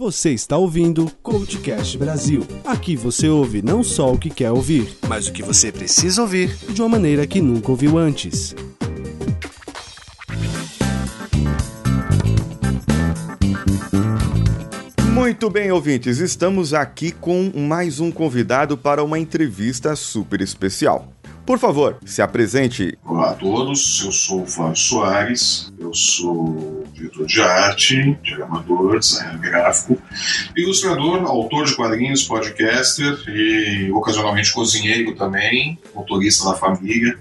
Você 0.00 0.30
está 0.30 0.56
ouvindo 0.56 1.12
Coachcast 1.22 1.98
Brasil. 1.98 2.42
Aqui 2.64 2.96
você 2.96 3.28
ouve 3.28 3.60
não 3.60 3.84
só 3.84 4.10
o 4.10 4.18
que 4.18 4.30
quer 4.30 4.50
ouvir, 4.50 4.96
mas 5.06 5.26
o 5.26 5.32
que 5.34 5.42
você 5.42 5.70
precisa 5.70 6.22
ouvir 6.22 6.56
de 6.70 6.80
uma 6.80 6.88
maneira 6.88 7.26
que 7.26 7.42
nunca 7.42 7.70
ouviu 7.70 7.98
antes. 7.98 8.54
Muito 15.12 15.50
bem, 15.50 15.70
ouvintes, 15.70 16.16
estamos 16.18 16.72
aqui 16.72 17.12
com 17.12 17.52
mais 17.54 18.00
um 18.00 18.10
convidado 18.10 18.78
para 18.78 19.04
uma 19.04 19.18
entrevista 19.18 19.94
super 19.94 20.40
especial. 20.40 21.12
Por 21.50 21.58
favor, 21.58 21.96
se 22.06 22.22
apresente. 22.22 22.96
Olá 23.04 23.30
a 23.30 23.34
todos, 23.34 24.04
eu 24.04 24.12
sou 24.12 24.42
o 24.42 24.46
Flávio 24.46 24.76
Soares, 24.76 25.72
eu 25.80 25.92
sou 25.92 26.84
diretor 26.92 27.26
de 27.26 27.40
arte, 27.40 28.18
diagramador, 28.22 29.00
designer 29.00 29.38
gráfico, 29.38 29.98
ilustrador, 30.56 31.24
autor 31.24 31.66
de 31.66 31.74
quadrinhos, 31.74 32.22
podcaster 32.22 33.18
e 33.26 33.90
ocasionalmente 33.90 34.52
cozinheiro 34.52 35.16
também, 35.16 35.76
motorista 35.92 36.50
da 36.50 36.54
família. 36.54 37.18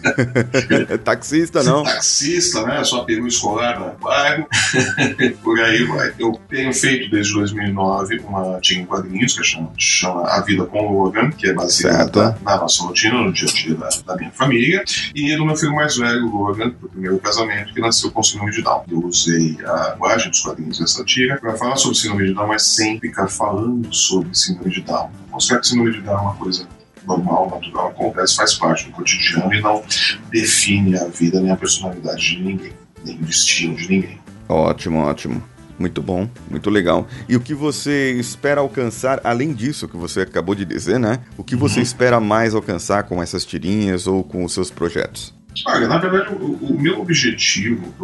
Taxista, 1.02 1.62
não? 1.62 1.82
Taxista, 1.82 2.66
né? 2.66 2.84
Só 2.84 3.04
peru 3.04 3.26
escolar 3.26 3.80
no 3.80 3.92
bairro. 4.04 4.46
Por 5.42 5.58
aí 5.60 5.84
vai. 5.84 6.12
Eu 6.18 6.38
tenho 6.50 6.74
feito 6.74 7.10
desde 7.10 7.32
2009 7.32 8.18
uma 8.18 8.60
tinha 8.60 8.82
em 8.82 8.84
quadrinhos 8.84 9.34
que 9.34 9.42
chama, 9.42 9.72
chama 9.78 10.28
A 10.28 10.42
Vida 10.42 10.66
com 10.66 10.92
Logan, 10.92 11.30
que 11.30 11.48
é 11.48 11.54
baseada 11.54 12.36
na 12.42 12.58
nossa 12.58 12.82
rotina, 12.82 13.29
no 13.30 13.32
dia 13.32 13.48
a 13.48 13.52
dia 13.52 14.02
da, 14.06 14.16
minha 14.16 14.30
família, 14.32 14.84
e 15.14 15.34
do 15.36 15.46
meu 15.46 15.56
filho 15.56 15.74
mais 15.74 15.96
velho, 15.96 16.26
Logan, 16.26 16.70
do 16.70 16.88
primeiro 16.88 17.18
casamento, 17.18 17.72
que 17.72 17.80
nasceu 17.80 18.10
com 18.10 18.22
síndrome 18.22 18.52
de 18.52 18.62
Down. 18.62 18.84
Eu 18.90 19.04
usei 19.04 19.56
a 19.64 19.92
linguagem 19.94 20.30
dos 20.30 20.40
quadrinhos 20.40 20.78
dessa 20.78 21.04
tira 21.04 21.38
para 21.38 21.56
falar 21.56 21.76
sobre 21.76 21.96
síndrome 21.96 22.26
de 22.26 22.34
Down, 22.34 22.48
mas 22.48 22.66
sem 22.66 23.00
ficar 23.00 23.28
falando 23.28 23.92
sobre 23.94 24.34
síndrome 24.36 24.70
de 24.70 24.82
Down. 24.82 25.10
Mostrar 25.30 25.60
que 25.60 25.68
síndrome 25.68 25.92
de 25.92 26.00
Down 26.02 26.18
é 26.18 26.20
uma 26.20 26.34
coisa 26.34 26.68
normal, 27.06 27.50
natural, 27.50 27.88
acontece, 27.88 28.36
faz 28.36 28.54
parte 28.54 28.86
do 28.86 28.92
cotidiano 28.92 29.52
e 29.54 29.60
não 29.60 29.82
define 30.30 30.98
a 30.98 31.06
vida 31.06 31.40
nem 31.40 31.50
a 31.50 31.56
personalidade 31.56 32.36
de 32.36 32.42
ninguém, 32.42 32.72
nem 33.04 33.16
o 33.16 33.24
destino 33.24 33.74
de 33.74 33.88
ninguém. 33.88 34.20
Ótimo, 34.48 34.98
ótimo. 34.98 35.42
Muito 35.80 36.02
bom, 36.02 36.28
muito 36.50 36.68
legal. 36.68 37.08
E 37.26 37.34
o 37.34 37.40
que 37.40 37.54
você 37.54 38.12
espera 38.12 38.60
alcançar, 38.60 39.18
além 39.24 39.54
disso 39.54 39.88
que 39.88 39.96
você 39.96 40.20
acabou 40.20 40.54
de 40.54 40.66
dizer, 40.66 41.00
né? 41.00 41.20
O 41.38 41.42
que 41.42 41.56
você 41.56 41.76
uhum. 41.78 41.82
espera 41.82 42.20
mais 42.20 42.54
alcançar 42.54 43.04
com 43.04 43.22
essas 43.22 43.46
tirinhas 43.46 44.06
ou 44.06 44.22
com 44.22 44.44
os 44.44 44.52
seus 44.52 44.70
projetos? 44.70 45.34
Olha, 45.66 45.88
na 45.88 45.96
verdade, 45.96 46.34
o, 46.34 46.52
o 46.66 46.78
meu 46.78 47.00
objetivo 47.00 47.94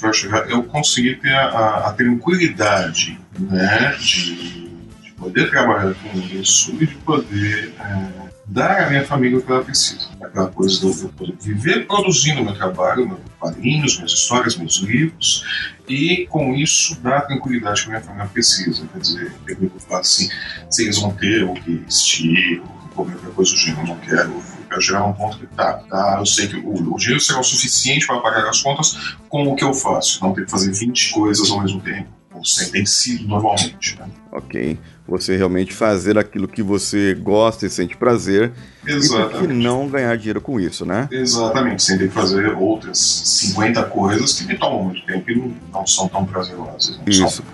para 0.00 0.12
chegar 0.12 0.48
é 0.48 0.52
eu 0.52 0.64
conseguir 0.64 1.20
ter 1.20 1.32
a, 1.32 1.86
a 1.86 1.92
tranquilidade 1.92 3.16
né, 3.38 3.94
de, 3.96 4.68
de, 5.00 5.12
poder 5.16 5.48
trabalhar 5.50 5.94
com 5.94 6.18
isso 6.18 6.74
e 6.80 6.86
de 6.86 6.94
poder 6.96 7.72
é, 7.78 8.23
dar 8.46 8.84
à 8.84 8.90
minha 8.90 9.04
família 9.04 9.38
o 9.38 9.42
que 9.42 9.50
ela 9.50 9.64
precisa. 9.64 10.08
Aquela 10.20 10.48
coisa 10.48 10.78
de 10.80 11.02
eu 11.04 11.08
poder 11.10 11.36
viver 11.40 11.86
produzindo 11.86 12.44
meu 12.44 12.54
trabalho, 12.54 13.08
meus 13.08 13.20
quadrinhos, 13.38 13.96
minhas 13.96 14.12
histórias, 14.12 14.56
meus 14.56 14.76
livros, 14.78 15.44
e 15.88 16.26
com 16.28 16.54
isso 16.54 17.00
dar 17.00 17.18
a 17.18 17.20
tranquilidade 17.22 17.82
que 17.82 17.86
a 17.86 17.90
minha 17.90 18.02
família 18.02 18.28
precisa. 18.32 18.86
Quer 18.92 18.98
dizer, 18.98 19.32
eu 19.48 19.60
me 19.60 19.68
preocupar 19.68 20.00
assim, 20.00 20.28
se 20.70 20.82
eles 20.82 20.98
vão 20.98 21.12
ter 21.12 21.44
o 21.44 21.54
que 21.54 21.76
vestir, 21.76 22.60
ou 22.60 22.88
qualquer 22.94 23.16
coisa 23.34 23.50
do 23.50 23.56
gênero, 23.56 23.82
eu 23.82 23.86
não 23.86 23.98
quero. 23.98 24.42
Eu 24.70 24.80
chegar 24.80 25.06
num 25.06 25.12
ponto 25.12 25.38
que 25.38 25.46
tá, 25.46 25.74
tá, 25.88 26.16
eu 26.18 26.26
sei 26.26 26.48
que 26.48 26.56
o, 26.56 26.94
o 26.94 26.96
dinheiro 26.96 27.20
será 27.20 27.38
o 27.38 27.44
suficiente 27.44 28.08
para 28.08 28.18
pagar 28.18 28.48
as 28.48 28.60
contas 28.60 29.16
com 29.28 29.44
o 29.46 29.54
que 29.54 29.62
eu 29.62 29.72
faço, 29.72 30.20
não 30.20 30.34
ter 30.34 30.46
que 30.46 30.50
fazer 30.50 30.72
20 30.72 31.12
coisas 31.12 31.48
ao 31.48 31.60
mesmo 31.60 31.80
tempo, 31.80 32.08
como 32.32 32.42
tem 32.72 32.84
sido 32.84 33.28
normalmente. 33.28 33.96
Né? 34.00 34.08
Ok. 34.32 34.78
Você 35.06 35.36
realmente 35.36 35.74
fazer 35.74 36.16
aquilo 36.16 36.48
que 36.48 36.62
você 36.62 37.14
gosta 37.14 37.66
e 37.66 37.70
sente 37.70 37.94
prazer. 37.94 38.52
Exatamente. 38.86 39.52
E 39.52 39.62
não 39.62 39.86
ganhar 39.86 40.16
dinheiro 40.16 40.40
com 40.40 40.58
isso, 40.58 40.86
né? 40.86 41.08
Exatamente. 41.10 41.82
Sem 41.82 41.98
ter 41.98 42.08
que 42.08 42.14
fazer 42.14 42.54
outras 42.56 42.98
50 42.98 43.82
coisas 43.84 44.32
que 44.32 44.46
me 44.46 44.58
tomam 44.58 44.84
muito 44.84 45.04
tempo 45.04 45.30
e 45.30 45.54
não 45.70 45.86
são 45.86 46.08
tão 46.08 46.24
prazerosas. 46.24 46.98
Isso. 47.06 47.28
São 47.28 47.44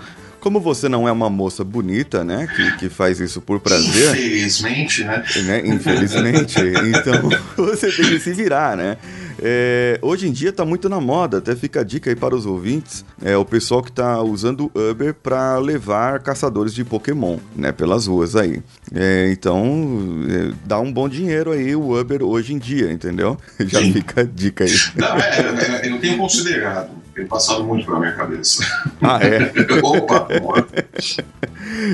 como 0.41 0.59
você 0.59 0.89
não 0.89 1.07
é 1.07 1.11
uma 1.11 1.29
moça 1.29 1.63
bonita, 1.63 2.23
né? 2.23 2.47
Que, 2.53 2.77
que 2.77 2.89
faz 2.89 3.19
isso 3.19 3.39
por 3.39 3.59
prazer. 3.59 4.09
Infelizmente, 4.09 5.03
né? 5.03 5.23
né? 5.45 5.61
Infelizmente. 5.63 6.57
então 6.59 7.29
você 7.55 7.91
tem 7.91 8.09
que 8.09 8.19
se 8.19 8.33
virar, 8.33 8.75
né? 8.75 8.97
É, 9.39 9.99
hoje 10.01 10.27
em 10.27 10.31
dia 10.31 10.51
tá 10.51 10.65
muito 10.65 10.89
na 10.89 10.99
moda, 10.99 11.37
até 11.37 11.55
fica 11.55 11.81
a 11.81 11.83
dica 11.83 12.09
aí 12.09 12.15
para 12.15 12.35
os 12.35 12.45
ouvintes, 12.45 13.05
é 13.21 13.35
o 13.37 13.45
pessoal 13.45 13.81
que 13.81 13.91
tá 13.91 14.21
usando 14.21 14.71
o 14.73 14.91
Uber 14.91 15.13
para 15.13 15.57
levar 15.57 16.19
caçadores 16.19 16.73
de 16.73 16.83
Pokémon, 16.83 17.37
né, 17.55 17.71
pelas 17.71 18.07
ruas 18.07 18.35
aí. 18.35 18.61
É, 18.93 19.29
então, 19.31 20.25
é, 20.29 20.53
dá 20.65 20.79
um 20.79 20.91
bom 20.91 21.07
dinheiro 21.07 21.51
aí 21.51 21.75
o 21.75 21.99
Uber 21.99 22.23
hoje 22.23 22.53
em 22.53 22.57
dia, 22.57 22.91
entendeu? 22.91 23.37
Já 23.59 23.79
Sim. 23.79 23.93
fica 23.93 24.21
a 24.21 24.23
dica 24.23 24.63
aí. 24.63 24.73
Não, 24.95 25.17
é, 25.17 25.87
eu 25.89 25.99
tenho 25.99 26.17
considerado 26.17 26.89
tem 27.13 27.25
passado 27.25 27.63
muito 27.63 27.85
pela 27.85 27.99
minha 27.99 28.13
cabeça. 28.13 28.63
Ah, 29.01 29.19
é? 29.21 29.51
Opa! 29.83 30.27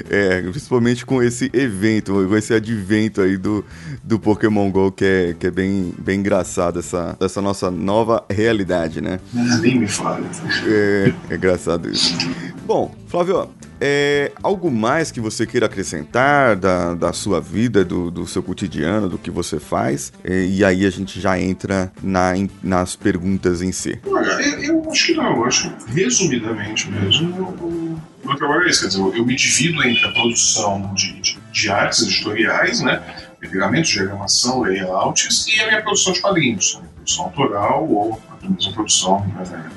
é, 0.10 0.42
principalmente 0.42 1.06
com 1.06 1.22
esse 1.22 1.50
evento, 1.54 2.14
com 2.28 2.36
esse 2.36 2.54
advento 2.54 3.22
aí 3.22 3.38
do, 3.38 3.64
do 4.04 4.20
Pokémon 4.20 4.70
GO, 4.70 4.92
que 4.92 5.06
é, 5.06 5.36
que 5.40 5.48
é 5.48 5.52
bem, 5.52 5.94
bem 5.98 6.20
engraçado, 6.20 6.80
essa, 6.80 7.18
essa 7.20 7.42
nossa 7.42 7.72
nova 7.72 8.24
realidade, 8.30 9.02
né? 9.02 9.20
Ah, 9.36 9.58
nem 9.58 9.80
me 9.80 9.88
fala. 9.88 10.22
É, 10.66 11.14
é 11.30 11.36
engraçado 11.36 11.90
isso. 11.90 12.16
Bom, 12.66 12.94
Flávio, 13.08 13.50
é, 13.80 14.32
algo 14.42 14.72
mais 14.72 15.12
que 15.12 15.20
você 15.20 15.46
queira 15.46 15.66
acrescentar 15.66 16.56
da, 16.56 16.94
da 16.94 17.14
sua 17.14 17.40
vida, 17.40 17.84
do, 17.84 18.10
do 18.10 18.28
seu 18.28 18.42
cotidiano, 18.42 19.08
do 19.08 19.18
que 19.18 19.30
você 19.30 19.60
faz? 19.60 20.12
É, 20.24 20.46
e 20.46 20.64
aí 20.64 20.86
a 20.86 20.90
gente 20.90 21.20
já 21.20 21.40
entra 21.40 21.92
na, 22.02 22.36
em, 22.36 22.50
nas 22.64 22.96
perguntas 22.96 23.62
em 23.62 23.72
si. 23.72 24.00
Olha, 24.06 24.32
eu, 24.42 24.84
eu, 24.84 24.92
acho 24.92 25.06
que 25.08 25.14
não. 25.14 25.38
Eu 25.38 25.46
acho 25.46 25.70
que, 25.70 25.92
resumidamente 25.94 26.90
mesmo, 26.90 27.30
o 28.24 28.28
meu 28.28 28.36
trabalho 28.36 28.64
é 28.64 28.70
esse. 28.70 28.82
Quer 28.82 28.88
dizer, 28.88 29.02
eu, 29.02 29.26
me 29.26 29.36
divido 29.36 29.84
entre 29.84 30.06
a 30.06 30.12
produção 30.12 30.94
de, 30.94 31.14
de, 31.22 31.40
de 31.52 31.70
artes 31.70 32.02
editoriais, 32.04 32.82
né? 32.82 33.02
Pegamentos, 33.40 33.92
diagramação, 33.92 34.62
layouts 34.62 35.48
e 35.48 35.62
a 35.62 35.68
minha 35.68 35.82
produção 35.82 36.12
de 36.12 36.22
quadrinhos. 36.22 36.80
Né? 36.82 36.88
Produção 36.96 37.26
autoral 37.26 37.88
ou 37.88 38.22
a 38.30 38.50
mesma 38.50 38.74
produção 38.74 39.26
né? 39.28 39.70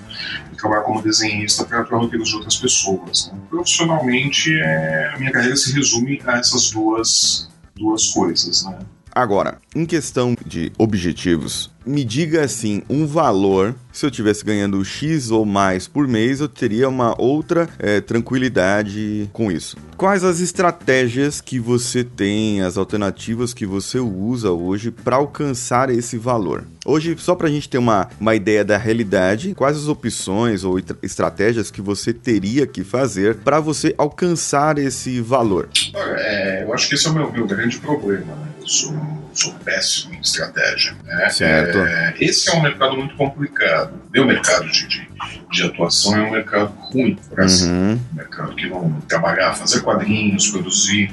Trabalhar 0.61 0.83
como 0.83 1.03
desenhista 1.03 1.65
para 1.65 1.83
roteiros 1.83 2.29
de 2.29 2.37
outras 2.37 2.57
pessoas. 2.57 3.31
Né? 3.33 3.39
Profissionalmente, 3.49 4.53
é, 4.61 5.13
a 5.15 5.19
minha 5.19 5.33
carreira 5.33 5.57
se 5.57 5.73
resume 5.73 6.21
a 6.27 6.39
essas 6.39 6.71
duas, 6.71 7.49
duas 7.75 8.09
coisas. 8.09 8.65
Né? 8.65 8.79
Agora, 9.13 9.59
em 9.75 9.85
questão 9.85 10.37
de 10.47 10.73
objetivos, 10.79 11.71
me 11.91 12.05
diga 12.05 12.45
assim, 12.45 12.83
um 12.89 13.07
valor. 13.07 13.75
Se 13.93 14.07
eu 14.07 14.11
tivesse 14.11 14.45
ganhando 14.45 14.85
X 14.85 15.31
ou 15.31 15.45
mais 15.45 15.89
por 15.89 16.07
mês, 16.07 16.41
eu 16.41 16.49
teria 16.49 16.89
uma 16.89 17.21
outra 17.21 17.69
é, 17.79 18.01
tranquilidade 18.01 19.29
com 19.33 19.51
isso. 19.51 19.77
Quais 19.97 20.23
as 20.23 20.41
estratégias 20.41 21.41
que 21.41 21.59
você 21.59 22.05
tem, 22.05 22.63
as 22.63 22.79
alternativas 22.79 23.53
que 23.53 23.67
você 23.67 23.99
usa 23.99 24.53
hoje 24.53 24.91
para 24.91 25.17
alcançar 25.17 25.91
esse 25.91 26.17
valor? 26.17 26.65
Hoje, 26.87 27.15
só 27.19 27.35
para 27.35 27.49
a 27.49 27.51
gente 27.51 27.69
ter 27.69 27.79
uma, 27.79 28.09
uma 28.19 28.35
ideia 28.35 28.65
da 28.65 28.79
realidade, 28.79 29.55
quais 29.55 29.77
as 29.77 29.89
opções 29.89 30.65
ou 30.65 30.81
estratégias 31.03 31.71
que 31.71 31.83
você 31.83 32.13
teria 32.13 32.67
que 32.67 32.85
fazer 32.85 33.37
para 33.37 33.61
você 33.61 33.95
alcançar 33.99 34.79
esse 34.79 35.21
valor? 35.21 35.69
É, 35.95 36.63
eu 36.65 36.73
acho 36.73 36.89
que 36.89 36.95
esse 36.95 37.07
é 37.07 37.11
o 37.11 37.15
meu, 37.15 37.31
meu 37.31 37.47
grande 37.47 37.79
problema. 37.79 38.35
Né? 38.37 38.49
Eu 38.61 38.69
sou, 38.69 38.95
sou 39.33 39.53
péssimo 39.65 40.15
em 40.15 40.21
estratégia. 40.21 40.95
Né? 41.05 41.29
Certo. 41.29 41.79
É, 41.79 42.15
esse 42.21 42.51
é 42.51 42.55
um 42.55 42.63
mercado 42.63 42.97
muito 42.97 43.15
complicado. 43.17 43.93
Meu 44.13 44.25
mercado 44.27 44.69
de, 44.69 44.87
de, 44.87 45.09
de 45.51 45.63
atuação 45.63 46.17
é 46.17 46.23
um 46.23 46.31
mercado 46.31 46.73
ruim 46.79 47.17
para 47.29 47.47
uhum. 47.47 47.93
Um 48.13 48.17
mercado 48.17 48.55
que 48.55 48.69
não 48.69 49.01
trabalhar, 49.03 49.55
fazer 49.55 49.81
quadrinhos, 49.81 50.49
produzir 50.49 51.13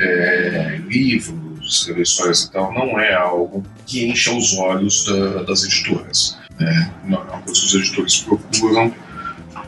é, 0.00 0.80
livros, 0.86 1.78
escrever 1.78 2.02
histórias 2.02 2.44
e 2.44 2.52
tal, 2.52 2.72
não 2.72 2.98
é 2.98 3.14
algo 3.14 3.62
que 3.86 4.08
encha 4.08 4.32
os 4.32 4.56
olhos 4.56 5.04
da, 5.04 5.42
das 5.42 5.64
editoras. 5.64 6.38
Né? 6.58 6.90
Não 7.04 7.18
é 7.18 7.22
uma 7.22 7.42
coisa 7.42 7.60
que 7.60 7.66
os 7.66 7.74
editores 7.74 8.20
procuram 8.20 8.94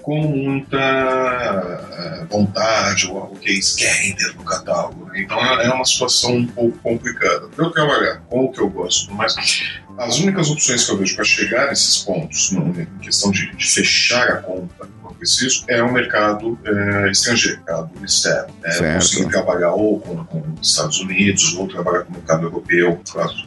com 0.03 0.21
muita 0.21 0.79
eh, 0.79 2.25
vontade 2.29 3.07
ou 3.07 3.19
algo 3.19 3.37
que 3.37 3.51
eles 3.51 3.75
querem 3.75 4.15
ter 4.15 4.35
no 4.35 4.45
catálogo. 4.45 5.07
Né? 5.07 5.23
Então 5.23 5.39
é, 5.39 5.67
é 5.67 5.71
uma 5.71 5.85
situação 5.85 6.37
um 6.37 6.47
pouco 6.47 6.79
complicada. 6.79 7.49
Para 7.49 7.65
eu 7.65 7.71
trabalhar 7.71 8.21
com 8.29 8.45
o 8.45 8.53
que 8.53 8.61
eu 8.61 8.69
gosto, 8.69 9.13
mas 9.15 9.35
as 9.99 10.19
únicas 10.19 10.51
opções 10.51 10.85
que 10.85 10.93
eu 10.93 10.99
vejo 10.99 11.15
para 11.15 11.25
chegar 11.25 11.69
nesses 11.69 11.99
pontos, 11.99 12.53
em 12.53 12.87
questão 13.01 13.31
de, 13.31 13.55
de 13.55 13.67
fechar 13.67 14.29
a 14.29 14.37
conta 14.37 14.89
preciso, 15.21 15.65
é 15.69 15.83
o 15.83 15.93
mercado 15.93 16.59
é, 16.65 17.11
estrangeiro, 17.11 17.59
mercado 17.59 17.91
externo. 18.05 18.55
É, 18.65 18.95
conseguir 18.95 19.31
trabalhar 19.31 19.73
ou 19.73 20.01
com, 20.01 20.25
com 20.25 20.43
os 20.59 20.71
Estados 20.71 20.99
Unidos, 20.99 21.55
ou 21.55 21.69
trabalhar 21.69 22.05
com 22.05 22.13
o 22.13 22.17
mercado 22.17 22.45
europeu, 22.45 23.01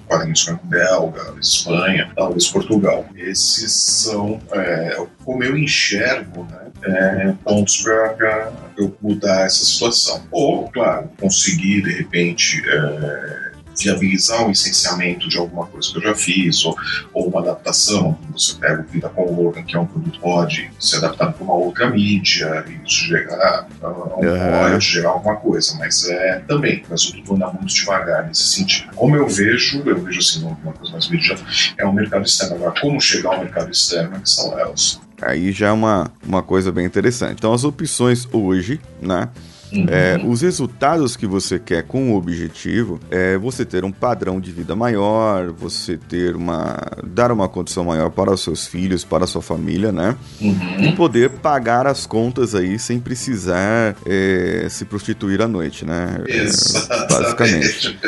quadrinhos 0.07 0.43
com 0.43 0.67
Belga, 0.67 1.33
Espanha, 1.41 2.11
talvez 2.15 2.47
Portugal. 2.47 3.05
Esses 3.15 3.71
são, 3.73 4.39
é, 4.51 5.03
como 5.25 5.43
eu 5.43 5.57
enxergo, 5.57 6.47
né, 6.49 6.59
é, 6.83 7.33
pontos 7.43 7.81
para 7.81 8.51
eu 8.77 8.95
mudar 9.01 9.45
essa 9.45 9.65
situação. 9.65 10.23
Ou, 10.31 10.69
claro, 10.69 11.09
conseguir, 11.19 11.81
de 11.81 11.91
repente, 11.91 12.61
é, 12.67 13.52
viabilizar 13.77 14.45
um 14.45 14.49
licenciamento 14.49 15.27
de 15.27 15.37
alguma 15.37 15.65
coisa 15.65 15.91
que 15.91 15.97
eu 15.97 16.01
já 16.01 16.15
fiz, 16.15 16.63
ou, 16.65 16.75
ou 17.13 17.27
uma 17.27 17.41
adaptação. 17.41 18.17
Você 18.31 18.55
pega 18.55 18.81
o 18.81 18.85
Vida 18.85 19.09
com 19.09 19.23
o 19.23 19.43
Logan, 19.43 19.63
que 19.63 19.75
é 19.75 19.79
um 19.79 19.85
produto 19.85 20.19
pode 20.19 20.69
ser 20.79 20.97
adaptado 20.97 21.33
para 21.33 21.43
uma 21.43 21.53
outra 21.53 21.89
mídia, 21.89 22.65
e 22.67 22.87
isso 22.87 23.05
gerar, 23.05 23.67
um 23.81 23.87
uhum. 23.87 24.69
pode 24.71 24.85
gerar 24.85 25.09
alguma 25.09 25.35
coisa, 25.35 25.75
mas 25.77 26.07
é 26.07 26.39
também, 26.47 26.83
mas 26.89 27.05
o 27.05 27.13
tudo 27.13 27.35
anda 27.35 27.47
muito 27.47 27.73
devagar 27.73 28.27
nesse 28.27 28.45
sentido. 28.45 28.91
Como 28.95 29.15
eu 29.15 29.27
vejo, 29.27 29.81
eu 29.85 30.01
vejo 30.01 30.19
assim, 30.19 30.43
uma 30.43 30.73
coisa 30.73 30.91
mais 30.91 31.05
imediata, 31.05 31.43
é 31.77 31.85
o 31.85 31.93
mercado 31.93 32.25
externo. 32.25 32.55
Agora, 32.55 32.73
como 32.79 32.99
chegar 33.01 33.33
ao 33.33 33.39
mercado 33.39 33.71
externo, 33.71 34.19
que 34.19 34.29
são 34.29 34.57
elas? 34.57 35.01
Aí 35.21 35.51
já 35.51 35.67
é 35.67 35.71
uma, 35.71 36.11
uma 36.25 36.43
coisa 36.43 36.71
bem 36.71 36.85
interessante. 36.85 37.35
Então, 37.37 37.53
as 37.53 37.63
opções 37.63 38.27
hoje, 38.31 38.79
né? 39.01 39.29
Uhum. 39.73 39.85
É, 39.89 40.21
os 40.23 40.41
resultados 40.41 41.15
que 41.15 41.25
você 41.25 41.57
quer 41.57 41.83
com 41.83 42.11
o 42.11 42.15
objetivo 42.15 42.99
é 43.09 43.37
você 43.37 43.65
ter 43.65 43.83
um 43.83 43.91
padrão 43.91 44.39
de 44.39 44.51
vida 44.51 44.75
maior, 44.75 45.51
você 45.51 45.97
ter 45.97 46.35
uma. 46.35 46.77
dar 47.03 47.31
uma 47.31 47.49
condição 47.49 47.85
maior 47.85 48.11
para 48.11 48.31
os 48.31 48.41
seus 48.41 48.67
filhos, 48.67 49.03
para 49.03 49.23
a 49.23 49.27
sua 49.27 49.41
família, 49.41 49.91
né? 49.91 50.15
Uhum. 50.39 50.83
E 50.83 50.91
poder 50.93 51.29
pagar 51.29 51.87
as 51.87 52.05
contas 52.05 52.53
aí 52.53 52.77
sem 52.77 52.99
precisar 52.99 53.95
é, 54.05 54.67
se 54.69 54.85
prostituir 54.85 55.41
à 55.41 55.47
noite, 55.47 55.85
né? 55.85 56.23
Exatamente. 56.27 57.13
basicamente. 57.13 57.99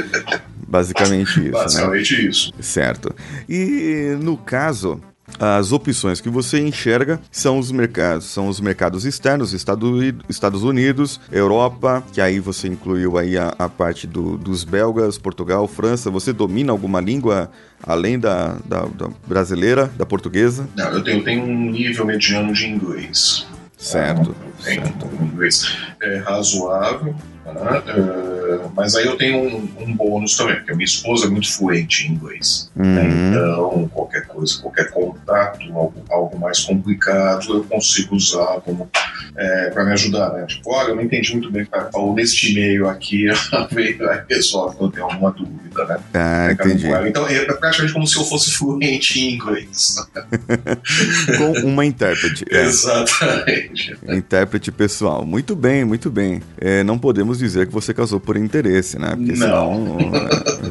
Basicamente 0.68 1.30
isso. 1.30 1.42
Né? 1.42 1.52
Basicamente 1.52 2.14
né? 2.14 2.22
isso. 2.30 2.52
Certo. 2.60 3.16
E 3.48 4.18
no 4.22 4.38
caso, 4.38 5.02
as 5.40 5.72
opções 5.72 6.22
que 6.22 6.30
você 6.30 6.60
enxerga 6.60 7.20
são 7.32 7.60
os 7.60 7.72
mercados, 7.72 8.26
são 8.26 8.48
os 8.48 8.60
mercados 8.60 9.06
externos, 9.06 9.54
Estados 9.54 10.64
Unidos, 10.64 11.20
Europa, 11.32 12.04
que 12.14 12.22
aí 12.22 12.40
você 12.40 12.68
incluiu 12.68 13.18
aí 13.18 13.38
a, 13.38 13.54
a 13.58 13.68
parte 13.68 14.08
do, 14.08 14.38
dos 14.38 14.64
belgas, 14.64 15.18
Portugal, 15.18 15.68
França. 15.68 16.10
Você 16.10 16.32
domina 16.32 16.72
alguma 16.72 17.02
língua 17.02 17.50
além 17.84 18.20
da, 18.20 18.58
da, 18.66 18.86
da 18.86 19.10
brasileira, 19.28 19.92
da 19.98 20.06
portuguesa? 20.06 20.68
Não, 20.76 20.90
eu 20.92 21.04
tenho, 21.04 21.20
eu 21.20 21.24
tenho 21.24 21.44
um 21.44 21.72
nível 21.72 22.06
mediano 22.06 22.54
de 22.54 22.68
inglês. 22.68 23.46
Certo. 23.78 24.30
Eu 24.30 24.55
um 24.70 25.26
inglês 25.26 25.78
é, 26.02 26.18
razoável. 26.18 27.16
Né? 27.46 27.84
Uh, 27.94 28.72
mas 28.76 28.96
aí 28.96 29.06
eu 29.06 29.16
tenho 29.18 29.38
um, 29.38 29.70
um, 29.80 29.94
bônus 29.94 30.36
também, 30.36 30.56
porque 30.56 30.72
a 30.72 30.76
minha 30.76 30.86
esposa 30.86 31.28
é 31.28 31.30
muito 31.30 31.52
fluente 31.52 32.08
em 32.08 32.14
inglês. 32.14 32.72
Né? 32.76 32.86
Uhum. 32.86 32.96
Né? 32.96 33.30
Então, 33.30 33.90
qualquer 33.94 34.26
coisa, 34.26 34.60
qualquer 34.62 34.90
contato, 34.90 35.62
algo, 35.74 36.04
algo 36.10 36.40
mais 36.40 36.62
complicado, 36.62 37.54
eu 37.54 37.64
consigo 37.64 38.16
usar 38.16 38.62
como 38.62 38.90
é, 39.36 39.70
para 39.70 39.84
me 39.84 39.92
ajudar. 39.92 40.34
Né? 40.34 40.46
Tipo, 40.48 40.72
olha, 40.74 40.90
eu 40.90 40.96
não 40.96 41.04
entendi 41.04 41.34
muito 41.34 41.52
bem 41.52 41.64
o 41.64 41.66
que 41.66 41.72
cara 41.72 41.90
falou 41.92 42.16
neste 42.16 42.52
e-mail 42.52 42.90
aqui, 42.90 43.28
aí 43.30 44.24
resolve 44.30 44.78
quando 44.78 44.94
tem 44.94 45.04
alguma 45.04 45.32
dúvida. 45.32 45.86
Né? 45.86 46.00
Ah, 46.14 46.52
entendi. 46.52 46.88
Então, 47.08 47.28
é 47.28 47.46
praticamente 47.46 47.94
como 47.94 48.08
se 48.08 48.18
eu 48.18 48.24
fosse 48.24 48.52
fluente 48.52 49.20
em 49.20 49.36
inglês. 49.36 49.96
Com 51.38 51.52
uma 51.68 51.86
intérprete. 51.86 52.46
É. 52.50 52.64
Exatamente. 52.66 53.98
Intérprete 54.08 54.55
pessoal. 54.72 55.26
Muito 55.26 55.56
bem, 55.56 55.86
muito 55.86 56.10
bem. 56.10 56.42
É, 56.60 56.84
não 56.84 56.98
podemos 56.98 57.40
dizer 57.40 57.68
que 57.68 57.74
você 57.74 57.94
casou 57.94 58.20
por 58.20 58.38
interesse, 58.38 59.00
né? 59.00 59.16
Porque 59.16 59.34
não. 59.34 59.38
senão 59.38 59.98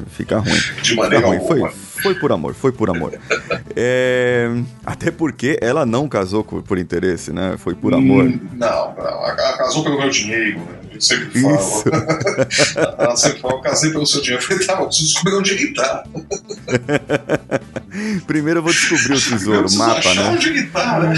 fica 0.09 0.39
ruim. 0.39 0.61
De 0.83 0.95
maneira 0.95 1.27
fica 1.29 1.29
ruim. 1.29 1.47
Foi, 1.47 1.71
foi 1.71 2.15
por 2.15 2.33
amor, 2.33 2.55
foi 2.55 2.73
por 2.73 2.91
amor. 2.91 3.19
É, 3.77 4.51
até 4.85 5.11
porque 5.11 5.59
ela 5.61 5.85
não 5.87 6.09
casou 6.09 6.45
por 6.45 6.79
interesse, 6.79 7.33
né? 7.33 7.57
Foi 7.59 7.75
por 7.75 7.95
amor. 7.95 8.25
Hum, 8.25 8.39
não, 8.55 8.95
não. 8.95 9.27
Ela 9.27 9.57
casou 9.57 9.83
pelo 9.83 9.99
meu 9.99 10.11
dinheiro, 10.11 10.59
né? 10.61 10.84
Eu 10.95 11.01
sempre 11.01 11.43
falo. 11.43 11.57
Isso. 11.57 11.85
ela 12.99 13.17
sempre 13.17 13.41
fala, 13.41 13.55
eu 13.55 13.61
casei 13.61 13.91
pelo 13.91 14.07
seu 14.07 14.21
dinheiro. 14.21 14.43
Eu 14.43 14.47
falei, 14.47 14.67
tá, 14.67 14.77
preciso 14.77 15.07
descobrir 15.07 15.35
onde 15.37 15.53
ele 15.53 15.75
tá. 15.75 16.05
Primeiro 18.27 18.59
eu 18.59 18.63
vou 18.63 18.73
descobrir 18.73 19.15
o 19.15 19.21
tesouro, 19.21 19.69
o 19.69 19.77
mapa, 19.77 20.15
né? 20.15 20.31
Onde 20.31 20.49
ele 20.49 20.67
tá, 20.67 21.01
né? 21.01 21.15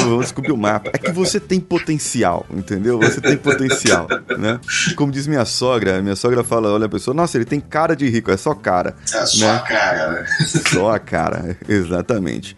Eu 0.00 0.08
vou 0.10 0.20
descobrir 0.20 0.52
o 0.52 0.56
mapa. 0.56 0.90
É 0.92 0.98
que 0.98 1.10
você 1.10 1.40
tem 1.40 1.58
potencial, 1.58 2.46
entendeu? 2.50 2.98
Você 2.98 3.20
tem 3.20 3.36
potencial, 3.36 4.06
né? 4.38 4.60
Como 4.96 5.10
diz 5.10 5.26
minha 5.26 5.44
sogra, 5.44 6.02
minha 6.02 6.16
sogra 6.16 6.44
fala, 6.44 6.70
olha 6.70 6.86
a 6.86 6.88
pessoa, 6.88 7.14
nossa, 7.14 7.38
ele 7.38 7.44
tem 7.44 7.60
cara 7.60 7.96
de 7.96 8.08
rico, 8.08 8.30
é 8.30 8.36
só 8.36 8.54
cara. 8.54 8.94
É 9.12 9.26
só 9.26 9.46
né? 9.46 9.50
a 9.54 9.58
cara, 9.60 10.12
né? 10.12 10.26
Só 10.70 10.90
a 10.90 10.98
cara, 10.98 11.56
exatamente. 11.68 12.56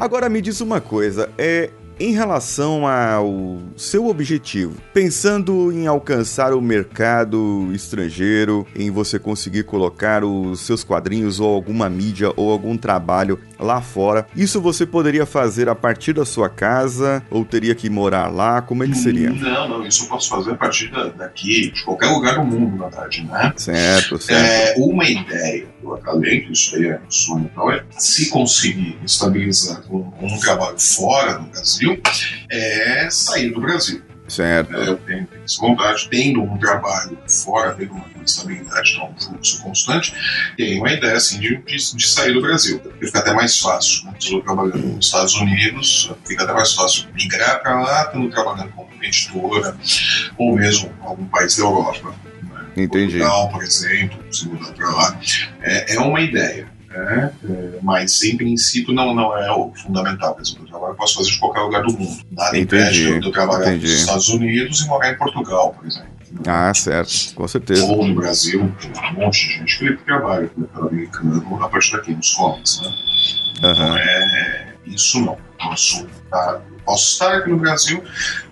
Agora 0.00 0.30
me 0.30 0.40
diz 0.40 0.62
uma 0.62 0.80
coisa, 0.80 1.28
é 1.36 1.68
em 2.00 2.12
relação 2.12 2.86
ao 2.86 3.58
seu 3.76 4.06
objetivo, 4.06 4.74
pensando 4.94 5.70
em 5.70 5.86
alcançar 5.86 6.54
o 6.54 6.60
mercado 6.60 7.68
estrangeiro, 7.74 8.66
em 8.74 8.90
você 8.90 9.18
conseguir 9.18 9.64
colocar 9.64 10.24
os 10.24 10.60
seus 10.60 10.82
quadrinhos 10.82 11.38
ou 11.38 11.54
alguma 11.54 11.90
mídia 11.90 12.32
ou 12.36 12.50
algum 12.50 12.76
trabalho 12.76 13.38
lá 13.58 13.82
fora, 13.82 14.26
isso 14.34 14.60
você 14.60 14.86
poderia 14.86 15.26
fazer 15.26 15.68
a 15.68 15.74
partir 15.74 16.14
da 16.14 16.24
sua 16.24 16.48
casa 16.48 17.22
ou 17.30 17.44
teria 17.44 17.74
que 17.74 17.90
morar 17.90 18.28
lá? 18.28 18.62
Como 18.62 18.82
é 18.82 18.88
que 18.88 18.96
seria? 18.96 19.30
Não, 19.30 19.68
não, 19.68 19.86
isso 19.86 20.04
eu 20.04 20.08
posso 20.08 20.30
fazer 20.30 20.52
a 20.52 20.56
partir 20.56 20.90
daqui, 21.16 21.70
de 21.70 21.84
qualquer 21.84 22.06
lugar 22.06 22.36
do 22.36 22.44
mundo, 22.44 22.76
na 22.76 22.88
verdade, 22.88 23.22
né? 23.24 23.52
Certo, 23.56 24.18
certo. 24.18 24.42
É, 24.42 24.74
uma 24.78 25.04
ideia 25.04 25.66
do 25.82 25.94
acadêmico, 25.94 26.52
isso 26.52 26.76
aí 26.76 26.86
é 26.86 27.00
um 27.06 27.10
sonho, 27.10 27.50
então 27.52 27.70
é 27.70 27.84
se 27.90 28.30
conseguir 28.30 28.98
estabilizar 29.04 29.82
com 29.82 30.10
um 30.20 30.38
trabalho 30.38 30.78
fora 30.78 31.34
do 31.34 31.44
Brasil, 31.50 31.89
Brasil 31.96 32.36
é 32.50 33.10
sair 33.10 33.50
do 33.50 33.60
Brasil. 33.60 34.02
Certo. 34.30 34.76
É, 34.76 34.88
eu 34.88 34.96
tenho 34.98 35.26
essa 35.44 35.60
vontade, 35.60 36.08
tendo 36.08 36.40
um 36.40 36.56
trabalho 36.56 37.18
fora, 37.26 37.74
tendo 37.74 37.94
uma 37.94 38.06
estabilidade, 38.24 38.92
então, 38.92 39.10
um 39.10 39.20
fluxo 39.20 39.60
constante, 39.60 40.14
tenho 40.56 40.78
uma 40.78 40.92
ideia 40.92 41.16
assim, 41.16 41.40
de, 41.40 41.56
de, 41.56 41.96
de 41.96 42.06
sair 42.06 42.32
do 42.32 42.40
Brasil. 42.40 42.78
Porque 42.78 43.06
fica 43.06 43.18
até 43.18 43.32
mais 43.32 43.58
fácil. 43.58 44.04
Né? 44.04 44.14
Estou 44.20 44.40
trabalhando 44.40 44.86
nos 44.86 45.06
Estados 45.06 45.34
Unidos, 45.34 46.12
fica 46.24 46.44
até 46.44 46.52
mais 46.52 46.72
fácil 46.72 47.08
migrar 47.12 47.60
para 47.60 47.80
lá, 47.80 48.02
estando 48.04 48.30
trabalhando 48.30 48.70
como 48.72 48.88
editora, 49.02 49.76
ou 50.38 50.54
mesmo 50.54 50.92
algum 51.00 51.26
país 51.26 51.56
da 51.56 51.64
Europa. 51.64 52.14
Né? 52.42 52.66
Entendi. 52.76 53.18
Portugal, 53.18 53.48
por 53.50 53.64
exemplo, 53.64 54.24
se 54.32 54.46
mudar 54.46 54.72
para 54.74 54.90
lá. 54.90 55.20
É, 55.60 55.96
é 55.96 55.98
uma 55.98 56.20
ideia. 56.20 56.68
Né? 56.90 57.32
É, 57.48 57.78
mas 57.82 58.22
em 58.24 58.36
princípio 58.36 58.92
não, 58.92 59.14
não 59.14 59.36
é 59.38 59.50
o 59.52 59.72
fundamental. 59.72 60.34
Por 60.34 60.42
exemplo, 60.42 60.64
eu 60.64 60.68
trabalho, 60.68 60.94
posso 60.96 61.14
fazer 61.14 61.30
de 61.30 61.38
qualquer 61.38 61.60
lugar 61.60 61.82
do 61.82 61.92
mundo. 61.92 62.20
Nada 62.32 62.58
impede 62.58 63.20
de 63.20 63.26
eu 63.26 63.32
trabalhar 63.32 63.68
entendi. 63.68 63.92
nos 63.92 64.00
Estados 64.00 64.28
Unidos 64.28 64.80
e 64.80 64.88
morar 64.88 65.12
em 65.12 65.16
Portugal, 65.16 65.72
por 65.72 65.86
exemplo. 65.86 66.10
Ah, 66.46 66.72
certo, 66.74 67.34
com 67.34 67.46
certeza. 67.46 67.84
Ou 67.84 68.06
no 68.06 68.14
Brasil, 68.14 68.62
um 68.62 69.20
monte 69.20 69.48
de 69.48 69.54
gente 69.54 69.78
que 69.78 70.04
trabalha 70.04 70.48
com 70.48 70.62
o 70.62 70.88
americano 70.88 71.64
a 71.64 71.68
partir 71.68 71.92
daqui, 71.92 72.12
nos 72.12 72.30
comics, 72.34 72.80
né? 72.80 72.88
Uhum. 73.62 73.72
Então, 73.72 73.96
é, 73.96 74.74
isso 74.86 75.20
não. 75.20 75.36
Posso 75.58 76.06
estar, 76.06 76.60
posso 76.90 77.12
estar 77.12 77.36
aqui 77.36 77.48
no 77.50 77.56
Brasil 77.56 78.02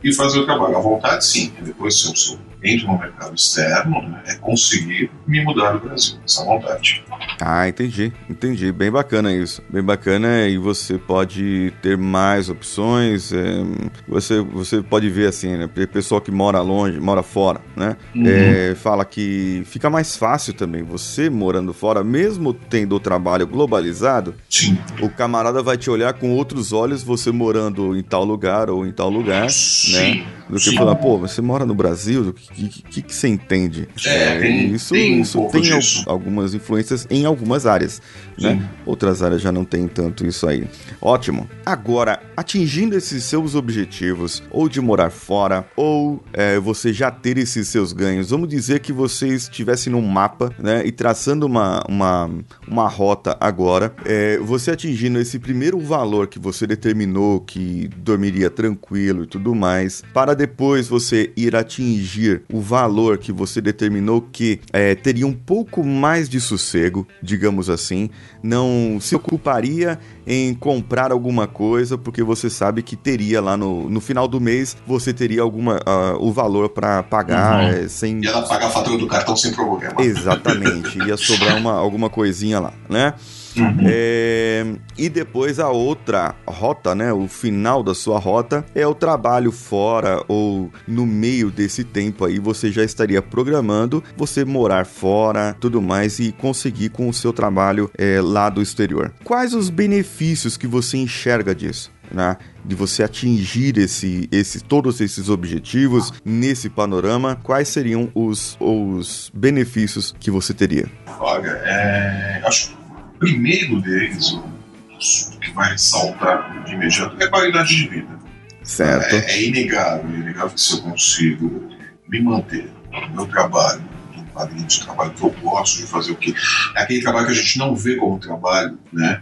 e 0.03 0.13
fazer 0.13 0.39
o 0.39 0.47
trabalho. 0.47 0.77
À 0.77 0.81
vontade, 0.81 1.25
sim. 1.25 1.53
Depois, 1.61 2.01
se 2.01 2.09
eu 2.09 2.15
sou 2.15 2.39
entro 2.63 2.89
no 2.89 2.99
mercado 2.99 3.35
externo, 3.35 4.03
né, 4.03 4.23
é 4.27 4.35
conseguir 4.37 5.11
me 5.27 5.45
mudar 5.45 5.73
do 5.73 5.81
Brasil, 5.81 6.19
essa 6.25 6.45
vontade. 6.45 7.05
Ah, 7.41 7.69
entendi, 7.69 8.13
entendi. 8.29 8.73
Bem 8.73 8.91
bacana 8.91 9.33
isso. 9.33 9.63
Bem 9.71 9.83
bacana 9.83 10.47
e 10.49 10.59
você 10.59 10.99
pode 10.99 11.73
ter 11.81 11.97
mais 11.97 12.49
opções. 12.49 13.33
É, 13.33 13.63
você, 14.09 14.41
você 14.41 14.83
pode 14.83 15.09
ver 15.09 15.29
assim, 15.29 15.57
né? 15.57 15.69
Pessoal 15.93 16.21
que 16.21 16.31
mora 16.31 16.61
longe, 16.61 16.99
mora 16.99 17.23
fora, 17.23 17.61
né? 17.77 17.97
Uhum. 18.15 18.25
É, 18.27 18.75
fala 18.75 19.05
que 19.05 19.63
fica 19.67 19.89
mais 19.89 20.17
fácil 20.17 20.53
também. 20.53 20.83
Você 20.83 21.31
morando 21.31 21.73
fora, 21.73 22.03
mesmo 22.03 22.53
tendo 22.53 22.97
o 22.97 23.01
trabalho 23.01 23.47
globalizado, 23.47 24.35
Sim. 24.51 24.79
o 25.01 25.09
camarada 25.09 25.63
vai 25.63 25.77
te 25.77 25.91
olhar 25.91 26.13
com 26.15 26.33
outros 26.33 26.73
olhos, 26.73 27.03
você 27.03 27.31
morando 27.31 27.97
em 27.97 28.03
tal 28.03 28.25
lugar 28.29 28.71
ou 28.71 28.87
em 28.87 28.93
tal 28.93 29.11
lugar, 29.11 29.51
Sim. 29.51 30.21
né? 30.21 30.27
do 30.49 30.59
que 30.59 30.75
falar, 30.75 30.95
pô, 30.97 31.19
você 31.19 31.43
mora 31.43 31.67
no 31.67 31.75
Brasil, 31.75 32.29
o 32.29 32.33
que, 32.33 32.69
que, 32.69 33.03
que, 33.03 33.15
você 33.15 33.29
entende? 33.29 33.89
É, 34.05 34.39
tem, 34.39 34.75
isso 34.75 34.95
tem, 34.95 35.21
isso 35.21 35.41
um 35.41 35.49
tem 35.51 35.63
algumas 36.07 36.55
influências 36.55 37.07
em 37.11 37.27
algumas 37.27 37.67
áreas, 37.67 38.01
né? 38.39 38.69
Outras 38.87 39.23
áreas 39.23 39.43
já 39.43 39.53
não 39.53 39.65
tem 39.65 39.87
tanto 39.87 40.27
isso 40.27 40.47
aí. 40.49 40.67
Ótimo. 41.01 41.49
Agora, 41.67 42.21
atingindo 42.37 42.97
esses 42.97 43.25
seus 43.25 43.55
objetivos, 43.55 44.43
ou 44.51 44.69
de 44.69 44.81
morar 44.81 45.11
fora, 45.11 45.67
ou 45.77 46.23
é, 46.33 46.59
você 46.59 46.93
já 46.93 47.11
ter 47.11 47.37
esses 47.37 47.69
seus 47.69 47.93
ganhos, 47.93 48.31
vamos 48.31 48.49
dizer 48.49 48.81
que 48.81 48.93
você 48.93 49.29
estivesse 49.29 49.91
num 49.91 50.03
mapa, 50.03 50.51
né, 50.59 50.83
e 50.87 50.93
traçando 50.93 51.45
uma, 51.45 51.85
uma, 51.89 52.31
uma 52.67 52.89
rota 52.89 53.37
agora, 53.39 53.95
é, 54.05 54.39
você 54.39 54.71
atingindo 54.71 55.19
esse 55.19 55.39
primeiro 55.39 55.79
valor 55.79 56.27
que 56.27 56.39
você 56.39 56.67
determinou 56.67 57.41
que 57.41 57.91
dormiria 58.19 58.51
tranquilo 58.51 59.23
e 59.23 59.27
tudo 59.29 59.55
mais, 59.55 60.03
para 60.13 60.35
depois 60.35 60.89
você 60.89 61.33
ir 61.37 61.55
atingir 61.55 62.43
o 62.53 62.61
valor 62.61 63.17
que 63.17 63.31
você 63.31 63.61
determinou 63.61 64.21
que 64.21 64.61
é, 64.73 64.97
teria 64.97 65.27
um 65.27 65.33
pouco 65.33 65.85
mais 65.85 66.29
de 66.29 66.41
sossego, 66.41 67.07
digamos 67.23 67.71
assim, 67.71 68.11
não 68.43 68.99
se 69.01 69.15
ocuparia 69.15 70.01
em 70.27 70.53
comprar 70.53 71.13
alguma 71.13 71.47
coisa 71.47 71.97
porque 71.97 72.23
você 72.23 72.51
sabe 72.51 72.83
que 72.83 72.97
teria 72.97 73.41
lá 73.41 73.57
no, 73.57 73.89
no 73.89 74.01
final 74.01 74.27
do 74.27 74.41
mês 74.41 74.77
você 74.85 75.13
teria 75.13 75.43
alguma 75.43 75.77
uh, 75.77 76.19
o 76.19 76.33
valor 76.33 76.71
para 76.71 77.05
pagar 77.05 77.63
uhum. 77.63 77.85
é, 77.85 77.89
sem 77.89 78.21
e 78.23 78.27
ela 78.27 78.43
paga 78.43 78.67
a 78.67 78.71
fatura 78.71 78.99
do 78.99 79.07
cartão 79.07 79.37
sem 79.37 79.53
problema. 79.53 79.95
Exatamente 80.01 80.99
ia 81.07 81.17
sobrar 81.17 81.57
uma, 81.57 81.73
alguma 81.73 82.11
coisinha 82.11 82.59
lá 82.59 82.73
né 82.89 83.15
Uhum. 83.57 83.77
É, 83.87 84.67
e 84.97 85.09
depois 85.09 85.59
a 85.59 85.69
outra 85.71 86.35
rota, 86.47 86.95
né? 86.95 87.13
O 87.13 87.29
final 87.29 87.83
da 87.83 87.95
sua 87.95 88.19
rota 88.19 88.65
é 88.75 88.87
o 88.87 88.95
trabalho 88.95 89.53
fora 89.53 90.23
ou 90.29 90.71
no 90.87 91.07
meio 91.07 91.51
desse 91.51 91.85
tempo 91.85 92.25
aí 92.25 92.39
você 92.39 92.71
já 92.71 92.85
estaria 92.85 93.23
programando 93.23 94.03
você 94.17 94.45
morar 94.45 94.87
fora, 94.87 95.57
tudo 95.61 95.81
mais 95.81 96.19
e 96.19 96.33
conseguir 96.33 96.91
com 96.91 97.09
o 97.09 97.15
seu 97.15 97.33
trabalho 97.33 97.91
é, 97.97 98.21
lá 98.21 98.49
do 98.49 98.63
exterior. 98.63 99.13
Quais 99.25 99.55
os 99.55 99.71
benefícios 99.71 100.57
que 100.57 100.67
você 100.67 100.97
enxerga 100.97 101.55
disso? 101.55 101.91
Né, 102.11 102.39
de 102.65 102.75
você 102.75 103.03
atingir 103.03 103.77
esse, 103.77 104.31
esse, 104.33 104.65
todos 104.65 104.99
esses 105.03 105.29
objetivos 105.29 106.11
nesse 106.25 106.71
panorama, 106.71 107.39
quais 107.43 107.69
seriam 107.69 108.11
os, 108.15 108.57
os 108.59 109.31
benefícios 109.35 110.15
que 110.19 110.31
você 110.31 110.55
teria? 110.55 110.87
Olha, 111.21 111.51
é, 111.67 112.41
acho 112.47 112.75
primeiro 113.19 113.81
deles, 113.81 114.33
o 114.33 115.39
que 115.41 115.51
vai 115.53 115.73
ressaltar 115.73 116.65
de 116.65 116.75
imediato, 116.75 117.17
é 117.21 117.25
a 117.25 117.31
qualidade 117.31 117.75
de 117.75 117.89
vida. 117.89 118.19
Certo. 118.63 119.15
É, 119.15 119.33
é 119.33 119.45
inegável, 119.45 120.11
é 120.11 120.19
inegável 120.19 120.51
que 120.51 120.61
se 120.61 120.75
eu 120.75 120.83
consigo 120.83 121.69
me 122.09 122.21
manter 122.21 122.71
no 122.91 123.09
meu 123.15 123.27
trabalho, 123.27 123.83
no 124.15 124.25
quadrinho 124.27 124.67
de 124.67 124.81
trabalho 124.81 125.11
que 125.13 125.23
eu 125.23 125.31
gosto 125.31 125.79
de 125.79 125.87
fazer 125.87 126.13
o 126.13 126.17
quê? 126.17 126.35
É 126.77 126.83
aquele 126.83 127.01
trabalho 127.01 127.27
que 127.27 127.33
a 127.33 127.35
gente 127.35 127.59
não 127.59 127.75
vê 127.75 127.97
como 127.97 128.19
trabalho, 128.19 128.79
né? 128.93 129.21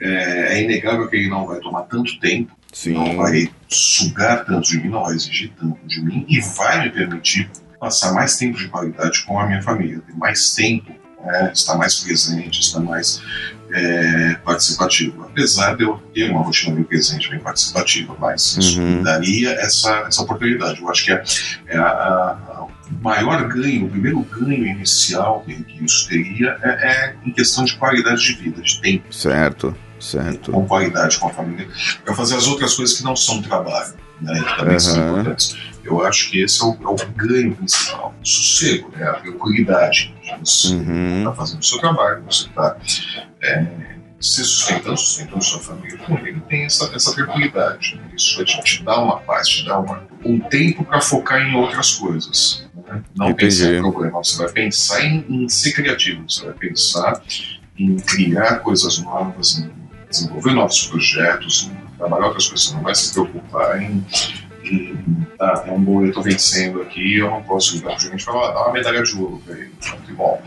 É, 0.00 0.54
é 0.54 0.62
inegável 0.62 1.08
que 1.08 1.16
ele 1.16 1.28
não 1.28 1.46
vai 1.46 1.60
tomar 1.60 1.82
tanto 1.82 2.18
tempo, 2.18 2.52
Sim. 2.72 2.94
não 2.94 3.16
vai 3.16 3.48
sugar 3.68 4.44
tanto 4.44 4.68
de 4.68 4.78
mim, 4.78 4.88
não 4.88 5.04
vai 5.04 5.14
exigir 5.14 5.52
tanto 5.58 5.78
de 5.86 6.02
mim 6.02 6.26
e 6.28 6.40
vai 6.40 6.82
me 6.82 6.90
permitir 6.90 7.48
passar 7.78 8.12
mais 8.12 8.36
tempo 8.36 8.58
de 8.58 8.68
qualidade 8.68 9.22
com 9.24 9.38
a 9.38 9.46
minha 9.46 9.62
família, 9.62 10.00
ter 10.00 10.16
mais 10.16 10.54
tempo 10.54 10.92
né, 11.24 11.50
está 11.54 11.76
mais 11.76 12.00
presente, 12.00 12.60
está 12.60 12.80
mais 12.80 13.22
é, 13.72 14.34
participativo. 14.44 15.24
Apesar 15.24 15.76
de 15.76 15.84
eu 15.84 16.00
ter 16.12 16.30
uma 16.30 16.42
rotina 16.42 16.74
bem 16.74 16.84
presente, 16.84 17.30
bem 17.30 17.40
participativa, 17.40 18.14
mas 18.18 18.56
isso 18.56 18.80
uhum. 18.80 19.02
daria 19.02 19.50
essa, 19.52 19.90
essa 20.06 20.22
oportunidade. 20.22 20.80
Eu 20.80 20.90
acho 20.90 21.04
que 21.04 21.12
é, 21.12 21.22
é 21.68 21.78
a, 21.78 21.88
a, 21.88 22.62
o 22.64 23.02
maior 23.02 23.48
ganho, 23.48 23.86
o 23.86 23.90
primeiro 23.90 24.20
ganho 24.22 24.66
inicial 24.66 25.42
que, 25.46 25.54
que 25.64 25.84
isso 25.84 26.08
teria 26.08 26.56
é, 26.62 26.68
é, 26.68 27.16
em 27.24 27.32
questão 27.32 27.64
de 27.64 27.74
qualidade 27.76 28.22
de 28.22 28.34
vida, 28.34 28.60
de 28.60 28.80
tempo. 28.80 29.12
Certo, 29.12 29.74
certo. 29.98 30.52
Com 30.52 30.66
qualidade 30.66 31.18
com 31.18 31.28
a 31.28 31.30
família, 31.30 31.68
para 32.04 32.14
fazer 32.14 32.36
as 32.36 32.46
outras 32.46 32.74
coisas 32.74 32.96
que 32.96 33.04
não 33.04 33.16
são 33.16 33.40
trabalho, 33.40 33.94
né, 34.20 34.40
que 34.40 34.56
também 34.56 34.74
uhum. 34.74 34.80
são 34.80 35.10
importantes. 35.10 35.71
Eu 35.84 36.04
acho 36.04 36.30
que 36.30 36.42
esse 36.42 36.62
é 36.62 36.64
o, 36.64 36.76
é 36.80 36.88
o 36.88 36.96
ganho 37.16 37.54
principal. 37.54 38.14
O 38.20 38.26
sossego, 38.26 38.90
né? 38.96 39.04
a 39.04 39.14
tranquilidade. 39.14 40.14
Você 40.42 40.76
está 40.76 40.90
uhum. 40.90 41.34
fazendo 41.34 41.60
o 41.60 41.64
seu 41.64 41.78
trabalho, 41.78 42.22
você 42.28 42.46
está 42.46 42.76
é, 43.42 43.66
se 44.22 44.44
sustentando, 44.44 44.96
sustentando 44.96 45.42
sua 45.42 45.58
família 45.58 45.98
com 45.98 46.16
ele, 46.18 46.40
tem 46.48 46.64
essa, 46.64 46.94
essa 46.94 47.12
tranquilidade. 47.12 47.96
Né? 47.96 48.12
Isso 48.16 48.44
te, 48.44 48.62
te 48.62 48.82
dá 48.84 49.00
uma 49.00 49.18
paz, 49.18 49.48
te 49.48 49.66
dá 49.66 49.78
uma, 49.78 50.06
um 50.24 50.38
tempo 50.38 50.84
para 50.84 51.00
focar 51.00 51.40
em 51.42 51.56
outras 51.56 51.96
coisas. 51.96 52.64
Né? 52.74 53.02
Não 53.16 53.30
Entendi. 53.30 53.56
pensar 53.56 53.74
em 53.74 53.80
problema, 53.80 54.22
você 54.22 54.38
vai 54.38 54.52
pensar 54.52 55.04
em, 55.04 55.24
em 55.28 55.48
ser 55.48 55.72
criativo, 55.72 56.22
você 56.28 56.44
vai 56.44 56.54
pensar 56.54 57.20
em 57.76 57.96
criar 57.96 58.60
coisas 58.60 58.98
novas, 58.98 59.58
em 59.58 59.70
desenvolver 60.08 60.52
novos 60.52 60.86
projetos, 60.86 61.68
em 61.68 61.96
trabalhar 61.96 62.26
outras 62.26 62.46
coisas. 62.46 62.68
Você 62.68 62.74
não 62.74 62.82
vai 62.82 62.94
se 62.94 63.12
preocupar 63.12 63.82
em 63.82 64.04
e 64.72 65.36
tá, 65.36 65.58
tem 65.58 65.72
um 65.72 65.82
boleto 65.82 66.22
vencendo 66.22 66.80
aqui, 66.82 67.18
eu 67.18 67.30
não 67.30 67.42
posso 67.42 67.76
ligar 67.76 67.92
pro 67.92 68.00
gerente 68.00 68.20
e 68.20 68.24
falar, 68.24 68.52
dá 68.52 68.64
uma 68.64 68.72
medalha 68.72 69.02
de 69.02 69.16
ouro 69.16 69.42
pra 69.44 69.56
ele, 69.56 69.72
que 70.06 70.12
bom. 70.12 70.42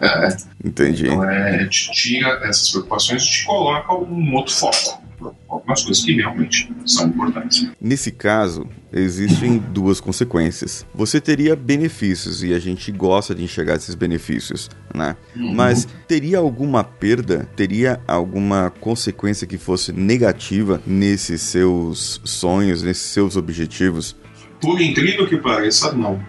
É, 0.00 0.36
Entendi. 0.64 1.06
Então 1.06 1.28
é, 1.28 1.66
te 1.66 1.90
tira 1.92 2.40
essas 2.44 2.70
preocupações 2.70 3.22
e 3.22 3.30
te 3.30 3.44
coloca 3.46 3.94
um 3.94 4.34
outro 4.34 4.54
foco 4.54 5.02
algumas 5.48 5.82
coisas 5.82 6.04
que 6.04 6.12
realmente 6.12 6.72
são 6.84 7.08
importantes. 7.08 7.70
Nesse 7.80 8.10
caso, 8.10 8.66
existem 8.92 9.58
duas 9.58 10.00
consequências. 10.00 10.86
Você 10.94 11.20
teria 11.20 11.56
benefícios 11.56 12.42
e 12.42 12.52
a 12.52 12.58
gente 12.58 12.90
gosta 12.92 13.34
de 13.34 13.42
enxergar 13.42 13.76
esses 13.76 13.94
benefícios, 13.94 14.70
né? 14.94 15.16
Uhum. 15.34 15.54
Mas 15.54 15.86
teria 16.06 16.38
alguma 16.38 16.84
perda? 16.84 17.48
Teria 17.56 18.00
alguma 18.06 18.70
consequência 18.70 19.46
que 19.46 19.58
fosse 19.58 19.92
negativa 19.92 20.80
nesses 20.86 21.42
seus 21.42 22.20
sonhos, 22.24 22.82
nesses 22.82 23.06
seus 23.06 23.36
objetivos? 23.36 24.16
Por 24.60 24.80
incrível 24.80 25.26
que 25.26 25.36
pareça, 25.36 25.92
não. 25.92 26.20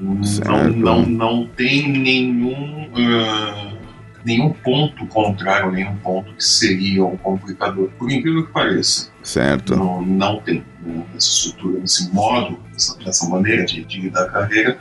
Não, 0.00 0.70
não, 0.70 1.06
não 1.06 1.46
tem 1.46 1.90
nenhum. 1.90 2.84
Uh 2.88 3.79
nenhum 4.24 4.50
ponto 4.52 5.06
contrário, 5.06 5.70
nenhum 5.70 5.96
ponto 5.96 6.32
que 6.34 6.44
seria 6.44 7.04
um 7.04 7.16
complicador, 7.16 7.90
por 7.98 8.10
incrível 8.10 8.46
que 8.46 8.52
pareça. 8.52 9.10
Certo. 9.22 9.76
Não, 9.76 10.02
não 10.02 10.40
tem 10.40 10.64
né, 10.80 11.04
essa 11.16 11.28
estrutura, 11.28 11.80
nesse 11.80 12.12
modo, 12.12 12.58
essa, 12.74 12.96
essa 13.06 13.28
maneira 13.28 13.64
de, 13.64 13.84
de 13.84 14.00
lidar 14.00 14.24
a 14.24 14.30
carreira, 14.30 14.78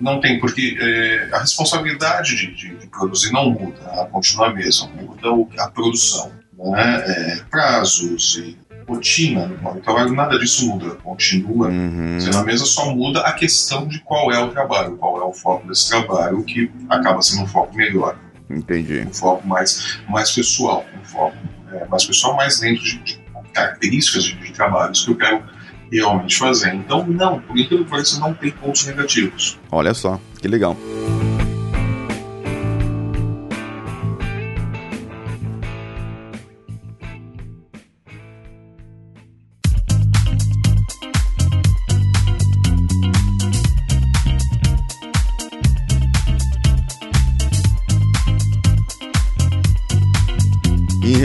não 0.00 0.20
tem, 0.20 0.40
porque 0.40 0.76
é, 0.80 1.28
a 1.32 1.38
responsabilidade 1.38 2.36
de, 2.36 2.54
de, 2.54 2.76
de, 2.76 2.86
produzir 2.88 3.32
não 3.32 3.50
muda, 3.50 3.78
ela 3.92 4.06
continua 4.06 4.48
a 4.48 4.54
mesma, 4.54 4.88
muda 4.88 5.62
a 5.62 5.70
produção, 5.70 6.32
né, 6.56 7.04
é, 7.06 7.36
prazos 7.50 8.36
e 8.36 8.58
rotina 8.88 9.46
no 9.46 9.80
trabalho, 9.80 10.14
nada 10.14 10.38
disso 10.38 10.66
muda, 10.66 10.94
continua 10.96 11.68
uhum. 11.68 12.18
sendo 12.18 12.38
a 12.38 12.42
mesma, 12.42 12.66
só 12.66 12.90
muda 12.94 13.20
a 13.20 13.32
questão 13.34 13.86
de 13.86 14.00
qual 14.00 14.32
é 14.32 14.42
o 14.42 14.48
trabalho, 14.48 14.96
qual 14.96 15.20
é 15.20 15.24
o 15.24 15.32
foco 15.32 15.68
desse 15.68 15.90
trabalho, 15.90 16.42
que 16.42 16.70
acaba 16.88 17.20
sendo 17.20 17.42
um 17.42 17.46
foco 17.46 17.76
melhor. 17.76 18.18
Entendi. 18.50 19.00
Um 19.06 19.12
foco 19.12 19.46
mais, 19.46 19.98
mais 20.08 20.30
pessoal, 20.30 20.84
um 20.98 21.04
foco 21.04 21.36
é, 21.72 21.84
mais 21.86 22.04
pessoal, 22.04 22.36
mais 22.36 22.60
dentro 22.60 22.82
de, 22.82 22.98
de 22.98 23.20
características 23.52 24.24
de, 24.24 24.34
de, 24.34 24.52
trabalhos 24.52 25.04
que 25.04 25.10
eu 25.10 25.16
quero 25.16 25.42
realmente 25.90 26.36
fazer. 26.36 26.74
Então, 26.74 27.06
não, 27.06 27.40
por 27.40 27.58
incrível 27.58 27.84
que 27.84 27.90
pareça, 27.90 28.20
não 28.20 28.34
tem 28.34 28.50
pontos 28.50 28.86
negativos. 28.86 29.58
Olha 29.70 29.94
só, 29.94 30.20
que 30.40 30.48
legal. 30.48 30.76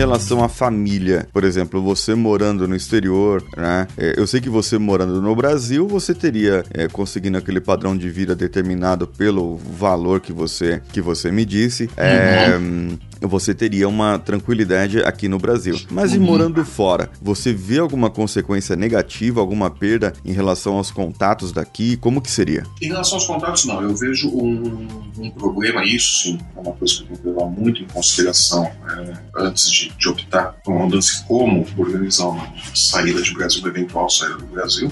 Relação 0.04 0.44
à 0.44 0.50
família, 0.50 1.28
por 1.32 1.44
exemplo, 1.44 1.82
você 1.82 2.14
morando 2.14 2.68
no 2.68 2.76
exterior, 2.76 3.44
né? 3.56 3.88
É, 3.98 4.16
eu 4.18 4.28
sei 4.28 4.42
que 4.42 4.50
você 4.50 4.78
morando 4.78 5.22
no 5.22 5.36
Brasil, 5.36 5.88
você 5.88 6.14
teria 6.14 6.64
é, 6.74 6.88
conseguindo 6.88 7.38
aquele 7.38 7.62
padrão 7.62 7.96
de 7.98 8.10
vida 8.10 8.36
determinado 8.36 9.08
pelo 9.08 9.58
valor 9.58 10.20
que 10.20 10.34
você 10.34 10.82
que 10.92 11.02
você 11.02 11.32
me 11.32 11.46
disse. 11.46 11.90
É, 11.96 12.58
uhum. 12.58 12.98
É, 13.00 13.13
você 13.28 13.54
teria 13.54 13.88
uma 13.88 14.20
tranquilidade 14.20 15.00
aqui 15.04 15.28
no 15.28 15.38
Brasil. 15.38 15.80
Mas 15.90 16.14
e 16.14 16.18
uhum. 16.18 16.26
morando 16.26 16.64
fora, 16.66 17.10
você 17.22 17.54
vê 17.54 17.80
alguma 17.80 18.10
consequência 18.10 18.76
negativa, 18.76 19.40
alguma 19.40 19.70
perda 19.70 20.14
em 20.26 20.32
relação 20.32 20.78
aos 20.78 20.92
contatos 20.92 21.52
daqui? 21.52 21.98
Como 21.98 22.22
que 22.22 22.32
seria? 22.32 22.64
Em 22.82 22.88
relação 22.88 23.16
aos 23.16 23.26
contatos, 23.26 23.66
não. 23.66 23.82
Eu 23.82 23.96
vejo 23.96 24.30
um, 24.30 24.88
um 25.18 25.30
problema, 25.32 25.84
isso 25.84 26.24
sim, 26.24 26.40
é 26.56 26.60
uma 26.60 26.74
coisa 26.74 26.96
que 26.96 27.02
eu 27.02 27.08
tenho 27.08 27.20
que 27.20 27.28
levar 27.28 27.46
muito 27.46 27.82
em 27.82 27.88
consideração 27.88 28.66
é, 28.66 29.14
antes 29.38 29.70
de, 29.70 29.90
de, 29.98 30.10
optar 30.10 30.56
por 30.64 30.74
uma 30.74 30.86
mudança 30.86 31.24
como 31.28 31.66
organizar 31.78 32.28
uma 32.28 32.54
saída 32.74 33.22
de 33.22 33.34
Brasil, 33.34 33.62
uma 33.62 33.70
eventual 33.70 34.10
saída 34.10 34.38
do 34.38 34.46
Brasil, 34.46 34.92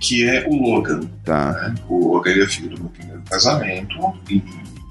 que 0.00 0.24
é 0.24 0.46
o 0.48 0.54
Logan. 0.54 1.00
Tá. 1.24 1.52
Né? 1.52 1.74
O 1.88 2.14
Logan 2.14 2.42
é 2.42 2.46
filho 2.46 2.70
do 2.70 2.80
meu 2.80 2.90
primeiro 2.90 3.22
casamento 3.22 3.96
e 4.28 4.42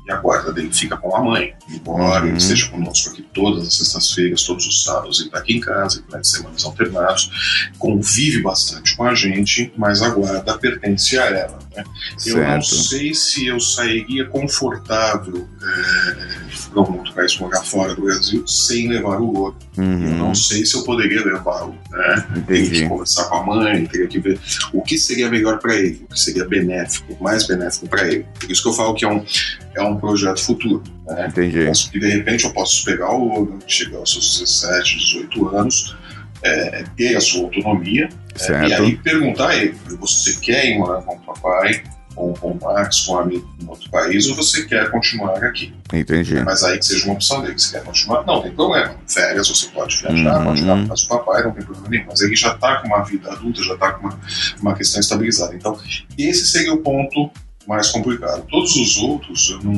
e 0.09 0.11
a 0.11 0.17
guarda 0.17 0.51
dele 0.51 0.73
fica 0.73 0.97
com 0.97 1.15
a 1.15 1.23
mãe. 1.23 1.53
Embora 1.69 2.23
uhum. 2.23 2.29
ele 2.29 2.37
esteja 2.37 2.67
conosco 2.69 3.11
aqui 3.11 3.21
todas 3.31 3.67
as 3.67 3.75
sextas-feiras, 3.75 4.43
todos 4.43 4.65
os 4.65 4.83
sábados, 4.83 5.19
ele 5.19 5.27
está 5.27 5.37
aqui 5.37 5.57
em 5.57 5.59
casa, 5.59 6.03
ele 6.11 6.19
de 6.19 6.27
semanas 6.27 6.65
alternados, 6.65 7.69
convive 7.77 8.41
bastante 8.41 8.97
com 8.97 9.03
a 9.03 9.13
gente, 9.13 9.71
mas 9.77 10.01
a 10.01 10.09
guarda 10.09 10.57
pertence 10.57 11.17
a 11.17 11.25
ela. 11.25 11.59
Né? 11.75 11.83
Eu 12.25 12.37
não 12.37 12.61
sei 12.61 13.13
se 13.13 13.45
eu 13.45 13.59
sairia 13.59 14.25
confortável 14.25 15.47
é, 15.61 16.39
para 16.71 16.81
outro 16.81 17.13
país 17.13 17.37
morar 17.37 17.61
fora 17.63 17.93
do 17.93 18.01
Brasil 18.01 18.47
sem 18.47 18.87
levar 18.87 19.19
o 19.19 19.37
outro. 19.37 19.67
Uhum. 19.77 20.05
Eu 20.05 20.15
não 20.15 20.35
sei 20.35 20.65
se 20.65 20.75
eu 20.75 20.83
poderia 20.83 21.23
levá-lo. 21.23 21.77
Né? 21.91 22.43
Teria 22.47 22.69
que 22.69 22.87
conversar 22.87 23.25
com 23.25 23.35
a 23.35 23.45
mãe, 23.45 23.85
teria 23.85 24.07
que 24.07 24.19
ver 24.19 24.39
o 24.73 24.81
que 24.81 24.97
seria 24.97 25.29
melhor 25.29 25.59
para 25.59 25.75
ele, 25.75 26.05
o 26.09 26.13
que 26.13 26.19
seria 26.19 26.45
benéfico, 26.45 27.15
mais 27.21 27.45
benéfico 27.45 27.87
para 27.87 28.07
ele. 28.07 28.25
Por 28.39 28.49
isso 28.49 28.63
que 28.63 28.69
eu 28.69 28.73
falo 28.73 28.95
que 28.95 29.05
é 29.05 29.07
um, 29.07 29.23
é 29.79 29.83
um 29.83 29.97
projeto 29.97 30.43
futuro. 30.43 30.83
Né? 31.05 31.27
Entendi. 31.27 31.65
Posso, 31.65 31.91
de 31.91 32.09
repente 32.09 32.45
eu 32.45 32.53
posso 32.53 32.85
pegar 32.85 33.11
o 33.11 33.27
Logan, 33.27 33.59
chegar 33.67 33.97
aos 33.97 34.11
seus 34.11 34.39
17, 34.39 34.97
18 34.97 35.57
anos, 35.57 35.97
é, 36.43 36.83
ter 36.95 37.15
a 37.15 37.21
sua 37.21 37.43
autonomia 37.43 38.07
é, 38.39 38.67
e 38.67 38.73
aí 38.73 38.97
perguntar 38.97 39.49
a 39.49 39.55
ele: 39.57 39.75
você 39.99 40.35
quer 40.35 40.65
ir 40.65 40.77
morar 40.77 41.01
com 41.01 41.15
o 41.15 41.19
papai? 41.19 41.83
ou 42.19 42.33
com 42.33 42.51
o 42.51 42.59
Max, 42.61 43.01
com 43.01 43.13
um 43.13 43.19
amigo 43.19 43.49
em 43.61 43.67
outro 43.67 43.89
país, 43.89 44.27
ou 44.27 44.35
você 44.35 44.65
quer 44.65 44.91
continuar 44.91 45.41
aqui. 45.43 45.73
Entendi. 45.93 46.43
Mas 46.43 46.63
aí 46.63 46.77
que 46.77 46.85
seja 46.85 47.05
uma 47.05 47.13
opção 47.13 47.41
dele, 47.41 47.57
você 47.57 47.77
quer 47.77 47.85
continuar, 47.85 48.25
não 48.25 48.41
tem 48.41 48.51
problema. 48.51 48.93
Férias, 49.07 49.47
você 49.47 49.67
pode 49.67 49.97
viajar, 49.97 50.39
uhum. 50.39 50.43
pode 50.43 50.65
dar 50.65 50.85
para 50.85 50.95
o 50.95 51.07
papai, 51.07 51.43
não 51.43 51.51
tem 51.51 51.63
problema 51.63 51.87
nenhum. 51.87 52.05
Mas 52.07 52.21
ele 52.21 52.35
já 52.35 52.53
está 52.53 52.81
com 52.81 52.87
uma 52.87 53.03
vida 53.03 53.31
adulta, 53.31 53.63
já 53.63 53.73
está 53.73 53.93
com 53.93 54.07
uma, 54.07 54.19
uma 54.59 54.75
questão 54.75 54.99
estabilizada. 54.99 55.55
Então, 55.55 55.79
esse 56.17 56.45
seria 56.45 56.73
o 56.73 56.79
ponto 56.79 57.31
mais 57.69 57.91
complicado. 57.91 58.43
Todos 58.49 58.75
os 58.75 58.97
outros 58.97 59.51
eu 59.51 59.59
não, 59.61 59.73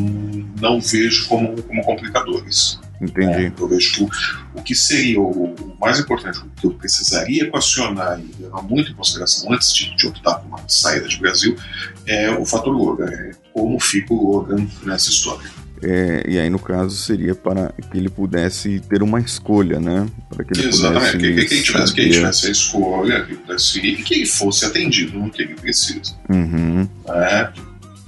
não 0.62 0.80
vejo 0.80 1.28
como, 1.28 1.62
como 1.62 1.84
complicadores. 1.84 2.80
Entendi. 3.02 3.48
É, 3.48 3.52
eu 3.60 3.68
vejo 3.68 3.94
que 3.94 4.04
o, 4.04 4.10
o 4.56 4.64
que 4.64 4.74
seria 4.74 5.20
o, 5.20 5.54
o, 5.54 5.78
mais 5.78 6.00
importante, 6.00 6.40
o 6.40 6.50
que 6.56 6.68
eu 6.68 6.72
precisaria 6.72 7.44
equacionar 7.44 8.18
e 8.22 8.42
levar 8.42 8.62
muito 8.62 8.92
em 8.92 8.96
consideração 8.96 9.52
antes 9.52 9.74
de, 9.74 9.94
de 9.98 10.08
optar 10.08 10.36
por 10.36 10.48
uma 10.48 10.70
saída 10.70 11.06
de 11.06 11.18
Brasil 11.18 11.58
é 12.06 12.32
o 12.32 12.46
fator 12.46 12.74
Logan, 12.74 13.10
é 13.10 13.32
como 13.52 13.78
fica 13.78 14.14
o 14.14 14.32
Logan 14.32 14.66
nessa 14.84 15.10
história. 15.10 15.50
É, 15.84 16.24
e 16.30 16.40
aí, 16.40 16.50
no 16.50 16.60
caso, 16.60 16.96
seria 16.96 17.34
para 17.34 17.74
que 17.92 17.98
ele 17.98 18.08
pudesse 18.08 18.80
ter 18.82 19.02
uma 19.02 19.20
escolha, 19.20 19.80
né? 19.80 20.08
Para 20.30 20.46
que 20.46 20.54
ele 20.54 20.70
Exatamente, 20.70 21.18
pudesse 21.18 21.18
que, 21.18 21.46
que, 21.46 21.54
ele 21.56 21.64
tivesse, 21.64 21.94
que 21.94 22.02
ele 22.02 22.12
tivesse 22.12 22.48
a 22.48 22.52
escolha, 22.52 23.26
que, 23.26 23.36
pudesse, 23.36 23.82
que 23.82 24.14
ele 24.14 24.26
fosse 24.28 24.64
atendido 24.64 25.18
no 25.18 25.32
que 25.32 25.42
ele 25.42 25.56
precisa. 25.56 26.16
Uhum. 26.30 26.88
É, 27.10 27.52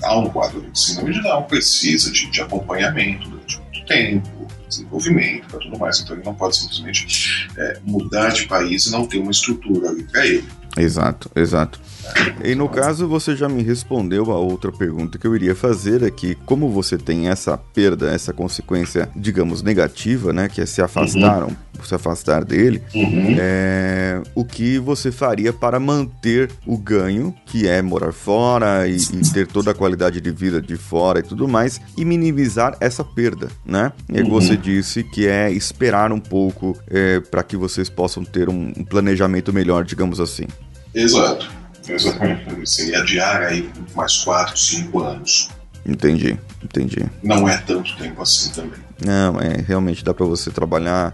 há 0.04 0.18
um 0.18 0.30
quadro 0.30 0.62
de 0.62 1.12
de 1.12 1.22
Down, 1.22 1.44
precisa 1.44 2.12
de, 2.12 2.30
de 2.30 2.42
acompanhamento 2.42 3.30
durante 3.30 3.60
muito 3.60 3.86
tempo, 3.86 4.48
desenvolvimento 4.68 5.56
e 5.56 5.60
tudo 5.60 5.78
mais. 5.78 6.00
Então 6.00 6.16
ele 6.16 6.26
não 6.26 6.36
pode 6.36 6.58
simplesmente 6.58 7.50
é, 7.58 7.80
mudar 7.84 8.30
de 8.30 8.46
país 8.48 8.86
e 8.86 8.92
não 8.92 9.06
ter 9.06 9.20
uma 9.20 9.32
estrutura 9.32 9.90
ali 9.90 10.04
para 10.04 10.26
ele. 10.26 10.48
Exato, 10.78 11.30
exato. 11.36 11.80
E 12.44 12.56
no 12.56 12.68
caso, 12.68 13.08
você 13.08 13.36
já 13.36 13.48
me 13.48 13.64
respondeu 13.64 14.32
a 14.32 14.38
outra 14.38 14.72
pergunta 14.72 15.18
que 15.18 15.26
eu 15.26 15.36
iria 15.36 15.56
fazer 15.56 16.04
aqui. 16.04 16.32
É 16.32 16.46
como 16.46 16.70
você 16.70 16.98
tem 16.98 17.30
essa 17.30 17.58
perda, 17.58 18.10
essa 18.12 18.34
consequência, 18.34 19.10
digamos, 19.16 19.62
negativa, 19.62 20.34
né? 20.34 20.50
Que 20.50 20.62
é 20.62 20.66
se 20.66 20.82
afastaram, 20.82 21.48
uhum. 21.48 21.84
se 21.84 21.96
afastar 21.96 22.44
dele, 22.44 22.82
uhum. 22.94 23.36
é, 23.40 24.22
o 24.36 24.44
que 24.44 24.80
você 24.80 25.12
faria 25.12 25.54
para 25.54 25.80
manter 25.80 26.50
o 26.66 26.78
ganho, 26.78 27.34
que 27.46 27.68
é 27.68 27.82
morar 27.82 28.12
fora 28.12 28.88
e, 28.88 28.98
e, 28.98 29.34
ter 29.34 29.48
toda 29.48 29.72
a 29.72 29.74
qualidade 29.74 30.20
de 30.20 30.32
vida 30.32 30.62
de 30.62 30.76
fora 30.76 31.20
e 31.20 31.24
tudo 31.24 31.48
mais, 31.48 31.80
e 31.98 32.04
minimizar 32.04 32.76
essa 32.80 33.04
perda, 33.04 33.48
né? 33.66 33.92
E 34.10 34.22
uhum. 34.22 34.30
você 34.30 34.58
disse 34.58 35.04
que 35.04 35.28
é 35.28 35.52
esperar 35.52 36.12
um 36.12 36.20
pouco 36.20 36.78
é, 36.90 37.20
para 37.20 37.44
que 37.44 37.56
vocês 37.56 37.90
possam 37.90 38.24
ter 38.24 38.50
um 38.50 38.72
planejamento 38.74 39.54
melhor, 39.54 39.84
digamos 39.84 40.20
assim. 40.20 40.46
Exato. 40.94 41.52
Exatamente. 41.88 42.70
Seria 42.70 43.00
adiar 43.00 43.42
aí 43.44 43.70
mais 43.96 44.18
4, 44.18 44.58
5 44.58 45.00
anos. 45.00 45.50
Entendi, 45.86 46.38
entendi. 46.64 47.06
Não 47.22 47.48
é 47.48 47.58
tanto 47.58 47.96
tempo 47.98 48.22
assim 48.22 48.52
também. 48.52 48.80
Não, 49.06 49.40
é 49.40 49.62
realmente 49.62 50.04
dá 50.04 50.14
para 50.14 50.26
você 50.26 50.50
trabalhar 50.50 51.14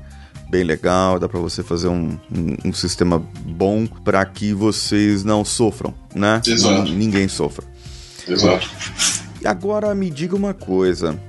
bem 0.50 0.64
legal, 0.64 1.20
dá 1.20 1.28
para 1.28 1.40
você 1.40 1.64
fazer 1.64 1.88
um, 1.88 2.20
um, 2.32 2.70
um 2.70 2.74
sistema 2.74 3.20
bom 3.46 3.88
para 3.88 4.24
que 4.26 4.54
vocês 4.54 5.24
não 5.24 5.44
sofram, 5.44 5.94
né? 6.14 6.42
Exato. 6.46 6.92
ninguém 6.92 7.28
sofra. 7.28 7.66
Exato. 8.28 8.70
E 9.42 9.48
agora 9.48 9.94
me 9.96 10.10
diga 10.10 10.36
uma 10.36 10.54
coisa: 10.54 11.20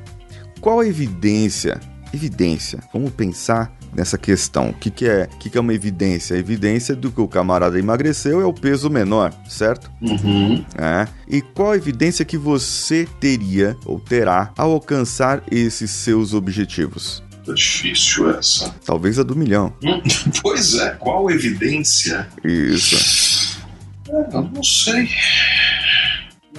qual 0.61 0.81
a 0.81 0.87
evidência? 0.87 1.81
Evidência, 2.13 2.81
vamos 2.93 3.13
pensar 3.13 3.73
nessa 3.95 4.19
questão. 4.19 4.71
O 4.71 4.75
que, 4.75 4.91
que 4.91 5.07
é? 5.07 5.29
O 5.33 5.39
que, 5.39 5.51
que 5.51 5.59
é 5.59 5.61
uma 5.61 5.75
evidência? 5.75 6.37
A 6.37 6.39
evidência 6.39 6.95
do 6.95 7.11
que 7.11 7.21
o 7.21 7.29
camarada 7.29 7.79
emagreceu 7.79 8.41
é 8.41 8.45
o 8.45 8.53
peso 8.53 8.91
menor, 8.91 9.33
certo? 9.49 9.91
Uhum. 10.01 10.65
É. 10.77 11.07
E 11.29 11.41
qual 11.41 11.73
a 11.73 11.77
evidência 11.77 12.25
que 12.25 12.39
você 12.39 13.09
teria 13.19 13.77
ou 13.85 13.99
terá 13.99 14.53
ao 14.57 14.73
alcançar 14.73 15.43
esses 15.51 15.91
seus 15.91 16.35
objetivos? 16.35 17.23
Tá 17.45 17.53
difícil 17.53 18.31
essa. 18.31 18.75
Talvez 18.85 19.19
a 19.19 19.23
do 19.23 19.35
milhão. 19.35 19.73
Hum, 19.83 20.03
pois 20.43 20.75
é, 20.75 20.91
qual 20.91 21.31
evidência? 21.31 22.29
Isso. 22.45 23.61
É, 24.09 24.37
eu 24.37 24.43
não 24.43 24.63
sei. 24.63 25.09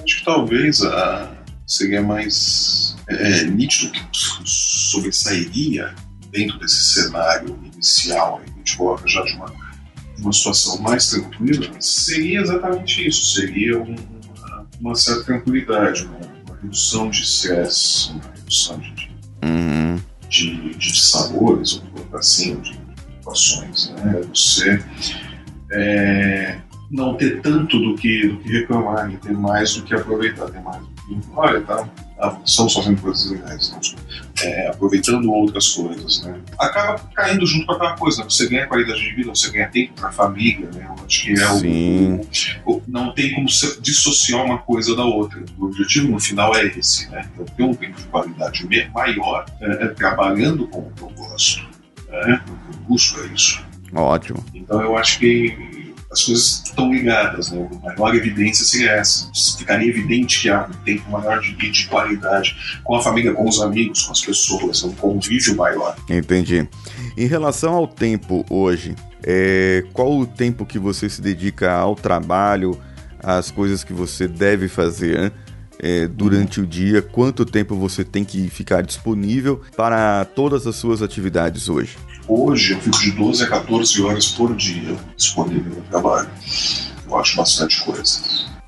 Acho 0.02 0.18
que 0.18 0.24
talvez 0.24 0.82
a 0.82 1.30
seria 1.66 2.02
mais 2.02 2.96
é, 3.08 3.44
nítido 3.44 3.92
que 3.92 4.02
sobressairia 4.44 5.94
dentro 6.32 6.58
desse 6.58 6.94
cenário 6.94 7.56
inicial, 7.72 8.40
a 8.42 8.58
gente 8.58 8.76
coloca 8.76 9.06
já 9.06 9.22
de 9.22 9.34
uma, 9.34 9.52
uma 10.18 10.32
situação 10.32 10.80
mais 10.80 11.10
tranquila, 11.10 11.70
seria 11.78 12.40
exatamente 12.40 13.06
isso: 13.06 13.34
seria 13.34 13.78
um, 13.80 13.94
uma, 14.80 14.94
certa 14.94 15.24
tranquilidade, 15.24 16.04
uma, 16.06 16.18
uma 16.48 16.60
redução 16.60 17.10
de 17.10 17.22
estresse, 17.22 18.10
uma 18.12 18.32
redução 18.34 18.78
de, 18.78 18.94
de, 18.94 19.10
uhum. 19.44 20.00
de, 20.28 20.74
de 20.74 21.00
sabores, 21.00 21.82
ou 22.10 22.18
assim, 22.18 22.58
de 22.60 22.80
situações. 23.18 23.94
Né? 23.98 24.22
Você 24.34 24.82
é, 25.70 26.58
não 26.90 27.14
ter 27.14 27.40
tanto 27.42 27.78
do 27.78 27.94
que, 27.94 28.28
do 28.28 28.38
que 28.38 28.48
reclamar 28.48 29.12
e 29.12 29.16
ter 29.18 29.32
mais 29.32 29.74
do 29.74 29.82
que 29.82 29.94
aproveitar, 29.94 30.50
ter 30.50 30.60
mais 30.60 30.80
do 30.80 30.88
que. 30.88 31.30
Olha, 31.34 31.60
tá, 31.60 31.88
estamos 32.44 32.74
fazendo 32.74 33.00
coisas 33.00 33.30
legais, 33.30 33.62
estamos 33.62 33.96
é, 34.42 34.68
aproveitando 34.68 35.30
outras 35.30 35.68
coisas, 35.70 36.22
né? 36.22 36.40
Acaba 36.58 36.98
caindo 37.14 37.46
junto 37.46 37.66
com 37.66 37.72
aquela 37.72 37.96
coisa, 37.96 38.22
né? 38.22 38.30
você 38.30 38.48
ganha 38.48 38.66
qualidade 38.66 39.00
de 39.00 39.14
vida, 39.14 39.30
você 39.30 39.50
ganha 39.50 39.68
tempo 39.68 39.92
para 39.94 40.08
a 40.08 40.12
família, 40.12 40.68
né? 40.74 40.86
Eu 40.88 41.04
acho 41.04 41.22
que 41.22 41.40
é 41.40 41.48
o, 41.50 42.72
o, 42.72 42.76
o, 42.76 42.82
não 42.86 43.12
tem 43.12 43.34
como 43.34 43.46
dissociar 43.80 44.44
uma 44.44 44.58
coisa 44.58 44.94
da 44.96 45.04
outra. 45.04 45.44
O 45.58 45.66
objetivo 45.66 46.08
no 46.08 46.20
final 46.20 46.54
é 46.56 46.66
esse, 46.66 47.10
né? 47.10 47.28
Eu 47.38 47.44
tenho 47.44 47.70
um 47.70 47.74
tempo 47.74 47.96
de 47.96 48.04
qualidade 48.04 48.66
maior 48.92 49.46
é, 49.60 49.84
é, 49.84 49.88
trabalhando 49.88 50.66
com 50.68 50.80
o 50.80 50.92
que 50.92 51.02
eu 51.02 51.10
gosto, 51.10 51.62
né? 52.08 52.42
Eu 52.46 52.78
busco 52.88 53.20
é 53.20 53.26
isso. 53.26 53.62
Ótimo. 53.94 54.42
Então 54.54 54.80
eu 54.80 54.96
acho 54.96 55.18
que 55.18 55.71
as 56.12 56.22
coisas 56.22 56.62
estão 56.64 56.92
ligadas, 56.92 57.50
né? 57.50 57.68
A 57.84 57.98
maior 57.98 58.14
evidência 58.14 58.64
seria 58.66 58.92
essa. 58.92 59.30
Ficaria 59.58 59.88
evidente 59.88 60.42
que 60.42 60.50
há 60.50 60.66
um 60.66 60.84
tempo 60.84 61.10
maior 61.10 61.40
de, 61.40 61.54
de 61.54 61.86
qualidade 61.86 62.54
com 62.84 62.94
a 62.94 63.02
família, 63.02 63.32
com 63.32 63.48
os 63.48 63.60
amigos, 63.60 64.02
com 64.02 64.12
as 64.12 64.20
pessoas, 64.20 64.82
um 64.84 64.92
convívio 64.92 65.56
maior. 65.56 65.96
Entendi. 66.08 66.68
Em 67.16 67.26
relação 67.26 67.74
ao 67.74 67.88
tempo 67.88 68.44
hoje, 68.50 68.94
é, 69.22 69.84
qual 69.92 70.18
o 70.18 70.26
tempo 70.26 70.66
que 70.66 70.78
você 70.78 71.08
se 71.08 71.22
dedica 71.22 71.72
ao 71.72 71.94
trabalho, 71.94 72.78
às 73.22 73.50
coisas 73.50 73.82
que 73.82 73.92
você 73.92 74.28
deve 74.28 74.68
fazer? 74.68 75.32
É, 75.84 76.06
durante 76.06 76.60
o 76.60 76.66
dia, 76.66 77.02
quanto 77.02 77.44
tempo 77.44 77.74
você 77.74 78.04
tem 78.04 78.24
que 78.24 78.48
ficar 78.48 78.82
disponível 78.82 79.62
para 79.76 80.24
todas 80.24 80.64
as 80.64 80.76
suas 80.76 81.02
atividades 81.02 81.68
hoje? 81.68 81.96
Hoje 82.28 82.74
eu 82.74 82.80
fico 82.80 82.98
de 83.00 83.10
12 83.12 83.42
a 83.44 83.48
14 83.48 84.02
horas 84.02 84.26
por 84.28 84.54
dia 84.54 84.96
disponível 85.16 85.76
no 85.76 85.82
trabalho. 85.82 86.30
Eu 87.06 87.18
acho 87.18 87.36
bastante 87.36 87.82
coisa. 87.82 88.20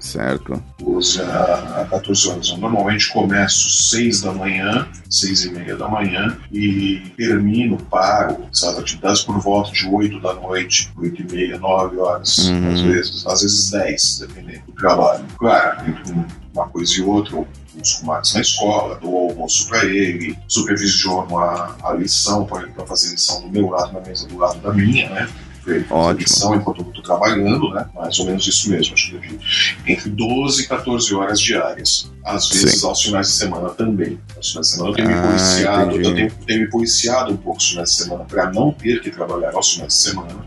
Certo. 0.04 0.62
12 0.78 1.22
a 1.22 1.86
14 1.88 2.28
horas. 2.28 2.48
Eu 2.50 2.58
normalmente 2.58 3.10
começo 3.10 3.70
6 3.70 4.20
da 4.20 4.32
manhã, 4.32 4.86
6 5.08 5.44
e 5.46 5.50
meia 5.50 5.76
da 5.76 5.88
manhã, 5.88 6.36
e 6.52 7.10
termino, 7.16 7.78
paro 7.90 8.44
as 8.52 8.62
atividades 8.62 9.22
por 9.22 9.40
volta 9.40 9.72
de 9.72 9.88
8 9.88 10.20
da 10.20 10.34
noite, 10.34 10.92
8 10.98 11.22
e 11.22 11.32
meia, 11.32 11.58
9 11.58 11.96
horas, 11.96 12.36
uhum. 12.36 12.72
às 12.72 12.80
vezes, 12.82 13.26
às 13.26 13.40
vezes 13.40 13.70
10, 13.70 14.18
dependendo 14.18 14.62
do 14.66 14.72
trabalho. 14.72 15.24
Claro, 15.38 15.88
entre 15.88 16.12
uma 16.52 16.68
coisa 16.68 17.00
e 17.00 17.02
outra, 17.02 17.42
os 17.82 17.92
comadres 17.94 18.34
na 18.34 18.40
escola, 18.42 18.98
dou 19.00 19.30
almoço 19.30 19.66
para 19.68 19.86
ele, 19.86 20.38
supervisiono 20.46 21.38
a, 21.38 21.76
a 21.82 21.94
lição, 21.94 22.44
para 22.44 22.68
fazer 22.86 23.10
lição 23.12 23.40
do 23.40 23.48
meu 23.48 23.70
lado, 23.70 23.94
na 23.94 24.00
mesa 24.00 24.28
do 24.28 24.36
lado 24.36 24.60
da 24.60 24.72
minha, 24.72 25.08
né? 25.08 25.28
Feito 25.64 26.12
lição 26.12 26.54
enquanto 26.54 26.82
eu 26.82 26.88
estou 26.88 27.02
trabalhando, 27.02 27.70
né? 27.70 27.86
Mais 27.94 28.18
ou 28.18 28.26
menos 28.26 28.46
isso 28.46 28.70
mesmo, 28.70 28.94
acho 28.94 29.18
que 29.18 29.38
entre 29.86 30.10
12 30.10 30.62
e 30.62 30.66
14 30.68 31.14
horas 31.14 31.40
diárias. 31.40 32.12
Às 32.24 32.48
vezes 32.48 32.80
Sim. 32.80 32.86
aos 32.86 33.02
finais 33.02 33.28
de 33.28 33.32
semana 33.34 33.70
também. 33.70 34.20
Aos 34.36 34.50
finais 34.50 34.68
de 34.68 34.72
semana 34.74 34.90
eu 34.90 34.94
tenho 34.94 35.08
ah, 35.08 35.12
me 35.12 35.28
policiado, 35.28 35.96
eu 35.96 36.14
tenho, 36.14 36.32
tenho, 36.46 36.60
me 36.60 36.70
policiado 36.70 37.32
um 37.32 37.36
pouco 37.36 37.58
os 37.58 37.70
finais 37.70 37.90
de 37.90 37.96
semana 37.96 38.24
para 38.24 38.52
não 38.52 38.72
ter 38.72 39.00
que 39.00 39.10
trabalhar 39.10 39.54
aos 39.54 39.72
finais 39.72 39.92
de 39.92 40.00
semana, 40.00 40.44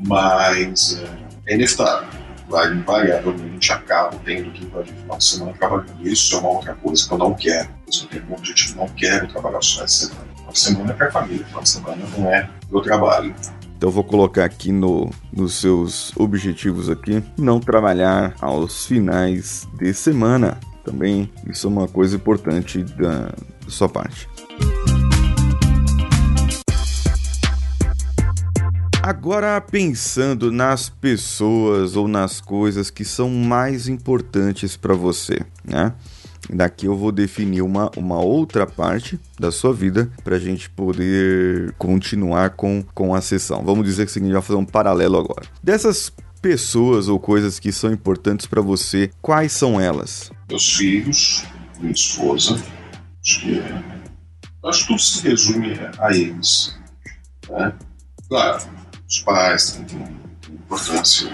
mas 0.00 0.98
é, 1.46 1.52
é 1.52 1.54
inevitável 1.54 2.20
invariavelmente 2.72 3.72
acabo 3.72 4.20
tendo 4.24 4.50
que 4.50 4.64
invadir 4.64 4.92
o 4.92 4.96
final 4.96 5.18
de 5.18 5.24
semana 5.24 5.52
trabalhando. 5.52 6.08
Isso 6.08 6.34
é 6.34 6.38
uma 6.38 6.48
outra 6.48 6.74
coisa 6.74 7.06
que 7.06 7.14
eu 7.14 7.18
não 7.18 7.34
quero. 7.34 7.68
Eu 7.86 8.08
tenho 8.08 8.22
como 8.22 8.36
objetivo, 8.36 8.76
não 8.76 8.88
quero 8.88 9.28
trabalhar 9.28 9.58
os 9.58 9.72
finais 9.72 9.90
de 9.90 9.96
semana. 9.98 10.26
Final 10.36 10.52
de 10.52 10.58
semana 10.58 10.90
é 10.90 10.94
para 10.94 11.06
a 11.06 11.12
família, 11.12 11.46
final 11.46 11.62
de 11.62 11.68
semana 11.68 12.02
não 12.16 12.30
é 12.30 12.50
meu 12.70 12.80
trabalho. 12.80 13.34
Então 13.80 13.90
vou 13.90 14.04
colocar 14.04 14.44
aqui 14.44 14.70
no, 14.70 15.10
nos 15.32 15.54
seus 15.54 16.14
objetivos 16.18 16.90
aqui, 16.90 17.22
não 17.38 17.58
trabalhar 17.58 18.34
aos 18.38 18.84
finais 18.84 19.66
de 19.78 19.94
semana. 19.94 20.60
Também 20.84 21.32
isso 21.46 21.66
é 21.66 21.70
uma 21.70 21.88
coisa 21.88 22.14
importante 22.14 22.84
da 22.84 23.32
sua 23.66 23.88
parte. 23.88 24.28
Agora 29.02 29.58
pensando 29.62 30.52
nas 30.52 30.90
pessoas 30.90 31.96
ou 31.96 32.06
nas 32.06 32.38
coisas 32.38 32.90
que 32.90 33.02
são 33.02 33.30
mais 33.30 33.88
importantes 33.88 34.76
para 34.76 34.92
você, 34.92 35.40
né? 35.64 35.94
Daqui 36.52 36.86
eu 36.86 36.96
vou 36.96 37.12
definir 37.12 37.62
uma, 37.62 37.90
uma 37.96 38.18
outra 38.20 38.66
parte 38.66 39.18
da 39.38 39.52
sua 39.52 39.72
vida 39.72 40.10
para 40.24 40.36
a 40.36 40.38
gente 40.38 40.68
poder 40.70 41.72
continuar 41.78 42.50
com, 42.50 42.84
com 42.94 43.14
a 43.14 43.20
sessão. 43.20 43.62
Vamos 43.64 43.84
dizer 43.84 44.06
que 44.06 44.18
a 44.18 44.22
gente 44.22 44.32
vai 44.32 44.42
fazer 44.42 44.58
um 44.58 44.64
paralelo 44.64 45.18
agora. 45.18 45.46
Dessas 45.62 46.12
pessoas 46.40 47.08
ou 47.08 47.18
coisas 47.18 47.58
que 47.58 47.70
são 47.70 47.92
importantes 47.92 48.46
para 48.46 48.60
você, 48.60 49.10
quais 49.20 49.52
são 49.52 49.80
elas? 49.80 50.30
Meus 50.48 50.76
filhos, 50.76 51.44
minha 51.78 51.92
esposa. 51.92 52.60
Acho 53.22 53.40
que, 53.40 53.58
é, 53.58 53.84
acho 54.64 54.80
que 54.80 54.86
tudo 54.88 55.00
se 55.00 55.28
resume 55.28 55.78
a 55.98 56.16
eles. 56.16 56.76
Né? 57.48 57.72
Claro, 58.28 58.62
os 59.08 59.20
pais 59.20 59.72
têm, 59.72 60.20
importância, 60.52 61.28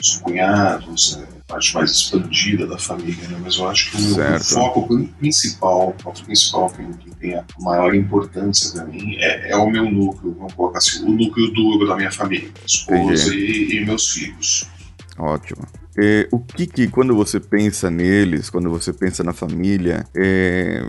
os 0.00 0.16
cunhados, 0.18 1.18
é, 1.18 1.22
a 1.22 1.54
parte 1.54 1.74
mais 1.74 1.90
expandida 1.90 2.66
da 2.66 2.78
família, 2.78 3.28
né? 3.28 3.38
mas 3.42 3.56
eu 3.56 3.68
acho 3.68 3.90
que 3.90 3.96
o, 3.96 4.36
o, 4.36 4.40
foco 4.40 5.08
principal, 5.18 5.94
o 5.96 6.02
foco 6.02 6.22
principal 6.24 6.70
que, 6.70 6.84
que 6.98 7.14
tem 7.16 7.34
a 7.34 7.44
maior 7.58 7.94
importância 7.94 8.72
para 8.72 8.84
mim 8.84 9.16
é, 9.18 9.50
é, 9.52 9.56
o 9.56 9.70
meu 9.70 9.90
núcleo, 9.90 10.34
vamos 10.38 10.52
colocar 10.54 10.78
assim, 10.78 11.04
o 11.04 11.10
núcleo 11.10 11.50
duro 11.52 11.88
da 11.88 11.96
minha 11.96 12.12
família, 12.12 12.50
esposa 12.66 13.34
e, 13.34 13.76
e, 13.76 13.84
meus 13.84 14.10
filhos. 14.10 14.68
Ótimo. 15.18 15.66
É, 15.98 16.28
o 16.30 16.38
que 16.38 16.66
que, 16.66 16.88
quando 16.88 17.14
você 17.14 17.40
pensa 17.40 17.90
neles, 17.90 18.50
quando 18.50 18.68
você 18.68 18.92
pensa 18.92 19.24
na 19.24 19.32
família, 19.32 20.04
é, 20.14 20.82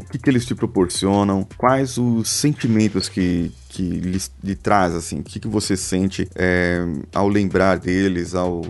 o 0.00 0.10
que, 0.10 0.18
que 0.18 0.28
eles 0.28 0.44
te 0.44 0.54
proporcionam, 0.54 1.46
quais 1.56 1.98
os 1.98 2.28
sentimentos 2.28 3.08
que, 3.08 3.52
que 3.68 3.82
lhe, 3.82 4.18
lhe 4.42 4.54
traz, 4.56 4.94
assim, 4.94 5.20
o 5.20 5.22
que, 5.22 5.38
que 5.38 5.48
você 5.48 5.76
sente 5.76 6.28
é, 6.34 6.84
ao 7.14 7.28
lembrar 7.28 7.78
deles, 7.78 8.34
ao 8.34 8.62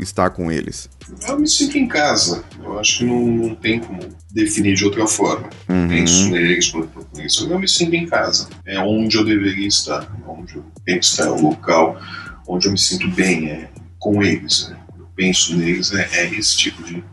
estar 0.00 0.30
com 0.30 0.50
eles? 0.50 0.88
Eu 1.26 1.38
me 1.38 1.48
sinto 1.48 1.78
em 1.78 1.86
casa, 1.86 2.44
eu 2.62 2.78
acho 2.78 2.98
que 2.98 3.04
não, 3.04 3.26
não 3.26 3.54
tem 3.54 3.78
como 3.80 4.00
definir 4.32 4.74
de 4.74 4.84
outra 4.84 5.06
forma. 5.06 5.48
Uhum. 5.68 5.88
Penso 5.88 6.30
neles, 6.30 6.70
quando 6.70 6.90
eu 6.96 7.04
conheço, 7.04 7.48
eu 7.48 7.58
me 7.58 7.68
sinto 7.68 7.94
em 7.94 8.06
casa, 8.06 8.48
é 8.64 8.78
onde 8.80 9.16
eu 9.16 9.24
deveria 9.24 9.68
estar, 9.68 10.10
onde 10.26 10.56
eu 10.56 10.64
tenho 10.84 10.98
que 10.98 11.04
estar, 11.04 11.26
é 11.26 11.30
o 11.30 11.40
local 11.40 12.00
onde 12.48 12.66
eu 12.66 12.72
me 12.72 12.78
sinto 12.78 13.06
bem, 13.08 13.50
é 13.50 13.68
com 13.98 14.22
eles, 14.22 14.68
né? 14.68 14.78
eu 14.98 15.06
penso 15.14 15.56
neles, 15.56 15.92
é, 15.92 16.08
é 16.12 16.34
esse 16.34 16.56
tipo 16.56 16.82
de, 16.82 17.04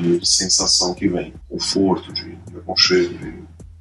de 0.00 0.26
sensação 0.26 0.94
que 0.94 1.08
vem, 1.08 1.32
conforto, 1.48 2.12
de, 2.12 2.36
de 2.50 2.56
aconchego, 2.58 3.14
de, 3.18 3.34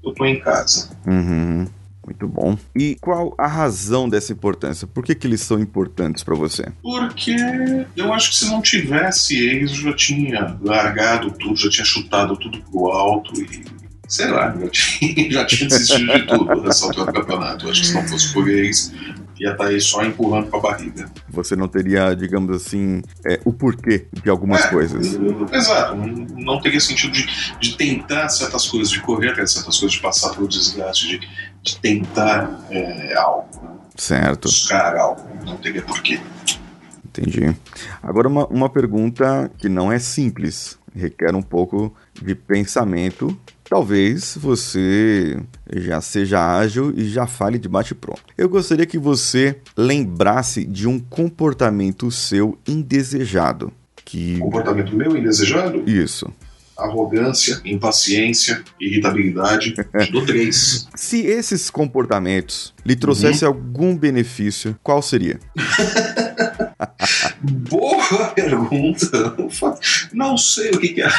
eu 0.04 0.12
estou 0.12 0.26
em 0.26 0.40
casa. 0.40 0.90
Uhum. 1.06 1.68
Muito 2.06 2.28
bom. 2.28 2.58
E 2.76 2.98
qual 3.00 3.34
a 3.38 3.48
razão 3.48 4.10
dessa 4.10 4.34
importância? 4.34 4.86
Por 4.86 5.06
que, 5.06 5.16
que 5.16 5.26
eles 5.26 5.40
são 5.40 5.58
importantes 5.58 6.22
para 6.22 6.36
você? 6.36 6.70
Porque 6.82 7.36
eu 7.96 8.14
acho 8.14 8.32
que 8.32 8.36
se 8.36 8.46
não 8.48 8.62
tivesse 8.62 9.38
eles, 9.38 9.72
eu 9.72 9.78
já 9.78 9.96
tinha 9.96 10.58
largado 10.62 11.32
tudo, 11.32 11.56
já 11.56 11.70
tinha 11.70 11.86
chutado 11.86 12.36
tudo 12.36 12.62
pro 12.70 12.88
alto 12.88 13.34
e 13.42 13.64
sei 14.06 14.28
lá, 14.28 14.54
já 14.60 14.68
tinha, 14.68 15.32
já 15.32 15.46
tinha 15.46 15.70
desistido 15.70 16.14
de 16.14 16.28
tudo 16.28 16.62
nessa 16.62 16.86
altura 16.86 17.12
do 17.12 17.22
campeonato. 17.22 17.66
Eu 17.66 17.72
acho 17.72 17.82
que 17.82 17.88
se 17.88 17.94
não 17.94 18.08
fosse 18.08 18.34
por 18.34 18.50
eles, 18.50 18.94
ia 19.40 19.52
estar 19.52 19.64
tá 19.64 19.70
aí 19.70 19.80
só 19.80 20.04
empurrando 20.04 20.50
com 20.50 20.58
a 20.58 20.60
barriga. 20.60 21.10
Você 21.30 21.56
não 21.56 21.68
teria, 21.68 22.14
digamos 22.14 22.56
assim, 22.56 23.02
é, 23.26 23.40
o 23.46 23.54
porquê 23.54 24.08
de 24.12 24.30
algumas 24.30 24.66
é, 24.66 24.70
coisas. 24.70 25.18
Exato. 25.52 25.96
Não 25.96 26.62
teria 26.62 26.80
sentido 26.80 27.12
de, 27.12 27.28
de 27.60 27.76
tentar 27.76 28.30
certas 28.30 28.68
coisas, 28.68 28.90
de 28.90 29.02
correr 29.02 29.30
atrás 29.30 29.50
de 29.50 29.56
certas 29.56 29.80
coisas, 29.80 29.96
de 29.96 30.02
passar 30.02 30.34
pelo 30.34 30.48
desgaste, 30.48 31.08
de, 31.08 31.30
de 31.62 31.80
tentar 31.80 32.66
é, 32.70 33.16
algo. 33.16 33.48
Né? 33.62 33.70
Certo. 33.96 34.44
Buscar 34.48 34.96
algo. 34.96 35.22
Não 35.46 35.58
teria 35.58 35.82
porquê. 35.82 36.20
Entendi. 37.06 37.56
Agora, 38.02 38.28
uma, 38.28 38.48
uma 38.48 38.70
pergunta 38.70 39.52
que 39.58 39.70
não 39.70 39.92
é 39.92 40.00
simples, 40.00 40.80
requer 40.96 41.36
um 41.36 41.44
pouco 41.44 41.96
de 42.20 42.34
pensamento 42.34 43.38
Talvez 43.70 44.38
você 44.40 45.40
já 45.76 46.02
seja 46.02 46.58
ágil 46.58 46.94
e 46.96 47.06
já 47.10 47.26
fale 47.26 47.58
de 47.58 47.68
bate-pronto. 47.68 48.24
Eu 48.38 48.50
gostaria 48.50 48.86
que 48.86 48.98
você 48.98 49.58
lembrasse 49.76 50.66
de 50.66 50.88
um 50.88 51.00
comportamento 51.00 52.12
seu 52.12 52.58
indesejado. 52.68 53.72
Que... 54.06 54.38
Comportamento 54.38 54.96
meu 54.96 55.16
indesejado? 55.18 55.84
Isso. 55.90 56.32
Arrogância, 56.78 57.62
impaciência, 57.64 58.64
irritabilidade. 58.82 59.76
Do 60.12 60.26
três. 60.26 60.88
Se 60.96 61.22
esses 61.26 61.70
comportamentos 61.70 62.74
lhe 62.86 62.96
trouxessem 62.96 63.48
uhum. 63.48 63.54
algum 63.54 63.96
benefício, 63.96 64.76
qual 64.84 65.02
seria? 65.02 65.40
Boa 67.42 68.28
pergunta. 68.30 69.36
Não 70.14 70.38
sei 70.38 70.72
o 70.72 70.80
que, 70.80 70.90
que 70.90 71.02
a 71.02 71.10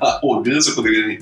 arrogância 0.00 0.74
poderia 0.74 1.06
me, 1.06 1.18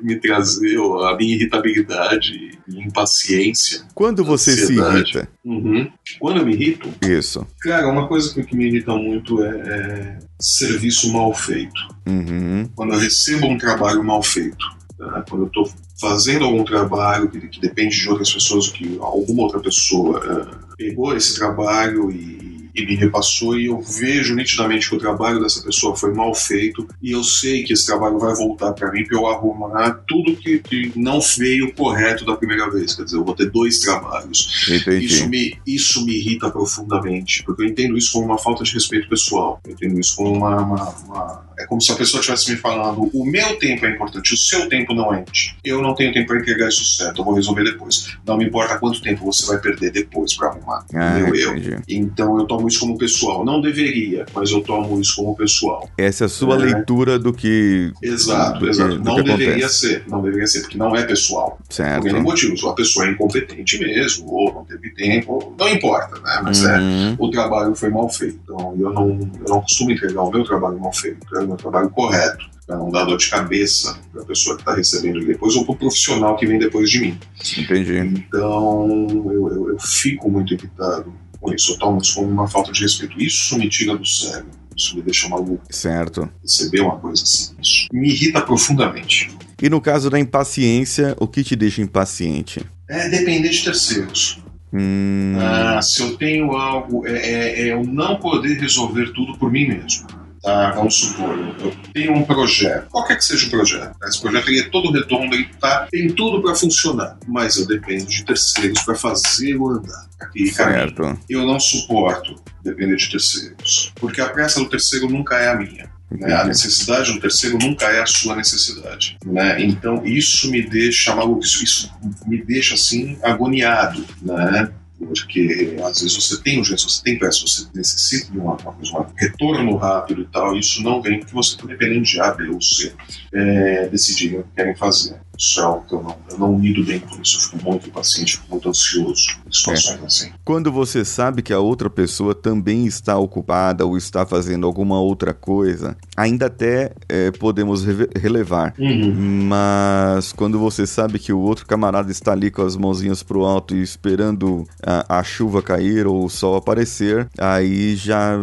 me 0.00 0.16
trazer, 0.16 0.76
a 0.78 1.16
minha 1.16 1.34
irritabilidade, 1.34 2.58
impaciência. 2.68 3.82
Quando 3.94 4.24
você 4.24 4.52
ansiedade. 4.52 5.12
se 5.12 5.18
irrita? 5.18 5.28
Uhum. 5.44 5.90
Quando 6.18 6.38
eu 6.38 6.46
me 6.46 6.54
irrito? 6.54 6.88
Isso. 7.02 7.46
Cara, 7.60 7.88
uma 7.88 8.08
coisa 8.08 8.42
que 8.42 8.56
me 8.56 8.66
irrita 8.66 8.94
muito 8.94 9.42
é, 9.42 9.48
é 9.48 10.18
serviço 10.40 11.12
mal 11.12 11.32
feito. 11.34 11.80
Uhum. 12.06 12.68
Quando 12.74 12.94
eu 12.94 12.98
recebo 12.98 13.46
um 13.46 13.58
trabalho 13.58 14.02
mal 14.02 14.22
feito. 14.22 14.64
Tá? 14.98 15.24
Quando 15.28 15.42
eu 15.42 15.46
estou 15.48 15.72
fazendo 16.00 16.44
algum 16.44 16.64
trabalho 16.64 17.28
que, 17.28 17.40
que, 17.48 17.60
depende 17.60 18.00
de 18.00 18.08
outras 18.08 18.32
pessoas, 18.32 18.68
que 18.68 18.98
alguma 19.00 19.44
outra 19.44 19.60
pessoa 19.60 20.20
uh, 20.20 20.76
pegou 20.76 21.16
esse 21.16 21.34
trabalho 21.36 22.10
e 22.10 22.43
e 22.74 22.84
me 22.84 22.94
repassou 22.96 23.58
e 23.58 23.66
eu 23.66 23.80
vejo 23.80 24.34
nitidamente 24.34 24.88
que 24.88 24.96
o 24.96 24.98
trabalho 24.98 25.40
dessa 25.40 25.62
pessoa 25.62 25.96
foi 25.96 26.12
mal 26.12 26.34
feito 26.34 26.86
e 27.00 27.12
eu 27.12 27.22
sei 27.22 27.62
que 27.62 27.72
esse 27.72 27.86
trabalho 27.86 28.18
vai 28.18 28.34
voltar 28.34 28.72
para 28.72 28.90
mim 28.90 29.04
para 29.04 29.16
eu 29.16 29.26
arrumar 29.26 30.02
tudo 30.06 30.36
que, 30.36 30.58
que, 30.58 30.92
não 30.96 31.20
veio 31.20 31.72
correto 31.72 32.24
da 32.24 32.36
primeira 32.36 32.70
vez. 32.70 32.94
Quer 32.94 33.04
dizer, 33.04 33.16
eu 33.16 33.24
vou 33.24 33.34
ter 33.34 33.50
dois 33.50 33.80
trabalhos. 33.80 34.68
Entendi. 34.68 35.06
Isso 35.06 35.28
me, 35.28 35.58
isso 35.66 36.04
me 36.04 36.16
irrita 36.16 36.50
profundamente, 36.50 37.42
porque 37.44 37.62
eu 37.62 37.66
entendo 37.66 37.96
isso 37.96 38.12
como 38.12 38.26
uma 38.26 38.38
falta 38.38 38.64
de 38.64 38.72
respeito 38.72 39.08
pessoal. 39.08 39.60
Eu 39.64 39.72
entendo 39.72 39.98
isso 40.00 40.16
como 40.16 40.32
uma, 40.32 40.56
uma, 40.56 40.88
uma 41.06 41.44
é 41.58 41.66
como 41.66 41.80
se 41.80 41.92
a 41.92 41.96
pessoa 41.96 42.20
estivesse 42.20 42.50
me 42.50 42.56
falando: 42.56 43.10
o 43.12 43.24
meu 43.24 43.56
tempo 43.58 43.86
é 43.86 43.90
importante, 43.90 44.34
o 44.34 44.36
seu 44.36 44.68
tempo 44.68 44.94
não 44.94 45.12
é. 45.12 45.24
Eu 45.64 45.82
não 45.82 45.94
tenho 45.94 46.12
tempo 46.12 46.28
para 46.28 46.38
entregar 46.38 46.68
isso 46.68 46.84
certo, 46.84 47.20
eu 47.20 47.24
vou 47.24 47.34
resolver 47.34 47.64
depois. 47.64 48.16
Não 48.26 48.36
me 48.36 48.46
importa 48.46 48.78
quanto 48.78 49.00
tempo 49.02 49.24
você 49.24 49.46
vai 49.46 49.58
perder 49.58 49.90
depois 49.90 50.34
para 50.34 50.48
arrumar. 50.48 50.84
Ah, 50.94 51.14
meu 51.14 51.34
eu. 51.34 51.54
Então 51.88 52.38
eu 52.38 52.46
tomo 52.46 52.68
isso 52.68 52.80
como 52.80 52.98
pessoal. 52.98 53.44
Não 53.44 53.60
deveria, 53.60 54.26
mas 54.34 54.50
eu 54.50 54.62
tomo 54.62 55.00
isso 55.00 55.16
como 55.16 55.36
pessoal. 55.36 55.88
Essa 55.96 56.24
é 56.24 56.26
a 56.26 56.28
sua 56.28 56.54
é. 56.54 56.58
leitura 56.58 57.18
do 57.18 57.32
que. 57.32 57.92
Exato, 58.02 58.60
do 58.60 58.68
exato. 58.68 58.98
Que, 58.98 59.04
não 59.04 59.16
deveria 59.16 59.48
acontece. 59.48 59.74
ser, 59.74 60.04
não 60.08 60.22
deveria 60.22 60.46
ser, 60.46 60.60
porque 60.62 60.78
não 60.78 60.94
é 60.94 61.04
pessoal. 61.04 61.58
Certo. 61.68 62.02
Por 62.02 62.10
N 62.10 62.20
motivos. 62.20 62.64
A 62.64 62.72
pessoa 62.72 63.06
é 63.06 63.10
incompetente 63.10 63.78
mesmo, 63.78 64.26
ou 64.32 64.54
não 64.54 64.64
teve 64.64 64.90
tempo, 64.94 65.54
não 65.58 65.68
importa, 65.68 66.18
né? 66.20 66.40
Mas 66.42 66.64
é, 66.64 66.78
uhum. 66.78 67.10
é, 67.10 67.16
o 67.18 67.30
trabalho 67.30 67.74
foi 67.74 67.90
mal 67.90 68.08
feito. 68.08 68.38
Então 68.42 68.74
eu 68.78 68.92
não, 68.92 69.08
eu 69.10 69.48
não 69.48 69.60
costumo 69.60 69.90
entregar 69.90 70.22
o 70.22 70.30
meu 70.30 70.44
trabalho 70.44 70.78
mal 70.78 70.92
feito, 70.92 71.26
eu 71.32 71.43
o 71.44 71.48
meu 71.48 71.56
trabalho 71.56 71.90
correto 71.90 72.50
para 72.66 72.76
não 72.76 72.90
dar 72.90 73.04
dor 73.04 73.18
de 73.18 73.28
cabeça 73.28 73.98
para 74.12 74.22
a 74.22 74.24
pessoa 74.24 74.56
que 74.56 74.62
está 74.62 74.74
recebendo 74.74 75.24
depois 75.24 75.54
ou 75.54 75.64
para 75.64 75.74
o 75.74 75.76
profissional 75.76 76.36
que 76.36 76.46
vem 76.46 76.58
depois 76.58 76.90
de 76.90 77.00
mim. 77.00 77.18
Entendi. 77.58 77.98
Então 77.98 79.06
eu, 79.10 79.32
eu, 79.32 79.68
eu 79.70 79.78
fico 79.78 80.30
muito 80.30 80.54
irritado 80.54 81.12
com 81.40 81.52
isso. 81.52 81.72
Eu 81.72 81.78
tomo 81.78 82.00
isso 82.00 82.14
como 82.14 82.28
uma 82.28 82.48
falta 82.48 82.72
de 82.72 82.82
respeito. 82.82 83.20
Isso 83.20 83.58
me 83.58 83.68
tira 83.68 83.96
do 83.96 84.06
sério. 84.06 84.46
Isso 84.76 84.96
me 84.96 85.02
deixa 85.02 85.28
maluco. 85.28 85.62
Certo. 85.70 86.28
Receber 86.42 86.80
uma 86.80 86.98
coisa 86.98 87.22
assim. 87.22 87.54
Isso 87.62 87.86
me 87.92 88.08
irrita 88.08 88.40
profundamente. 88.40 89.30
E 89.62 89.68
no 89.68 89.80
caso 89.80 90.10
da 90.10 90.18
impaciência, 90.18 91.14
o 91.20 91.28
que 91.28 91.44
te 91.44 91.54
deixa 91.54 91.80
impaciente? 91.80 92.64
É 92.88 93.08
depender 93.08 93.50
de 93.50 93.62
terceiros. 93.62 94.42
Hum. 94.72 95.36
Ah, 95.38 95.80
se 95.80 96.02
eu 96.02 96.16
tenho 96.16 96.50
algo, 96.52 97.06
é, 97.06 97.12
é, 97.12 97.60
é 97.60 97.72
eu 97.72 97.84
não 97.84 98.16
poder 98.16 98.58
resolver 98.58 99.12
tudo 99.12 99.38
por 99.38 99.50
mim 99.52 99.68
mesmo. 99.68 100.08
Tá, 100.44 100.72
vamos 100.72 100.94
supor, 100.96 101.38
eu 101.58 101.74
tenho 101.94 102.12
um 102.12 102.22
projeto, 102.22 102.90
qualquer 102.90 103.16
que 103.16 103.24
seja 103.24 103.46
o 103.46 103.50
projeto, 103.50 103.96
esse 104.04 104.20
projeto 104.20 104.50
é 104.50 104.62
todo 104.64 104.92
redondo, 104.92 105.34
ele 105.34 105.48
tá, 105.58 105.88
tem 105.90 106.12
tudo 106.12 106.42
para 106.42 106.54
funcionar, 106.54 107.18
mas 107.26 107.56
eu 107.56 107.66
dependo 107.66 108.04
de 108.04 108.22
terceiros 108.26 108.82
para 108.82 108.94
fazer 108.94 109.56
o 109.56 109.70
andar. 109.70 110.06
Aqui, 110.20 110.48
certo. 110.48 111.18
eu 111.30 111.46
não 111.46 111.58
suporto 111.58 112.36
depender 112.62 112.96
de 112.96 113.10
terceiros, 113.10 113.90
porque 113.94 114.20
a 114.20 114.28
pressa 114.28 114.60
do 114.60 114.68
terceiro 114.68 115.08
nunca 115.08 115.36
é 115.38 115.48
a 115.48 115.54
minha. 115.54 115.90
Né? 116.10 116.34
A 116.34 116.44
necessidade 116.44 117.12
do 117.12 117.20
terceiro 117.20 117.58
nunca 117.58 117.86
é 117.86 118.02
a 118.02 118.06
sua 118.06 118.36
necessidade. 118.36 119.16
Né? 119.24 119.62
Então 119.62 120.04
isso 120.04 120.50
me 120.50 120.62
deixa 120.62 121.14
maluco, 121.14 121.42
isso, 121.42 121.64
isso 121.64 121.92
me 122.26 122.42
deixa 122.44 122.74
assim 122.74 123.18
agoniado. 123.22 124.04
Né? 124.20 124.70
Porque 125.06 125.76
às 125.82 126.00
vezes 126.00 126.14
você 126.14 126.42
tem 126.42 126.58
urgência, 126.58 126.88
você 126.88 127.02
tem 127.02 127.18
pressa, 127.18 127.40
você 127.40 127.66
necessita 127.74 128.32
de 128.32 128.38
uma, 128.38 128.56
uma 128.56 129.00
um 129.00 129.06
retorno 129.16 129.76
rápido 129.76 130.22
e 130.22 130.26
tal, 130.26 130.56
e 130.56 130.60
isso 130.60 130.82
não 130.82 131.00
vem 131.02 131.20
porque 131.20 131.34
você 131.34 131.54
está 131.54 131.66
dependendo 131.66 132.02
de 132.02 132.20
A, 132.20 132.32
B 132.32 132.48
ou 132.48 132.60
C 132.60 132.92
é, 133.32 133.88
decidirem 133.88 134.40
o 134.40 134.44
que 134.44 134.50
querem 134.56 134.74
fazer. 134.74 135.20
Isso 135.38 135.60
é 135.60 135.62
algo 135.64 135.84
que 135.86 135.94
eu 135.94 136.02
não, 136.02 136.16
eu 136.30 136.38
não 136.38 136.58
lido 136.58 136.84
bem 136.84 137.00
com 137.00 137.20
isso, 137.20 137.36
eu 137.36 137.40
fico 137.40 137.70
muito 137.70 137.88
impaciente, 137.88 138.36
fico 138.36 138.46
muito 138.50 138.68
ansioso 138.68 139.36
em 139.46 139.52
situações 139.52 140.02
é. 140.02 140.06
assim. 140.06 140.32
Quando 140.44 140.70
você 140.70 141.04
sabe 141.04 141.42
que 141.42 141.52
a 141.52 141.58
outra 141.58 141.90
pessoa 141.90 142.34
também 142.34 142.86
está 142.86 143.16
ocupada 143.18 143.84
ou 143.84 143.96
está 143.96 144.26
fazendo 144.26 144.66
alguma 144.66 145.00
outra 145.00 145.32
coisa, 145.32 145.96
ainda 146.16 146.46
até 146.46 146.92
é, 147.08 147.30
podemos 147.32 147.84
re 147.84 148.08
relevar. 148.16 148.74
Uhum. 148.78 149.46
Mas 149.48 150.32
quando 150.32 150.58
você 150.58 150.86
sabe 150.86 151.18
que 151.18 151.32
o 151.32 151.38
outro 151.38 151.66
camarada 151.66 152.10
está 152.10 152.32
ali 152.32 152.50
com 152.50 152.62
as 152.62 152.76
mãozinhas 152.76 153.22
pro 153.22 153.44
alto 153.44 153.74
e 153.74 153.82
esperando 153.82 154.66
a, 154.82 155.18
a 155.18 155.22
chuva 155.22 155.62
cair 155.62 156.06
ou 156.06 156.24
o 156.24 156.30
sol 156.30 156.56
aparecer, 156.56 157.28
aí 157.38 157.96
já. 157.96 158.34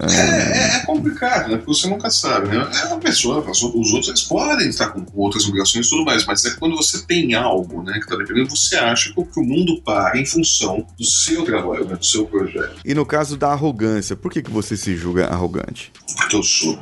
É, 0.00 0.14
é, 0.14 0.76
é 0.76 0.86
complicado, 0.86 1.50
né? 1.50 1.56
Porque 1.56 1.74
você 1.74 1.88
nunca 1.88 2.10
sabe, 2.10 2.48
né? 2.48 2.68
É 2.82 2.86
uma 2.86 2.98
pessoa, 2.98 3.44
os 3.48 3.64
outros 3.92 4.08
eles 4.08 4.22
podem 4.22 4.68
estar 4.68 4.88
com 4.88 5.04
outras 5.14 5.46
obrigações 5.46 5.86
e 5.86 5.90
tudo 5.90 6.04
mais, 6.04 6.09
mas 6.26 6.44
é 6.44 6.50
quando 6.50 6.76
você 6.76 7.04
tem 7.06 7.34
algo, 7.34 7.82
né, 7.82 7.94
que 7.94 8.00
está 8.00 8.16
dependendo, 8.16 8.50
você 8.50 8.76
acha 8.76 9.12
que 9.12 9.20
o 9.20 9.44
mundo 9.44 9.80
para 9.82 10.18
em 10.18 10.26
função 10.26 10.86
do 10.98 11.04
seu 11.04 11.44
trabalho, 11.44 11.84
né, 11.84 11.96
do 11.96 12.04
seu 12.04 12.26
projeto. 12.26 12.76
E 12.84 12.94
no 12.94 13.06
caso 13.06 13.36
da 13.36 13.48
arrogância, 13.52 14.16
por 14.16 14.30
que, 14.30 14.42
que 14.42 14.50
você 14.50 14.76
se 14.76 14.96
julga 14.96 15.26
arrogante? 15.26 15.92
Porque 16.16 16.36
eu 16.36 16.42
sou. 16.42 16.78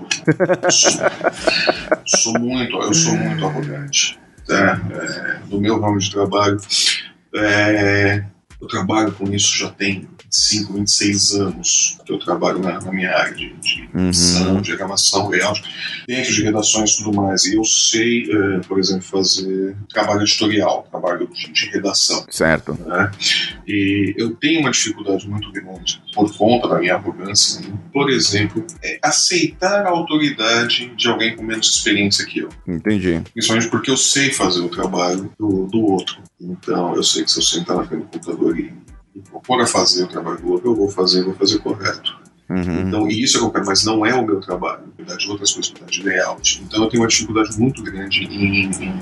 Eu 0.63 0.71
sou, 0.71 1.01
sou 2.07 2.41
muito, 2.41 2.77
eu 2.77 2.95
sou 2.95 3.17
muito 3.17 3.45
arrogante. 3.45 4.19
Tá? 4.47 4.81
É, 4.91 5.41
no 5.51 5.61
meu 5.61 5.81
ramo 5.81 5.99
de 5.99 6.11
trabalho, 6.11 6.59
é, 7.35 8.25
eu 8.61 8.67
trabalho 8.67 9.13
com 9.13 9.33
isso 9.33 9.57
já 9.57 9.71
tem 9.71 10.09
25, 10.25 10.73
26 10.75 11.35
anos 11.35 11.99
que 12.05 12.13
eu 12.13 12.19
trabalho 12.19 12.59
na, 12.59 12.81
na 12.81 12.93
minha 12.93 13.11
área 13.11 13.35
de, 13.35 13.55
de 13.55 13.89
uhum. 13.95 14.09
edição, 14.09 14.61
diagramação, 14.61 15.29
layout, 15.29 15.63
dentro 16.07 16.35
de 16.35 16.43
redações 16.43 16.91
e 16.91 16.97
tudo 16.99 17.17
mais. 17.17 17.45
E 17.47 17.55
eu 17.55 17.65
sei, 17.65 18.25
uh, 18.25 18.61
por 18.67 18.79
exemplo, 18.79 19.03
fazer 19.03 19.77
trabalho 19.89 20.23
editorial, 20.23 20.87
trabalho 20.91 21.29
de, 21.29 21.53
de 21.53 21.67
redação. 21.71 22.27
Certo. 22.31 22.75
Né? 22.75 23.11
E 23.67 24.15
eu 24.19 24.35
tenho 24.35 24.61
uma 24.61 24.71
dificuldade 24.71 25.29
muito 25.29 25.51
grande 25.53 26.03
por 26.15 26.35
conta 26.37 26.69
da 26.69 26.79
minha 26.79 26.95
arrogância, 26.95 27.61
em, 27.61 27.77
por 27.93 28.11
exemplo, 28.11 28.65
é 28.83 28.99
aceitar 29.03 29.87
a 29.87 29.91
autoridade 29.91 30.95
de 30.97 31.09
alguém 31.09 31.37
com 31.37 31.43
menos 31.43 31.69
experiência 31.69 32.25
que 32.27 32.41
eu. 32.41 32.49
Entendi. 32.67 33.21
Principalmente 33.33 33.69
porque 33.69 33.91
eu 33.91 33.97
sei 33.97 34.33
fazer 34.33 34.61
o 34.61 34.69
trabalho 34.69 35.33
do, 35.39 35.67
do 35.67 35.81
outro. 35.85 36.19
Então, 36.41 36.95
eu 36.95 37.03
sei 37.03 37.25
que 37.25 37.31
se 37.31 37.39
eu 37.39 37.43
sentar 37.43 37.77
na 37.77 37.85
frente 37.85 38.03
do 38.03 38.09
computador 38.09 38.59
e 38.59 38.73
for 39.45 39.61
a 39.61 39.67
fazer 39.67 40.05
o 40.05 40.09
trabalho 40.09 40.41
do 40.41 40.53
outro, 40.53 40.71
eu 40.71 40.77
vou 40.77 40.89
fazer, 40.89 41.25
vou 41.25 41.35
fazer 41.35 41.59
correto. 41.59 42.28
Uhum. 42.49 42.89
Então, 42.89 43.11
e 43.11 43.23
isso 43.23 43.37
é 43.37 43.41
qualquer, 43.41 43.63
mas 43.65 43.85
não 43.85 44.07
é 44.07 44.15
o 44.15 44.25
meu 44.25 44.41
trabalho, 44.41 44.81
na 44.87 44.93
verdade, 44.97 45.29
outras 45.29 45.53
coisas, 45.53 45.71
na 45.73 45.81
verdade, 45.81 46.03
layout. 46.03 46.63
Então, 46.65 46.83
eu 46.83 46.89
tenho 46.89 47.03
uma 47.03 47.09
dificuldade 47.09 47.59
muito 47.59 47.83
grande 47.83 48.25
em, 48.25 48.71
em 48.71 48.95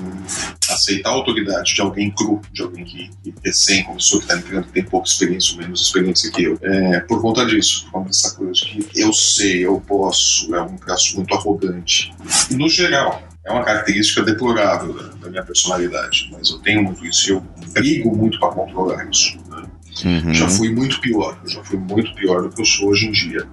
aceitar 0.69 1.09
a 1.11 1.13
autoridade 1.13 1.73
de 1.73 1.81
alguém 1.81 2.11
cru, 2.11 2.41
de 2.51 2.61
alguém 2.61 2.83
que, 2.83 3.09
que 3.23 3.33
recém 3.43 3.83
começou, 3.83 4.19
que 4.19 4.25
está 4.25 4.37
entrando, 4.37 4.65
que 4.65 4.73
tem 4.73 4.83
pouca 4.83 5.07
experiência 5.07 5.53
ou 5.53 5.61
menos 5.61 5.81
experiência 5.81 6.31
que 6.31 6.43
eu. 6.43 6.59
É, 6.61 6.99
por 7.01 7.21
conta 7.21 7.45
disso, 7.45 7.85
por 7.85 7.91
conta 7.91 8.07
dessa 8.07 8.35
coisa 8.35 8.51
de 8.51 8.83
que 8.83 8.99
eu 8.99 9.13
sei, 9.13 9.65
eu 9.65 9.81
posso, 9.87 10.53
é 10.53 10.61
um 10.61 10.75
traço 10.75 11.15
muito 11.15 11.33
arrogante. 11.33 12.13
No 12.51 12.67
geral, 12.67 13.23
é 13.45 13.51
uma 13.51 13.63
característica 13.63 14.21
deplorável 14.23 14.93
da, 14.93 15.03
da, 15.03 15.29
minha 15.29 15.43
personalidade, 15.43 16.29
mas 16.33 16.49
eu 16.49 16.59
tenho 16.59 16.83
muito 16.83 17.05
isso 17.05 17.29
e 17.29 17.33
eu 17.33 17.43
brigo 17.71 18.13
muito 18.13 18.37
para 18.39 18.49
controlar 18.49 19.09
isso. 19.09 19.37
Né? 19.49 19.63
Uhum. 20.05 20.33
Já 20.33 20.47
fui 20.49 20.73
muito 20.73 20.99
pior, 21.01 21.39
já 21.45 21.63
fui 21.63 21.77
muito 21.77 22.13
pior 22.13 22.43
do 22.43 22.49
que 22.49 22.61
eu 22.61 22.65
sou 22.65 22.89
hoje 22.89 23.07
em 23.07 23.11
dia, 23.11 23.47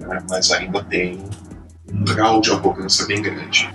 né? 0.00 0.22
mas 0.28 0.50
ainda 0.50 0.82
tenho 0.84 1.22
um 1.92 2.04
grau 2.04 2.40
de 2.40 2.50
arrogância 2.50 3.06
bem 3.06 3.20
grande. 3.20 3.68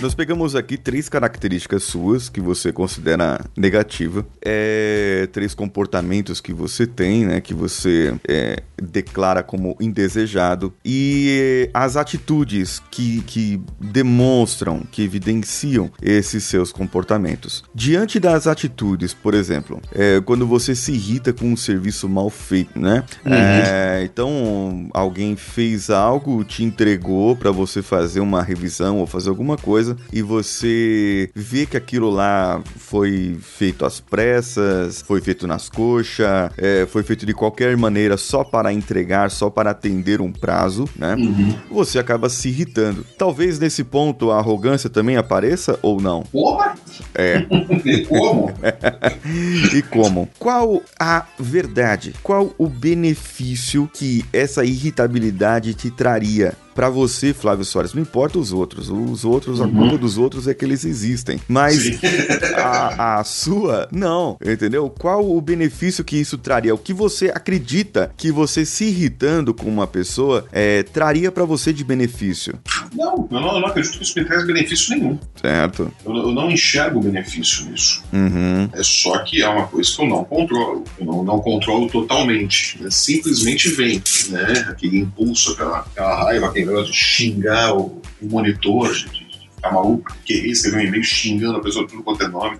Nós 0.00 0.14
pegamos 0.14 0.54
aqui 0.54 0.76
três 0.76 1.08
características 1.08 1.82
suas 1.82 2.28
que 2.28 2.40
você 2.40 2.72
considera 2.72 3.44
negativa, 3.56 4.24
é, 4.40 5.28
três 5.32 5.54
comportamentos 5.54 6.40
que 6.40 6.52
você 6.52 6.86
tem, 6.86 7.26
né, 7.26 7.40
que 7.40 7.52
você 7.52 8.14
é, 8.28 8.62
declara 8.80 9.42
como 9.42 9.76
indesejado 9.80 10.72
e 10.84 11.68
as 11.74 11.96
atitudes 11.96 12.80
que, 12.92 13.22
que 13.22 13.60
demonstram, 13.80 14.84
que 14.88 15.02
evidenciam 15.02 15.90
esses 16.00 16.44
seus 16.44 16.70
comportamentos. 16.70 17.64
Diante 17.74 18.20
das 18.20 18.46
atitudes, 18.46 19.12
por 19.12 19.34
exemplo, 19.34 19.80
é, 19.92 20.20
quando 20.20 20.46
você 20.46 20.76
se 20.76 20.92
irrita 20.92 21.32
com 21.32 21.46
um 21.46 21.56
serviço 21.56 22.08
mal 22.08 22.30
feito, 22.30 22.78
né? 22.78 23.02
Uhum. 23.26 23.32
É, 23.34 24.02
então 24.04 24.88
alguém 24.94 25.34
fez 25.34 25.90
algo, 25.90 26.44
te 26.44 26.62
entregou 26.62 27.34
para 27.34 27.50
você 27.50 27.82
fazer 27.82 28.20
uma 28.20 28.44
revisão 28.44 28.98
ou 28.98 29.06
fazer 29.06 29.28
alguma 29.28 29.56
coisa 29.56 29.87
coisa 29.88 29.96
e 30.12 30.22
você 30.22 31.30
vê 31.34 31.64
que 31.64 31.76
aquilo 31.76 32.10
lá 32.10 32.60
foi 32.76 33.38
feito 33.40 33.84
às 33.84 34.00
pressas, 34.00 35.00
foi 35.02 35.20
feito 35.20 35.46
nas 35.46 35.68
coxas, 35.68 36.50
é, 36.56 36.86
foi 36.86 37.02
feito 37.02 37.24
de 37.24 37.32
qualquer 37.32 37.76
maneira 37.76 38.16
só 38.16 38.42
para 38.42 38.72
entregar, 38.72 39.30
só 39.30 39.48
para 39.48 39.70
atender 39.70 40.20
um 40.20 40.32
prazo, 40.32 40.88
né? 40.96 41.14
Uhum. 41.14 41.56
Você 41.70 41.98
acaba 41.98 42.28
se 42.28 42.48
irritando. 42.48 43.04
Talvez 43.16 43.58
nesse 43.58 43.84
ponto 43.84 44.30
a 44.30 44.38
arrogância 44.38 44.90
também 44.90 45.16
apareça 45.16 45.78
ou 45.82 46.00
não? 46.00 46.22
Porra! 46.22 46.74
É. 47.14 47.46
e 47.84 48.04
como? 48.04 48.52
e 49.74 49.82
como? 49.82 50.28
Qual 50.38 50.82
a 50.98 51.26
verdade? 51.38 52.14
Qual 52.22 52.52
o 52.58 52.66
benefício 52.66 53.88
que 53.92 54.24
essa 54.32 54.64
irritabilidade 54.64 55.74
te 55.74 55.90
traria 55.90 56.54
para 56.78 56.88
você, 56.88 57.34
Flávio 57.34 57.64
Soares, 57.64 57.92
não 57.92 58.00
importa 58.00 58.38
os 58.38 58.52
outros. 58.52 58.88
Os 58.88 59.24
outros, 59.24 59.60
a 59.60 59.64
uhum. 59.64 59.74
culpa 59.74 59.98
dos 59.98 60.16
outros 60.16 60.46
é 60.46 60.54
que 60.54 60.64
eles 60.64 60.84
existem. 60.84 61.40
Mas 61.48 61.98
a, 62.54 63.18
a, 63.18 63.24
sua, 63.24 63.88
não. 63.90 64.36
Entendeu? 64.40 64.88
Qual 64.88 65.28
o 65.28 65.40
benefício 65.40 66.04
que 66.04 66.16
isso 66.16 66.38
traria? 66.38 66.72
O 66.72 66.78
que 66.78 66.94
você 66.94 67.32
acredita 67.34 68.12
que 68.16 68.30
você 68.30 68.64
se 68.64 68.84
irritando 68.84 69.52
com 69.52 69.68
uma 69.68 69.88
pessoa 69.88 70.46
é, 70.52 70.84
traria 70.84 71.32
para 71.32 71.44
você 71.44 71.72
de 71.72 71.82
benefício? 71.82 72.56
Não 72.94 73.26
eu, 73.28 73.40
não, 73.40 73.54
eu 73.56 73.60
não 73.60 73.66
acredito 73.66 73.98
que 73.98 74.04
isso 74.04 74.16
me 74.16 74.24
traz 74.24 74.46
benefício 74.46 74.96
nenhum. 74.96 75.18
Certo. 75.34 75.92
Eu, 76.06 76.14
eu 76.14 76.30
não 76.30 76.48
enxergo 76.48 77.00
benefício 77.00 77.68
nisso. 77.68 78.04
Uhum. 78.12 78.68
É 78.72 78.84
só 78.84 79.18
que 79.24 79.42
é 79.42 79.48
uma 79.48 79.66
coisa 79.66 79.90
que 79.90 80.00
eu 80.00 80.06
não 80.06 80.22
controlo. 80.22 80.84
Eu 80.96 81.06
não, 81.06 81.24
não 81.24 81.40
controlo 81.40 81.88
totalmente. 81.88 82.80
Né? 82.80 82.88
Simplesmente 82.88 83.68
vem, 83.70 84.00
né? 84.28 84.64
Aquele 84.68 85.00
impulso, 85.00 85.54
aquela, 85.54 85.78
aquela 85.80 86.14
raiva, 86.22 86.46
aquele 86.46 86.67
negócio 86.68 86.92
de 86.92 86.98
xingar 86.98 87.74
o, 87.74 88.00
o 88.20 88.26
monitor, 88.26 88.92
de, 88.94 89.08
de 89.08 89.50
ficar 89.54 89.72
maluco, 89.72 90.16
querer 90.24 90.48
escrever 90.48 90.78
um 90.78 90.88
e-mail 90.88 91.04
xingando 91.04 91.58
a 91.58 91.62
pessoa 91.62 91.86
tudo 91.86 92.02
quanto 92.02 92.22
é 92.22 92.28
nome. 92.28 92.58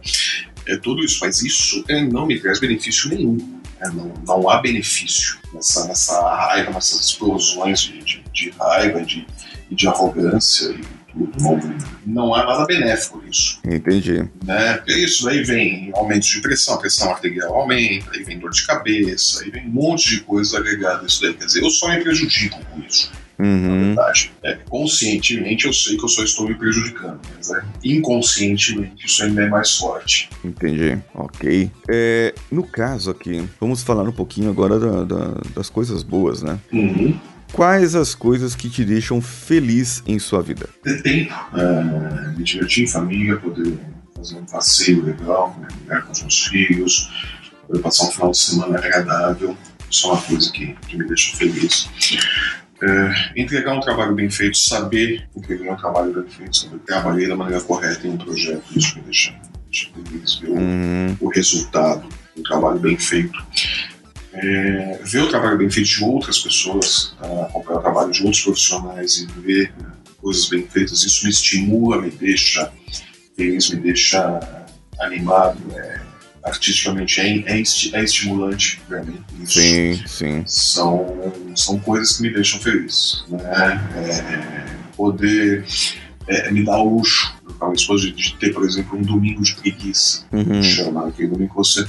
É 0.66 0.76
tudo 0.76 1.02
isso, 1.02 1.18
mas 1.22 1.42
isso 1.42 1.82
é, 1.88 2.02
não 2.02 2.26
me 2.26 2.38
traz 2.38 2.60
benefício 2.60 3.08
nenhum. 3.08 3.58
É, 3.80 3.88
não, 3.90 4.12
não 4.26 4.50
há 4.50 4.58
benefício 4.58 5.38
nessa, 5.52 5.86
nessa 5.86 6.20
raiva, 6.20 6.72
nessas 6.72 7.00
explosões 7.00 7.80
de, 7.80 7.98
de, 8.02 8.24
de 8.32 8.50
raiva, 8.50 9.02
de, 9.02 9.26
de 9.70 9.88
arrogância 9.88 10.70
e 10.70 10.80
tudo. 11.12 11.32
Não, 11.40 11.60
não 12.04 12.34
há 12.34 12.44
nada 12.44 12.66
benéfico 12.66 13.22
nisso. 13.24 13.60
Entendi. 13.64 14.28
Né? 14.44 14.82
Isso 14.88 15.28
aí 15.28 15.42
vem 15.42 15.90
aumento 15.94 16.26
de 16.26 16.40
pressão, 16.40 16.74
a 16.74 16.78
pressão 16.78 17.10
arterial 17.10 17.54
aumenta, 17.54 18.10
aí 18.12 18.24
vem 18.24 18.38
dor 18.38 18.50
de 18.50 18.66
cabeça, 18.66 19.42
aí 19.42 19.50
vem 19.50 19.66
um 19.66 19.70
monte 19.70 20.10
de 20.10 20.20
coisas 20.20 20.54
agregadas 20.54 21.12
isso 21.12 21.22
daí. 21.22 21.34
Quer 21.34 21.46
dizer, 21.46 21.62
eu 21.62 21.70
só 21.70 21.88
me 21.88 22.00
prejudico 22.00 22.60
com 22.66 22.80
isso. 22.82 23.10
Uhum. 23.38 23.94
Na 23.94 24.02
verdade, 24.02 24.32
é, 24.42 24.58
conscientemente 24.68 25.66
eu 25.66 25.72
sei 25.72 25.96
que 25.96 26.04
eu 26.04 26.08
só 26.08 26.24
estou 26.24 26.48
me 26.48 26.54
prejudicando, 26.54 27.20
mas 27.36 27.50
é, 27.50 27.62
inconscientemente 27.84 29.06
isso 29.06 29.22
ainda 29.22 29.42
é 29.42 29.48
mais 29.48 29.76
forte. 29.76 30.28
Entendi, 30.44 30.98
ok. 31.14 31.70
É, 31.88 32.34
no 32.50 32.64
caso 32.64 33.10
aqui, 33.10 33.48
vamos 33.60 33.82
falar 33.82 34.02
um 34.02 34.12
pouquinho 34.12 34.50
agora 34.50 34.78
da, 34.78 35.04
da, 35.04 35.40
das 35.54 35.70
coisas 35.70 36.02
boas, 36.02 36.42
né? 36.42 36.58
Uhum. 36.72 37.18
quais 37.52 37.94
as 37.94 38.14
coisas 38.14 38.54
que 38.54 38.68
te 38.68 38.84
deixam 38.84 39.20
feliz 39.20 40.02
em 40.06 40.18
sua 40.18 40.42
vida? 40.42 40.68
Ter 40.82 41.02
tempo, 41.02 41.34
é, 41.54 42.36
me 42.36 42.42
divertir 42.42 42.84
em 42.84 42.86
família, 42.88 43.36
poder 43.36 43.78
fazer 44.16 44.36
um 44.36 44.44
passeio 44.44 45.04
legal 45.04 45.56
né, 45.86 46.00
com 46.00 46.12
os 46.12 46.20
meus 46.22 46.46
filhos, 46.46 47.08
poder 47.66 47.80
passar 47.80 48.08
um 48.08 48.10
final 48.10 48.30
de 48.32 48.38
semana 48.38 48.78
agradável, 48.78 49.56
isso 49.90 50.08
é 50.08 50.12
uma 50.12 50.20
coisa 50.20 50.52
que, 50.52 50.74
que 50.86 50.96
me 50.96 51.06
deixa 51.06 51.36
feliz. 51.36 51.88
É, 52.80 53.40
entregar 53.40 53.74
um 53.74 53.80
trabalho 53.80 54.14
bem 54.14 54.30
feito, 54.30 54.56
saber 54.56 55.28
entregar 55.36 55.72
um 55.72 55.76
trabalho 55.76 56.12
bem 56.12 56.30
feito, 56.30 56.56
saber 56.56 56.78
trabalhei 56.86 57.26
da 57.26 57.36
maneira 57.36 57.62
correta 57.62 58.06
em 58.06 58.10
um 58.10 58.16
projeto, 58.16 58.62
isso 58.76 58.96
me 58.96 59.02
deixa, 59.02 59.34
deixa 59.64 59.90
feliz, 59.92 60.36
ver 60.36 60.50
uhum. 60.50 61.16
o, 61.20 61.26
o 61.26 61.28
resultado 61.28 62.08
do 62.36 62.42
trabalho 62.44 62.78
bem 62.78 62.96
feito 62.96 63.36
é, 64.32 65.00
ver 65.02 65.22
o 65.22 65.28
trabalho 65.28 65.58
bem 65.58 65.70
feito 65.70 65.88
de 65.88 66.04
outras 66.04 66.38
pessoas, 66.38 67.14
tá? 67.18 67.26
acompanhar 67.42 67.78
o 67.78 67.82
trabalho 67.82 68.12
de 68.12 68.22
outros 68.22 68.42
profissionais 68.42 69.16
e 69.16 69.26
ver 69.40 69.72
né, 69.80 69.90
coisas 70.20 70.48
bem 70.48 70.66
feitas, 70.66 71.02
isso 71.02 71.24
me 71.24 71.30
estimula, 71.30 72.00
me 72.00 72.10
deixa 72.10 72.70
feliz, 73.36 73.70
me 73.70 73.80
deixa 73.80 74.40
animado. 75.00 75.58
É, 75.74 76.07
artisticamente 76.48 77.20
é, 77.20 77.38
é, 77.46 77.58
é 77.58 78.04
estimulante 78.04 78.80
para 78.88 79.02
mim. 79.02 79.22
Sim, 79.44 80.02
sim. 80.06 80.44
São, 80.46 81.32
são 81.54 81.78
coisas 81.78 82.16
que 82.16 82.22
me 82.22 82.32
deixam 82.32 82.60
feliz. 82.60 83.24
Né? 83.28 83.40
É, 83.96 84.96
poder 84.96 85.64
é, 86.26 86.50
me 86.50 86.64
dar 86.64 86.78
o 86.78 86.96
luxo, 86.96 87.34
minha 87.66 87.76
esposa, 87.76 88.10
de 88.10 88.34
ter, 88.36 88.52
por 88.52 88.64
exemplo, 88.64 88.98
um 88.98 89.02
domingo 89.02 89.42
de 89.42 89.54
preguiça. 89.54 90.24
Uhum. 90.32 90.62
Chama 90.62 91.08
aquele 91.08 91.28
domingo 91.28 91.50
que 91.50 91.56
você 91.56 91.86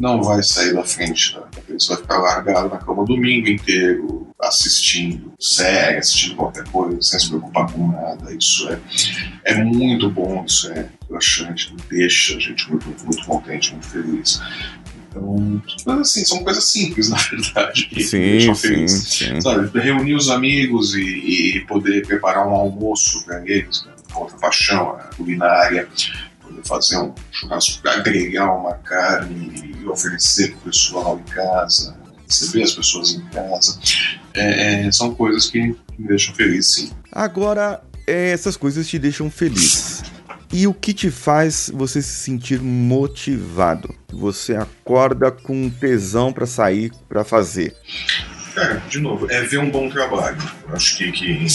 não 0.00 0.22
vai 0.22 0.42
sair 0.42 0.72
da 0.72 0.82
frente 0.82 1.34
da 1.34 1.46
você 1.68 1.88
vai 1.88 1.96
ficar 1.98 2.18
largado 2.18 2.68
na 2.68 2.78
cama 2.78 3.02
o 3.02 3.04
domingo 3.04 3.48
inteiro, 3.48 4.28
assistindo 4.40 5.32
série, 5.38 5.98
assistindo 5.98 6.36
qualquer 6.36 6.64
coisa, 6.64 7.00
sem 7.02 7.20
se 7.20 7.28
preocupar 7.28 7.70
com 7.70 7.88
nada. 7.88 8.34
Isso 8.34 8.68
é, 8.68 8.80
é 9.44 9.62
muito 9.62 10.10
bom, 10.10 10.44
isso 10.46 10.72
é 10.72 10.88
relaxante, 11.08 11.74
deixa 11.90 12.36
a 12.36 12.40
gente 12.40 12.68
muito, 12.70 12.86
muito 13.04 13.24
contente, 13.26 13.72
muito 13.72 13.88
feliz. 13.88 14.40
Então, 15.10 15.62
mas 15.86 16.00
assim, 16.00 16.24
são 16.24 16.42
coisas 16.42 16.64
simples, 16.64 17.10
na 17.10 17.16
verdade, 17.16 17.86
que 17.86 18.02
sim, 18.02 18.18
deixam 18.18 18.54
feliz. 18.54 18.92
Sim, 18.92 19.34
sim. 19.34 19.40
Sabe, 19.40 19.78
reunir 19.78 20.14
os 20.14 20.30
amigos 20.30 20.94
e, 20.94 21.56
e 21.56 21.60
poder 21.66 22.06
preparar 22.06 22.46
um 22.46 22.54
almoço 22.54 23.24
para 23.24 23.42
eles, 23.44 23.84
né? 23.84 23.92
Outra 24.22 24.38
paixão, 24.38 24.90
a 24.90 25.14
culinária, 25.16 25.88
poder 26.42 26.66
fazer 26.66 26.98
um 26.98 27.14
churrasco, 27.30 27.88
agregar 27.88 28.52
uma 28.52 28.74
carne 28.74 29.74
e 29.82 29.86
oferecer 29.86 30.50
para 30.50 30.58
o 30.58 30.60
pessoal 30.62 31.18
em 31.18 31.30
casa, 31.32 31.96
receber 32.26 32.62
as 32.62 32.72
pessoas 32.72 33.12
em 33.12 33.24
casa, 33.26 33.78
é, 34.34 34.86
é, 34.86 34.92
são 34.92 35.14
coisas 35.14 35.46
que 35.46 35.60
me 35.98 36.08
deixam 36.08 36.34
feliz, 36.34 36.66
sim. 36.66 36.90
Agora, 37.12 37.82
é, 38.06 38.30
essas 38.30 38.56
coisas 38.56 38.88
te 38.88 38.98
deixam 38.98 39.30
feliz. 39.30 40.02
E 40.52 40.66
o 40.66 40.74
que 40.74 40.92
te 40.92 41.12
faz 41.12 41.70
você 41.72 42.02
se 42.02 42.24
sentir 42.24 42.60
motivado? 42.60 43.94
Você 44.12 44.56
acorda 44.56 45.30
com 45.30 45.70
tesão 45.70 46.32
para 46.32 46.44
sair, 46.44 46.92
para 47.08 47.22
fazer? 47.22 47.76
Cara, 48.54 48.82
de 48.88 48.98
novo, 48.98 49.30
é 49.30 49.42
ver 49.42 49.58
um 49.58 49.70
bom 49.70 49.88
trabalho. 49.88 50.38
Eu 50.68 50.74
acho 50.74 50.96
que, 50.96 51.12
que 51.12 51.46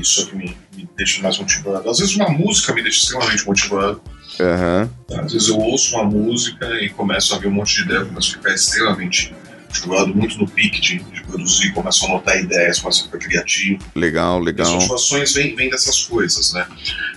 isso 0.00 0.22
é 0.22 0.24
que 0.26 0.36
me, 0.36 0.56
me 0.76 0.88
deixa 0.96 1.22
mais 1.22 1.38
motivado. 1.38 1.88
Às 1.88 1.98
vezes 1.98 2.14
uma 2.16 2.28
música 2.28 2.72
me 2.74 2.82
deixa 2.82 3.04
extremamente 3.04 3.46
motivado. 3.46 4.00
Uhum. 4.38 5.18
Às 5.18 5.32
vezes 5.32 5.48
eu 5.48 5.58
ouço 5.58 5.96
uma 5.96 6.04
música 6.04 6.66
e 6.80 6.90
começo 6.90 7.34
a 7.34 7.38
ver 7.38 7.48
um 7.48 7.52
monte 7.52 7.76
de 7.76 7.82
ideia, 7.82 8.04
começo 8.04 8.34
a 8.34 8.38
ficar 8.38 8.54
extremamente 8.54 9.34
motivado, 9.66 10.14
muito 10.14 10.38
no 10.38 10.48
pique 10.48 10.80
de, 10.80 10.98
de, 10.98 11.22
produzir, 11.22 11.72
começo 11.72 12.04
a 12.04 12.08
anotar 12.08 12.36
ideias, 12.38 12.78
começo 12.78 13.02
a 13.02 13.04
ficar 13.06 13.18
criativo. 13.18 13.82
Legal, 13.94 14.40
legal. 14.40 14.66
As 14.66 14.72
motivações 14.72 15.32
vêm, 15.32 15.54
vêm 15.54 15.70
dessas 15.70 16.02
coisas, 16.02 16.52
né? 16.52 16.66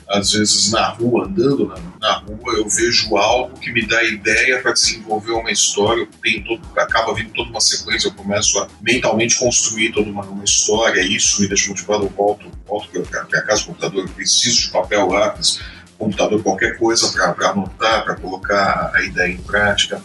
Às 0.09 0.31
vezes 0.31 0.71
na 0.71 0.87
rua, 0.89 1.25
andando 1.25 1.67
na, 1.67 1.77
na 1.99 2.17
rua, 2.17 2.53
eu 2.55 2.67
vejo 2.67 3.15
algo 3.15 3.59
que 3.59 3.71
me 3.71 3.85
dá 3.85 4.03
ideia 4.03 4.59
para 4.59 4.71
desenvolver 4.71 5.31
uma 5.31 5.51
história, 5.51 6.07
tem 6.23 6.43
todo, 6.43 6.61
acaba 6.75 7.13
vindo 7.13 7.31
toda 7.31 7.49
uma 7.49 7.61
sequência, 7.61 8.07
eu 8.07 8.13
começo 8.13 8.57
a 8.59 8.67
mentalmente 8.81 9.37
construir 9.37 9.91
toda 9.91 10.09
uma, 10.09 10.23
uma 10.23 10.43
história, 10.43 11.01
isso 11.01 11.41
me 11.41 11.47
deixa 11.47 11.69
motivado, 11.69 12.05
eu 12.05 12.09
volto, 12.09 12.49
volto 12.67 12.89
para 12.89 13.41
casa 13.43 13.61
do 13.61 13.67
computador, 13.67 14.05
eu 14.05 14.09
preciso 14.09 14.61
de 14.61 14.69
papel, 14.71 15.07
lápis, 15.07 15.59
computador 15.99 16.41
qualquer 16.41 16.77
coisa 16.77 17.11
para 17.11 17.49
anotar, 17.49 18.05
para 18.05 18.15
colocar 18.15 18.91
a 18.95 19.03
ideia 19.03 19.33
em 19.33 19.37
prática. 19.37 20.01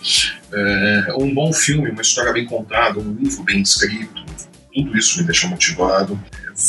É, 0.52 1.14
um 1.16 1.32
bom 1.32 1.52
filme, 1.52 1.90
uma 1.90 2.02
história 2.02 2.32
bem 2.32 2.44
contada, 2.44 2.98
um 2.98 3.14
livro 3.14 3.44
bem 3.44 3.62
escrito, 3.62 4.24
tudo 4.74 4.98
isso 4.98 5.18
me 5.18 5.24
deixa 5.24 5.46
motivado. 5.46 6.20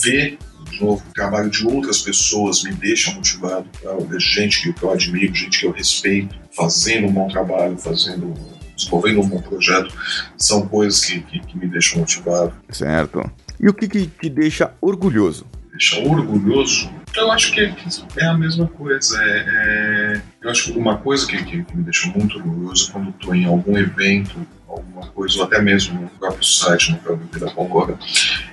Ver, 0.04 0.38
de 0.70 0.80
novo, 0.80 1.04
o 1.10 1.14
trabalho 1.14 1.50
de 1.50 1.66
outras 1.66 2.02
pessoas 2.02 2.64
me 2.64 2.72
deixa 2.74 3.12
motivado. 3.12 3.68
Ver 4.08 4.20
gente 4.22 4.72
que 4.72 4.84
eu 4.84 4.92
admiro, 4.92 5.34
gente 5.34 5.60
que 5.60 5.66
eu 5.66 5.72
respeito, 5.72 6.36
fazendo 6.56 7.08
um 7.08 7.12
bom 7.12 7.28
trabalho, 7.28 7.78
fazendo 7.78 8.34
desenvolvendo 8.76 9.22
um 9.22 9.28
bom 9.28 9.42
projeto, 9.42 9.94
são 10.38 10.68
coisas 10.68 11.04
que, 11.04 11.22
que, 11.22 11.40
que 11.40 11.58
me 11.58 11.68
deixam 11.68 12.00
motivado. 12.00 12.54
Certo. 12.70 13.24
E 13.60 13.70
o 13.70 13.74
que, 13.74 13.88
que 13.88 14.06
te 14.06 14.30
deixa 14.30 14.74
orgulhoso? 14.82 15.46
Deixa 15.76 16.00
orgulhoso? 16.00 16.90
Eu 17.14 17.32
acho 17.32 17.52
que 17.52 17.74
é 18.18 18.26
a 18.26 18.34
mesma 18.34 18.66
coisa. 18.66 19.22
É, 19.22 19.38
é, 19.38 20.22
eu 20.42 20.50
acho 20.50 20.72
que 20.72 20.80
uma 20.80 20.98
coisa 20.98 21.28
que, 21.28 21.44
que, 21.44 21.58
me 21.76 21.84
deixa 21.84 22.08
muito 22.10 22.38
orgulhoso 22.38 22.92
quando 22.94 23.10
estou 23.10 23.36
em 23.36 23.46
algum 23.46 23.78
evento, 23.78 24.48
alguma 24.68 25.06
coisa, 25.08 25.38
ou 25.38 25.44
até 25.44 25.62
mesmo 25.62 26.02
no 26.02 26.10
próprio 26.10 26.46
site, 26.46 26.92
no 26.94 26.98
próprio 27.00 27.28
Vida 27.32 27.52
Congoga, 27.52 28.00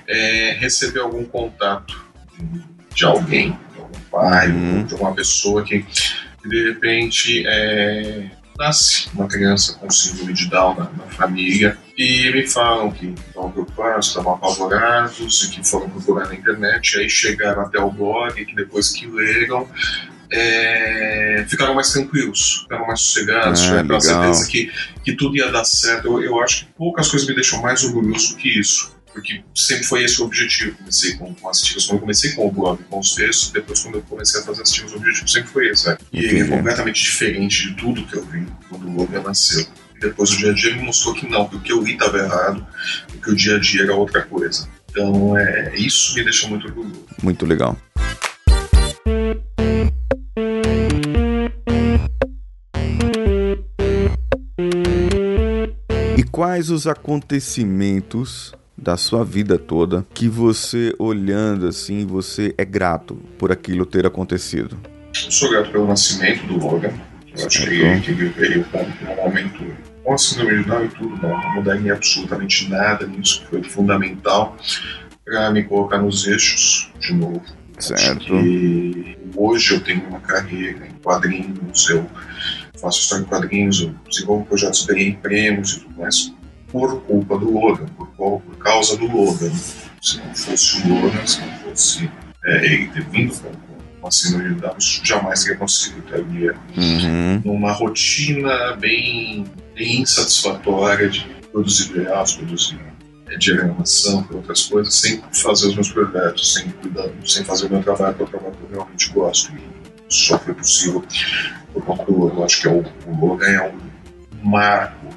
é 0.05 0.57
receber 0.59 0.99
algum 0.99 1.23
contato 1.23 2.05
de, 2.37 2.61
de 2.93 3.05
alguém, 3.05 3.57
de 3.73 3.79
algum 3.79 3.99
pai, 4.11 4.49
uhum. 4.49 4.83
de 4.83 4.93
alguma 4.93 5.13
pessoa 5.13 5.63
que, 5.63 5.81
que 6.41 6.49
de 6.49 6.67
repente 6.69 7.45
é, 7.47 8.31
nasce 8.59 9.07
uma 9.13 9.27
criança 9.27 9.77
com 9.79 9.89
síndrome 9.89 10.33
de 10.33 10.49
Down 10.49 10.75
na, 10.75 10.83
na 10.83 11.05
família 11.05 11.77
e 11.97 12.31
me 12.31 12.47
falam 12.47 12.91
que 12.91 13.13
estão 13.27 13.51
preocupados, 13.51 14.07
estavam 14.07 14.33
apavorados 14.33 15.43
e 15.43 15.49
que 15.51 15.67
foram 15.67 15.89
procurar 15.89 16.27
na 16.27 16.35
internet, 16.35 16.97
aí 16.97 17.09
chegaram 17.09 17.61
até 17.61 17.79
o 17.79 17.91
blog 17.91 18.45
que 18.45 18.55
depois 18.55 18.89
que 18.89 19.05
leram 19.05 19.67
é, 20.31 21.45
ficaram 21.47 21.75
mais 21.75 21.91
tranquilos, 21.91 22.61
ficaram 22.63 22.87
mais 22.87 22.99
sossegados, 23.01 23.61
ah, 23.61 23.65
tiveram 23.65 23.99
certeza 23.99 24.47
que, 24.47 24.71
que 25.03 25.13
tudo 25.15 25.37
ia 25.37 25.51
dar 25.51 25.63
certo. 25.63 26.07
Eu, 26.07 26.23
eu 26.23 26.41
acho 26.41 26.65
que 26.65 26.73
poucas 26.73 27.09
coisas 27.09 27.27
me 27.27 27.35
deixam 27.35 27.61
mais 27.61 27.83
orgulhoso 27.83 28.29
do 28.29 28.37
que 28.37 28.49
isso 28.49 28.93
porque 29.13 29.43
sempre 29.53 29.83
foi 29.83 30.03
esse 30.03 30.19
o 30.21 30.25
objetivo. 30.25 30.75
Comecei 30.75 31.13
com, 31.15 31.33
com 31.35 31.49
as 31.49 31.61
tiras, 31.61 31.85
quando 31.85 31.97
eu 31.97 32.01
comecei 32.01 32.31
com 32.31 32.47
o 32.47 32.51
blog, 32.51 32.83
com 32.89 32.99
os 32.99 33.13
textos, 33.13 33.51
depois 33.51 33.79
quando 33.79 33.95
eu 33.95 34.01
comecei 34.01 34.41
a 34.41 34.43
fazer 34.43 34.63
as 34.63 34.71
tiras, 34.71 34.91
o 34.91 34.97
objetivo 34.97 35.27
sempre 35.27 35.49
foi 35.49 35.69
esse. 35.69 35.87
Né? 35.87 35.97
E 36.11 36.25
ele 36.25 36.41
é 36.41 36.47
completamente 36.47 37.03
diferente 37.03 37.69
de 37.69 37.75
tudo 37.75 38.03
que 38.05 38.15
eu 38.15 38.25
vi 38.25 38.45
quando 38.67 38.87
o 38.87 38.91
blog 38.91 39.23
nasceu. 39.23 39.67
Depois 40.03 40.31
o 40.31 40.37
dia 40.37 40.51
a 40.51 40.53
dia 40.53 40.75
me 40.75 40.83
mostrou 40.83 41.15
que 41.15 41.25
não, 41.29 41.47
que 41.47 41.55
o 41.55 41.59
que 41.61 41.71
eu 41.71 41.81
li 41.81 41.93
estava 41.93 42.17
errado, 42.17 42.67
que 43.23 43.31
o 43.31 43.35
dia 43.35 43.55
a 43.55 43.59
dia 43.59 43.83
era 43.83 43.95
outra 43.95 44.21
coisa. 44.21 44.67
Então, 44.91 45.37
é, 45.37 45.73
isso 45.75 46.13
me 46.13 46.23
deixa 46.25 46.45
muito 46.49 46.67
orgulhoso. 46.67 47.05
Muito 47.23 47.45
legal. 47.45 47.77
E 56.17 56.23
quais 56.29 56.69
os 56.69 56.85
acontecimentos 56.85 58.53
da 58.77 58.97
sua 58.97 59.23
vida 59.23 59.57
toda 59.57 60.05
que 60.13 60.27
você 60.27 60.93
olhando 60.99 61.65
assim, 61.65 62.05
você 62.05 62.53
é 62.57 62.65
grato 62.65 63.15
por 63.37 63.53
aquilo 63.53 63.85
ter 63.85 64.05
acontecido? 64.05 64.77
Eu 65.25 65.31
sou 65.31 65.49
grato 65.49 65.71
pelo 65.71 65.87
nascimento 65.87 66.45
do 66.45 66.57
Logan. 66.57 66.91
Eu 67.35 67.47
acho 67.47 67.61
que, 67.61 68.01
que 68.01 68.11
ele 68.11 68.29
veio 68.29 68.65
com 68.65 68.79
um 68.81 69.15
momento 69.15 69.63
com 70.03 70.13
a 70.13 70.17
síndrome 70.17 70.63
de 70.63 70.69
Down 70.69 70.85
e 70.85 70.89
tudo, 70.89 71.21
não, 71.21 71.29
não 71.29 71.55
mudaria 71.55 71.93
absolutamente 71.93 72.69
nada 72.69 73.05
nisso, 73.07 73.45
foi 73.49 73.63
fundamental 73.63 74.57
para 75.23 75.51
me 75.51 75.63
colocar 75.63 75.99
nos 75.99 76.27
eixos 76.27 76.91
de 76.99 77.13
novo. 77.13 77.43
Certo. 77.79 78.25
que 78.25 79.17
hoje 79.35 79.73
eu 79.73 79.81
tenho 79.81 80.07
uma 80.07 80.19
carreira 80.19 80.87
em 80.87 80.91
quadrinhos, 81.01 81.89
eu 81.89 82.07
faço 82.79 83.01
história 83.01 83.23
em 83.23 83.25
quadrinhos, 83.25 83.81
eu 83.81 83.93
desenvolvo 84.07 84.45
projetos, 84.45 84.85
ganhei 84.85 85.13
prêmios 85.13 85.73
e 85.73 85.79
tudo 85.81 85.99
mais 85.99 86.33
por 86.73 87.01
culpa 87.01 87.37
do 87.37 87.51
Logan, 87.51 87.85
por, 87.95 88.07
por 88.07 88.57
causa 88.57 88.97
do 88.97 89.05
Logan. 89.05 89.51
Se 90.01 90.17
não 90.17 90.35
fosse 90.35 90.81
o 90.81 90.93
Logan, 90.93 91.25
se 91.25 91.39
não 91.39 91.53
fosse 91.59 92.09
é, 92.45 92.65
ele 92.65 92.87
ter 92.87 93.03
vindo 93.05 93.39
com, 93.39 93.51
com 94.01 94.07
a 94.07 94.11
síndrome 94.11 94.55
de 94.55 94.61
Down, 94.61 94.75
isso 94.79 95.01
jamais 95.05 95.43
teria 95.43 95.57
conseguido. 95.57 96.05
Estaria 96.05 96.55
uhum. 96.75 97.41
numa 97.45 97.71
rotina 97.71 98.75
bem, 98.75 99.45
bem 99.75 100.01
insatisfatória 100.01 101.09
de 101.09 101.25
produzir 101.51 101.93
layouts, 101.93 102.33
produzir 102.33 102.79
é, 103.27 103.37
diagramação, 103.37 104.27
outras 104.31 104.65
coisas, 104.65 104.93
sem 104.95 105.21
fazer 105.31 105.67
os 105.67 105.75
meus 105.75 105.91
projetos, 105.91 106.53
sem 106.53 106.69
cuidar, 106.71 107.09
sem 107.25 107.43
fazer 107.43 107.67
o 107.67 107.69
meu 107.69 107.83
trabalho, 107.83 108.15
que 108.15 108.21
é 108.21 108.25
o 108.25 108.29
trabalho 108.29 108.55
que 108.55 108.63
eu 108.63 108.69
realmente 108.69 109.09
gosto. 109.11 109.51
E 109.55 110.13
só 110.13 110.37
foi 110.39 110.53
possível 110.53 111.03
por 111.73 111.83
conta 111.83 112.05
do 112.05 112.17
Logan. 112.17 112.35
Eu 112.35 112.43
acho 112.43 112.61
que 112.61 112.67
é 112.67 112.71
o, 112.71 112.83
o 113.07 113.25
Logan 113.25 113.47
é 113.47 113.71
um 113.71 114.49
marco 114.49 115.07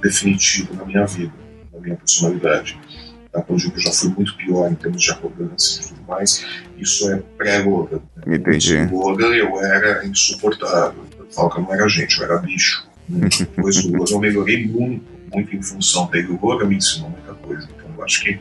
definitivo 0.00 0.74
na 0.74 0.84
minha 0.84 1.06
vida, 1.06 1.32
na 1.72 1.80
minha 1.80 1.96
personalidade. 1.96 2.78
tá? 3.32 3.42
quando 3.42 3.62
eu 3.62 3.80
já 3.80 3.92
fui 3.92 4.08
muito 4.10 4.36
pior 4.36 4.70
em 4.70 4.74
termos 4.74 5.02
de 5.02 5.10
arrogância 5.10 5.82
e 5.82 5.88
tudo 5.88 6.02
mais, 6.06 6.46
isso 6.78 7.10
é 7.10 7.16
pré-Logan. 7.36 8.00
Né? 8.24 8.36
Entendi. 8.36 8.86
Do 8.86 8.96
Logan 8.96 9.34
eu 9.34 9.58
era 9.60 10.06
insuportável. 10.06 11.04
Eu 11.18 11.26
falo 11.30 11.50
que 11.50 11.58
eu 11.58 11.62
não 11.64 11.74
era 11.74 11.88
gente, 11.88 12.18
eu 12.18 12.24
era 12.24 12.38
bicho. 12.38 12.85
Depois 13.08 13.82
do 13.82 13.96
Logan 13.96 14.12
eu 14.12 14.20
melhorei 14.20 14.66
muito, 14.66 15.04
muito 15.32 15.56
em 15.56 15.62
função 15.62 16.06
dele. 16.06 16.28
O 16.40 16.46
Logan 16.46 16.66
me 16.66 16.76
ensinou 16.76 17.10
muita 17.10 17.34
coisa. 17.34 17.68
Então 17.76 17.90
eu 17.96 18.04
acho 18.04 18.22
que 18.22 18.38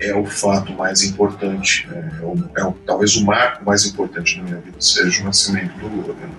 é 0.00 0.14
o 0.14 0.24
fato 0.24 0.72
mais 0.72 1.02
importante, 1.02 1.88
é, 1.92 2.24
o, 2.24 2.50
é 2.56 2.64
o, 2.64 2.72
talvez 2.86 3.16
o 3.16 3.24
marco 3.24 3.64
mais 3.64 3.84
importante 3.84 4.38
na 4.38 4.44
minha 4.44 4.56
vida 4.58 4.76
seja 4.80 5.22
o 5.22 5.24
nascimento 5.24 5.76
do 5.78 5.88
Logan. 5.88 6.30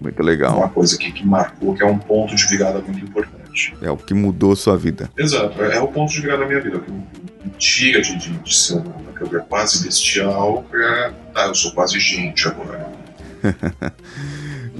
Muito 0.00 0.22
legal. 0.22 0.58
Uma 0.58 0.68
coisa 0.68 0.96
que, 0.96 1.10
que 1.10 1.26
marcou, 1.26 1.74
que 1.74 1.82
é 1.82 1.86
um 1.86 1.98
ponto 1.98 2.34
de 2.36 2.46
virada 2.46 2.80
muito 2.80 3.04
importante. 3.04 3.74
É 3.82 3.90
o 3.90 3.96
que 3.96 4.14
mudou 4.14 4.54
sua 4.54 4.76
vida. 4.76 5.10
Exato, 5.18 5.60
é, 5.62 5.76
é 5.76 5.80
o 5.80 5.88
ponto 5.88 6.12
de 6.12 6.20
virada 6.20 6.42
da 6.42 6.48
minha 6.48 6.60
vida, 6.60 6.78
que 6.78 6.90
me 6.90 7.02
tira 7.58 8.00
de, 8.00 8.16
de, 8.16 8.30
de 8.38 8.56
ser 8.56 8.74
uma 8.74 9.12
câmera 9.12 9.40
quase 9.40 9.84
bestial 9.84 10.64
pra. 10.70 11.12
Tá, 11.34 11.46
eu 11.46 11.54
sou 11.54 11.72
quase 11.72 11.98
gente 11.98 12.46
agora. 12.46 12.88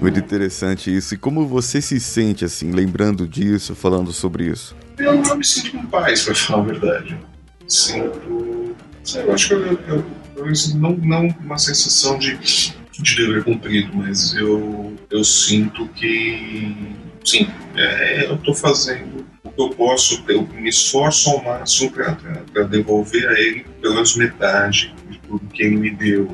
Muito 0.01 0.19
interessante 0.19 0.95
isso. 0.95 1.15
E 1.15 1.19
como 1.19 1.47
você 1.47 1.81
se 1.81 1.99
sente, 1.99 2.45
assim, 2.45 2.71
lembrando 2.71 3.27
disso, 3.27 3.75
falando 3.75 4.13
sobre 4.13 4.47
isso? 4.47 4.77
Eu 4.99 5.21
não 5.21 5.37
me 5.37 5.45
sinto 5.45 5.77
em 5.77 5.87
paz, 5.87 6.25
pra 6.25 6.35
falar 6.35 6.63
a 6.63 6.67
verdade. 6.67 7.19
Sinto. 7.67 8.75
Eu 9.15 9.33
acho 9.33 9.49
que 9.49 9.55
eu, 9.55 9.65
eu, 9.89 10.05
eu, 10.37 10.47
não, 10.77 10.93
não 10.97 11.29
uma 11.41 11.59
sensação 11.59 12.19
de 12.19 12.39
de 13.01 13.15
dever 13.15 13.45
cumprido, 13.45 13.97
mas 13.97 14.35
eu, 14.35 14.97
eu 15.11 15.23
sinto 15.23 15.87
que, 15.89 16.75
sim, 17.25 17.49
é, 17.77 18.27
eu 18.27 18.35
estou 18.35 18.55
fazendo 18.55 19.25
o 19.45 19.51
que 19.51 19.61
eu 19.63 19.71
posso, 19.71 20.23
eu 20.29 20.43
me 20.43 20.69
esforço 20.69 21.31
ao 21.31 21.43
máximo 21.43 21.93
para 21.93 22.65
devolver 22.65 23.29
a 23.29 23.39
ele 23.39 23.65
pelo 23.81 23.95
menos 23.95 24.17
metade 24.17 24.95
de 25.09 25.19
tudo 25.21 25.47
que 25.47 25.63
ele 25.63 25.77
me 25.77 25.91
deu. 25.91 26.29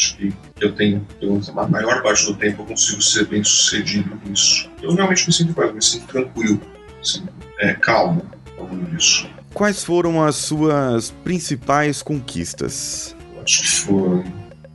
Eu 0.00 0.06
acho 0.06 0.16
que 0.16 0.32
eu 0.60 0.72
tenho, 0.72 1.06
pelo 1.18 1.40
a 1.56 1.68
maior 1.68 2.02
parte 2.02 2.24
do 2.26 2.34
tempo, 2.34 2.62
eu 2.62 2.66
consigo 2.66 3.02
ser 3.02 3.26
bem 3.26 3.44
sucedido 3.44 4.18
nisso. 4.24 4.70
Eu 4.82 4.94
realmente 4.94 5.26
me 5.26 5.32
sinto 5.32 5.52
quase, 5.52 5.74
me 5.74 5.82
sinto 5.82 6.06
tranquilo, 6.06 6.60
assim, 7.00 7.26
é, 7.58 7.74
calmo 7.74 8.24
falando 8.56 8.90
disso. 8.90 9.28
Quais 9.52 9.84
foram 9.84 10.22
as 10.22 10.36
suas 10.36 11.10
principais 11.22 12.02
conquistas? 12.02 13.14
Eu 13.34 13.42
acho 13.42 13.60
que 13.60 13.68
foi 13.68 14.24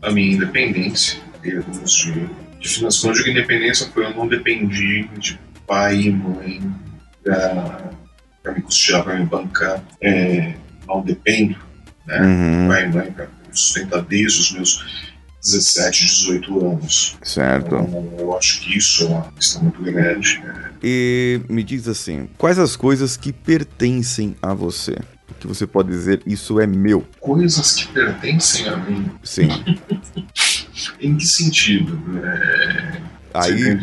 a 0.02 0.12
minha 0.12 0.36
independência 0.36 1.26
termos 1.46 1.96
de, 1.96 2.28
de 2.60 2.68
financiação 2.68 3.12
de 3.12 3.30
independência 3.30 3.88
foi 3.94 4.06
eu 4.06 4.16
não 4.16 4.28
dependi 4.28 5.08
de 5.20 5.40
pai 5.68 6.02
e 6.02 6.12
mãe 6.12 6.62
para 7.24 8.52
me 8.54 8.62
custear, 8.62 9.04
para 9.04 9.16
me 9.16 9.26
bancar. 9.26 9.84
É, 10.02 10.54
não 10.88 11.02
dependo, 11.02 11.58
né? 12.06 12.22
Uhum. 12.22 12.68
Pai 12.68 12.86
e 12.86 12.88
mãe 12.90 13.12
para 13.12 13.28
sustentar 13.52 14.02
desde 14.02 14.40
os 14.40 14.52
meus 14.52 15.06
17, 15.46 16.06
18 16.06 16.66
anos. 16.66 17.18
Certo. 17.22 17.76
Então, 17.76 18.14
eu 18.18 18.36
acho 18.36 18.62
que 18.62 18.78
isso 18.78 19.04
é 19.04 19.08
uma 19.08 19.32
questão 19.32 19.62
muito 19.62 19.82
grande. 19.84 20.40
Né? 20.40 20.72
E 20.84 21.40
me 21.48 21.64
diz 21.64 21.88
assim, 21.88 22.28
quais 22.38 22.58
as 22.58 22.76
coisas 22.76 23.16
que 23.16 23.32
pertencem 23.32 24.36
a 24.42 24.54
você? 24.54 24.98
Que 25.40 25.46
você 25.46 25.68
pode 25.68 25.90
dizer, 25.90 26.22
isso 26.26 26.60
é 26.60 26.66
meu. 26.66 27.06
Coisas 27.20 27.74
que 27.74 27.88
pertencem 27.90 28.68
a 28.68 28.78
mim. 28.78 29.12
Sim. 29.24 29.50
em 31.00 31.16
que 31.16 31.26
sentido? 31.26 32.00
É... 32.24 33.02
Aí, 33.34 33.78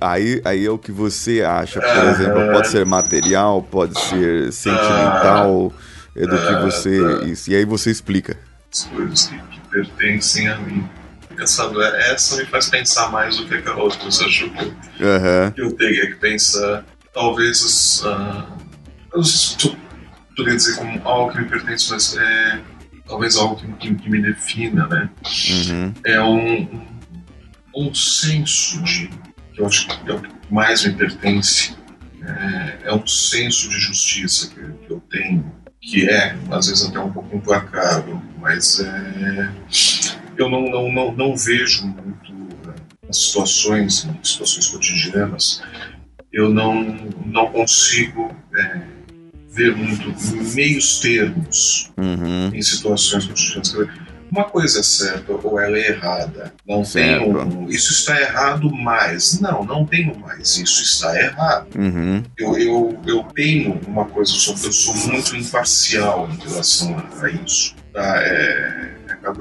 aí, 0.00 0.42
aí 0.44 0.64
é 0.64 0.70
o 0.70 0.78
que 0.78 0.92
você 0.92 1.42
acha, 1.42 1.80
por 1.80 2.04
exemplo, 2.04 2.52
pode 2.52 2.68
ser 2.68 2.86
material, 2.86 3.60
pode 3.60 4.00
ser 4.00 4.52
sentimental, 4.52 5.72
é 6.14 6.24
do 6.24 6.38
que 6.38 6.54
você. 6.62 7.24
Isso, 7.24 7.50
e 7.50 7.56
aí 7.56 7.64
você 7.64 7.90
explica. 7.90 8.38
As 8.72 8.84
coisas 8.84 9.26
que, 9.26 9.36
que 9.36 9.60
pertencem 9.68 10.46
a 10.46 10.56
mim. 10.58 10.88
Pensando, 11.36 11.82
essa 11.82 12.36
me 12.36 12.46
faz 12.46 12.68
pensar 12.68 13.10
mais 13.10 13.36
do 13.36 13.46
que 13.46 13.68
a 13.68 13.74
outra. 13.74 13.98
Você 14.04 14.24
achou 14.24 14.50
que, 14.50 14.64
uhum. 14.64 15.52
eu 15.56 15.72
teria 15.72 16.06
que 16.06 16.16
pensar? 16.16 16.84
Talvez. 17.12 18.02
Uh, 18.02 18.62
eu 19.14 19.22
poderia 20.36 20.56
dizer 20.56 20.76
como 20.76 21.00
algo 21.06 21.32
que 21.32 21.38
me 21.40 21.48
pertence, 21.48 21.90
mas 21.90 22.16
é 22.16 22.60
talvez 23.06 23.36
algo 23.36 23.56
que, 23.56 23.94
que 23.94 24.10
me 24.10 24.22
defina, 24.22 24.86
né? 24.86 25.10
Uhum. 25.50 25.94
É 26.04 26.20
um, 26.22 26.62
um, 26.62 27.88
um, 27.88 27.94
senso 27.94 28.82
de 28.82 29.08
que 29.52 29.60
eu 29.60 29.66
acho 29.66 29.86
que 29.86 30.10
é 30.10 30.14
o 30.14 30.20
que 30.20 30.30
mais 30.50 30.84
me 30.84 30.94
pertence. 30.94 31.76
É, 32.24 32.78
é 32.84 32.94
um 32.94 33.06
senso 33.06 33.68
de 33.68 33.78
justiça 33.78 34.48
que, 34.48 34.60
que, 34.60 34.92
eu 34.92 35.00
tenho, 35.10 35.52
que 35.80 36.08
é 36.08 36.36
às 36.50 36.68
vezes 36.68 36.88
até 36.88 36.98
um 36.98 37.12
pouco 37.12 37.36
implacável, 37.36 38.22
mas 38.40 38.80
é, 38.80 39.50
eu 40.36 40.48
não, 40.48 40.62
não, 40.68 40.92
não, 40.92 41.12
não 41.12 41.36
vejo 41.36 41.86
muito 41.86 42.32
né, 42.66 42.74
as 43.08 43.26
situações, 43.26 44.08
situações 44.22 44.68
cotidianas, 44.68 45.62
eu 46.32 46.48
não, 46.48 46.82
não 47.26 47.50
consigo 47.50 48.34
é, 48.56 48.80
ver 49.50 49.76
muito 49.76 50.14
meios 50.54 51.00
termos 51.00 51.92
uhum. 51.96 52.54
em 52.54 52.62
situações 52.62 53.26
cotidianas. 53.26 53.74
Uma 54.32 54.44
coisa 54.44 54.80
é 54.80 54.82
certa 54.82 55.30
ou 55.30 55.60
ela 55.60 55.76
é 55.76 55.88
errada. 55.88 56.54
Não 56.66 56.82
certo. 56.82 57.22
tenho. 57.22 57.70
Isso 57.70 57.92
está 57.92 58.18
errado 58.18 58.72
mais. 58.72 59.38
Não, 59.38 59.62
não 59.62 59.84
tenho 59.84 60.18
mais. 60.18 60.56
Isso 60.56 60.82
está 60.82 61.14
errado. 61.20 61.66
Uhum. 61.76 62.22
Eu, 62.38 62.56
eu, 62.56 63.00
eu 63.06 63.22
tenho 63.34 63.78
uma 63.86 64.06
coisa, 64.06 64.32
eu 64.32 64.36
sou, 64.36 64.54
eu 64.64 64.72
sou 64.72 64.94
muito 65.12 65.36
imparcial 65.36 66.30
em 66.32 66.48
relação 66.48 66.96
a 67.20 67.28
isso. 67.28 67.74
Tá? 67.92 68.22
É, 68.22 68.94
é 69.22 69.32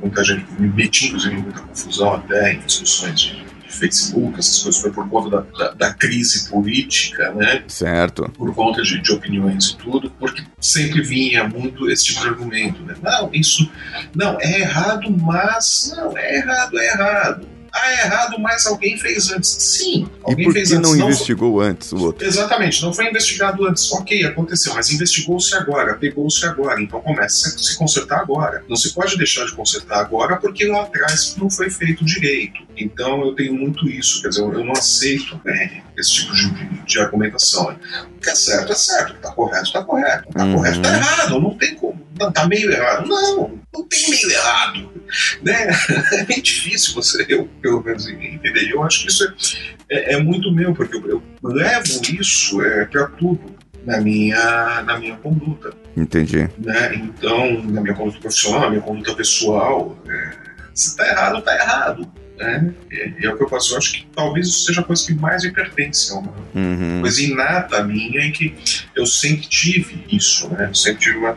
muita 0.00 0.24
gente 0.24 0.46
me 0.58 0.68
meti, 0.68 1.06
inclusive, 1.06 1.34
em 1.34 1.42
muita 1.42 1.60
confusão 1.60 2.14
até 2.14 2.54
em 2.54 2.60
discussões 2.60 3.20
de 3.20 3.50
Facebook, 3.70 4.38
essas 4.38 4.62
coisas, 4.62 4.80
foi 4.80 4.90
por 4.90 5.08
conta 5.08 5.30
da, 5.30 5.58
da, 5.58 5.70
da, 5.72 5.94
crise 5.94 6.50
política, 6.50 7.32
né? 7.32 7.62
Certo. 7.68 8.30
Por 8.36 8.52
conta 8.54 8.82
de, 8.82 9.00
de, 9.00 9.12
opiniões 9.12 9.70
e 9.70 9.76
tudo, 9.76 10.10
porque 10.18 10.42
sempre 10.60 11.02
vinha 11.02 11.48
muito 11.48 11.88
esse 11.88 12.06
tipo 12.06 12.20
de 12.20 12.28
argumento, 12.28 12.82
né? 12.82 12.94
Não, 13.00 13.30
isso. 13.32 13.70
Não, 14.14 14.36
é 14.40 14.60
errado, 14.60 15.10
mas. 15.10 15.92
Não, 15.96 16.16
é 16.18 16.36
errado, 16.36 16.78
é 16.78 16.86
errado. 16.86 17.48
Ah, 17.72 17.92
é 17.92 18.06
errado, 18.06 18.38
mas 18.38 18.66
alguém 18.66 18.96
fez 18.96 19.30
antes. 19.30 19.50
Sim, 19.50 20.08
alguém 20.22 20.42
e 20.42 20.44
por 20.46 20.52
fez 20.52 20.70
que 20.70 20.76
antes. 20.76 20.90
não 20.90 20.98
investigou 20.98 21.58
foi... 21.58 21.68
antes 21.68 21.92
o 21.92 21.98
outro? 21.98 22.26
Exatamente, 22.26 22.82
não 22.82 22.92
foi 22.92 23.08
investigado 23.08 23.64
antes. 23.66 23.90
Ok, 23.92 24.24
aconteceu, 24.24 24.74
mas 24.74 24.90
investigou-se 24.90 25.54
agora, 25.54 25.94
pegou-se 25.94 26.44
agora. 26.44 26.82
Então 26.82 27.00
começa 27.00 27.48
a 27.48 27.58
se 27.58 27.76
consertar 27.76 28.20
agora. 28.20 28.64
Não 28.68 28.76
se 28.76 28.92
pode 28.92 29.16
deixar 29.16 29.44
de 29.46 29.52
consertar 29.52 30.00
agora 30.00 30.36
porque 30.36 30.66
lá 30.66 30.82
atrás 30.82 31.36
não 31.36 31.50
foi 31.50 31.70
feito 31.70 32.04
direito. 32.04 32.60
Então 32.76 33.24
eu 33.24 33.34
tenho 33.34 33.54
muito 33.54 33.88
isso, 33.88 34.22
quer 34.22 34.28
dizer, 34.28 34.42
eu 34.42 34.64
não 34.64 34.72
aceito 34.72 35.40
né, 35.44 35.82
esse 36.00 36.14
tipo 36.14 36.34
de, 36.34 36.84
de, 36.84 36.98
argumentação. 36.98 37.76
O 38.16 38.20
que 38.20 38.30
é 38.30 38.34
certo 38.34 38.72
é 38.72 38.74
certo, 38.74 39.10
o 39.10 39.12
que 39.12 39.18
está 39.18 39.32
correto 39.32 39.64
está 39.64 39.84
correto, 39.84 40.20
o 40.20 40.22
que 40.22 40.28
está 40.30 40.44
Uhum. 40.44 40.54
correto 40.54 40.76
está 40.76 40.96
errado, 40.96 41.40
não 41.40 41.56
tem 41.56 41.74
como. 41.74 42.06
Não, 42.18 42.32
tá 42.32 42.46
meio 42.46 42.70
errado. 42.70 43.08
Não, 43.08 43.60
não 43.72 43.88
tem 43.88 44.10
meio 44.10 44.30
errado. 44.30 44.90
Né? 45.42 45.68
É 46.12 46.24
bem 46.24 46.40
difícil 46.40 46.94
você, 46.94 47.24
eu 47.28 47.48
pelo 47.60 47.82
menos, 47.82 48.06
entender. 48.08 48.70
Eu 48.70 48.82
acho 48.82 49.02
que 49.02 49.08
isso 49.08 49.24
é, 49.24 49.32
é, 49.90 50.14
é 50.14 50.22
muito 50.22 50.52
meu, 50.52 50.74
porque 50.74 50.96
eu, 50.96 51.08
eu 51.08 51.22
levo 51.42 51.84
isso 52.20 52.62
é, 52.62 52.84
para 52.84 53.06
tudo 53.06 53.56
na 53.84 54.00
minha, 54.00 54.82
na 54.82 54.98
minha 54.98 55.16
conduta. 55.16 55.72
Entendi. 55.96 56.48
Né? 56.58 56.94
Então, 56.94 57.62
na 57.62 57.80
minha 57.80 57.94
conduta 57.94 58.20
profissional, 58.20 58.60
na 58.62 58.70
minha 58.70 58.82
conduta 58.82 59.14
pessoal, 59.14 59.96
é, 60.08 60.32
se 60.74 60.96
tá 60.96 61.06
errado, 61.08 61.42
tá 61.42 61.54
errado. 61.54 62.12
Né? 62.40 62.72
E 62.90 63.26
é 63.26 63.32
o 63.32 63.36
que 63.36 63.44
eu 63.44 63.48
faço. 63.48 63.74
Eu 63.74 63.78
acho 63.78 63.92
que 63.92 64.06
talvez 64.16 64.48
isso 64.48 64.64
seja 64.64 64.80
a 64.80 64.84
coisa 64.84 65.06
que 65.06 65.14
mais 65.14 65.44
me 65.44 65.52
pertence. 65.52 66.10
É 66.10 66.14
uma 66.14 66.34
uhum. 66.54 67.00
coisa 67.02 67.22
inata 67.22 67.84
minha 67.84 68.24
e 68.24 68.32
que 68.32 68.56
eu 68.96 69.04
sempre 69.04 69.46
tive 69.46 70.02
isso. 70.10 70.48
Né? 70.48 70.68
Eu 70.70 70.74
sempre 70.74 71.00
tive 71.00 71.18
uma, 71.18 71.32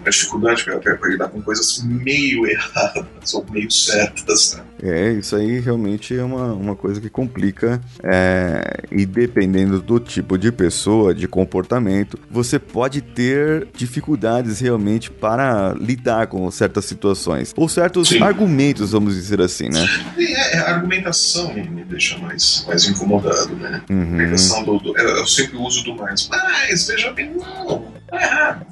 uma 0.00 0.10
dificuldade 0.10 0.64
para 0.64 1.08
lidar 1.08 1.28
com 1.28 1.42
coisas 1.42 1.82
meio 1.84 2.46
erradas 2.46 3.34
ou 3.34 3.46
meio 3.50 3.70
certas. 3.70 4.54
Né? 4.54 4.64
É, 4.82 5.12
isso 5.12 5.34
aí 5.36 5.58
realmente 5.60 6.16
é 6.16 6.22
uma, 6.22 6.52
uma 6.52 6.76
coisa 6.76 7.00
que 7.00 7.08
complica. 7.08 7.80
É, 8.02 8.82
e 8.90 9.06
dependendo 9.06 9.80
do 9.80 9.98
tipo 9.98 10.36
de 10.38 10.52
pessoa, 10.52 11.14
de 11.14 11.26
comportamento, 11.26 12.18
você 12.30 12.58
pode 12.58 13.00
ter 13.00 13.68
dificuldades 13.74 14.60
realmente 14.60 15.10
para 15.10 15.74
lidar 15.78 16.26
com 16.26 16.50
certas 16.50 16.84
situações. 16.84 17.52
Ou 17.56 17.68
certos 17.68 18.08
Sim. 18.08 18.22
argumentos, 18.22 18.92
vamos 18.92 19.14
dizer 19.14 19.40
assim, 19.40 19.68
né? 19.68 19.86
É, 20.18 20.58
a 20.58 20.74
argumentação 20.74 21.52
me, 21.54 21.84
deixa 21.84 22.18
mais, 22.18 22.64
mais 22.66 22.86
incomodado, 22.88 23.54
né? 23.56 23.82
A 23.88 23.92
Uhum. 23.92 24.00
argumentação 24.02 24.64
do, 24.64 24.78
do- 24.78 24.98
eu, 24.98 25.08
eu 25.18 25.26
sempre 25.26 25.56
uso 25.56 25.82
do 25.84 25.94
mais. 25.94 26.28
Mas, 26.28 26.86
veja 26.86 27.12
bem, 27.12 27.32
não, 27.34 27.86
tá 28.08 28.22
errado. 28.22 28.66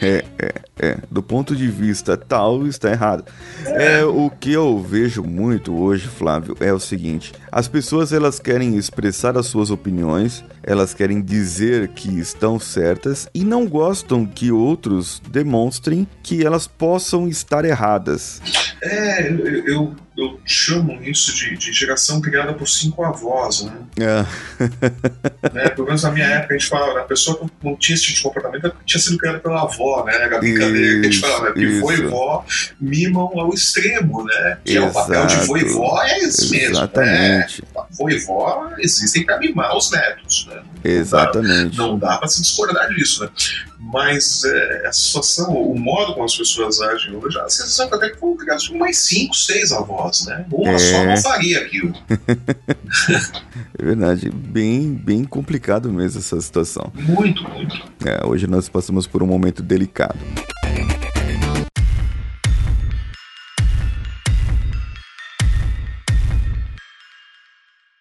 É, 0.00 0.24
é. 0.38 0.68
É, 0.80 0.96
do 1.10 1.20
ponto 1.22 1.56
de 1.56 1.66
vista 1.66 2.16
tal, 2.16 2.64
está 2.66 2.90
errado. 2.90 3.24
É. 3.66 4.04
o 4.04 4.30
que 4.30 4.52
eu 4.52 4.78
vejo 4.78 5.24
muito 5.24 5.76
hoje, 5.76 6.06
Flávio, 6.06 6.56
é 6.60 6.72
o 6.72 6.78
seguinte: 6.78 7.32
as 7.50 7.66
pessoas 7.66 8.12
elas 8.12 8.38
querem 8.38 8.76
expressar 8.76 9.36
as 9.36 9.46
suas 9.46 9.72
opiniões, 9.72 10.44
elas 10.62 10.94
querem 10.94 11.20
dizer 11.20 11.88
que 11.88 12.08
estão 12.20 12.60
certas 12.60 13.28
e 13.34 13.42
não 13.42 13.66
gostam 13.66 14.24
que 14.24 14.52
outros 14.52 15.20
demonstrem 15.30 16.06
que 16.22 16.46
elas 16.46 16.68
possam 16.68 17.26
estar 17.26 17.64
erradas. 17.64 18.40
É, 18.80 19.32
eu, 19.32 19.66
eu 19.66 19.96
chamo 20.44 21.00
isso 21.02 21.34
de, 21.34 21.56
de 21.56 21.72
geração 21.72 22.20
criada 22.20 22.52
por 22.52 22.68
cinco 22.68 23.04
avós, 23.04 23.62
né? 23.62 23.72
É. 23.98 25.52
né? 25.54 25.68
Pelo 25.70 25.86
menos 25.86 26.02
na 26.02 26.10
minha 26.10 26.26
época 26.26 26.54
a 26.54 26.58
gente 26.58 26.68
falava, 26.68 27.00
a 27.00 27.04
pessoa 27.04 27.38
que 27.38 27.46
não 27.62 27.76
tinha 27.76 27.94
esse 27.94 28.04
tipo 28.04 28.16
de 28.16 28.22
comportamento 28.22 28.74
tinha 28.84 29.00
sido 29.00 29.16
criada 29.18 29.38
pela 29.38 29.62
avó, 29.62 30.04
né? 30.04 30.14
Era 30.16 30.38
brincadeira 30.38 30.78
isso, 30.78 31.00
que 31.00 31.06
a 31.06 31.10
gente 31.10 31.20
falava, 31.20 31.48
né? 31.50 31.52
que 31.54 31.80
vô 31.80 31.92
e 31.92 32.02
vó 32.02 32.44
mimam 32.80 33.30
ao 33.38 33.54
extremo, 33.54 34.24
né? 34.24 34.58
Que 34.64 34.76
Exato. 34.76 34.86
é 34.86 34.90
o 34.90 34.92
papel 34.92 35.26
de 35.26 35.36
vô 35.46 35.56
e 35.56 35.64
vó, 35.64 36.02
é 36.02 36.18
esse 36.18 36.50
mesmo. 36.50 36.76
Exatamente. 36.76 37.62
Né? 37.62 37.82
Vô 37.90 38.10
e 38.10 38.18
vó 38.18 38.70
existem 38.78 39.24
para 39.24 39.38
mimar 39.38 39.76
os 39.76 39.90
netos, 39.90 40.48
né? 40.50 40.62
Exatamente. 40.84 41.76
Não 41.76 41.98
dá, 41.98 42.08
dá 42.08 42.18
para 42.18 42.28
se 42.28 42.42
discordar 42.42 42.88
disso, 42.88 43.24
né? 43.24 43.30
Mas 43.78 44.44
é, 44.44 44.86
a 44.86 44.92
situação, 44.92 45.54
o 45.54 45.78
modo 45.78 46.12
como 46.12 46.24
as 46.24 46.36
pessoas 46.36 46.80
agem 46.80 47.14
hoje, 47.14 47.38
a 47.38 47.48
sensação 47.48 47.88
é 47.90 47.94
até 47.94 48.10
que 48.10 48.18
foram 48.18 48.36
criados 48.36 48.68
mais 48.70 48.98
cinco, 48.98 49.34
seis 49.34 49.72
avós, 49.72 50.07
né? 50.26 50.46
Uma 50.50 50.72
é... 50.72 50.78
só 50.78 51.04
não 51.04 51.16
faria 51.16 51.60
aquilo. 51.60 51.94
é 53.78 53.84
verdade, 53.84 54.30
bem, 54.30 54.92
bem 54.94 55.24
complicado 55.24 55.92
mesmo 55.92 56.20
essa 56.20 56.40
situação. 56.40 56.92
Muito, 56.94 57.42
muito. 57.48 57.76
É, 58.04 58.26
hoje 58.26 58.46
nós 58.46 58.68
passamos 58.68 59.06
por 59.06 59.22
um 59.22 59.26
momento 59.26 59.62
delicado. 59.62 60.18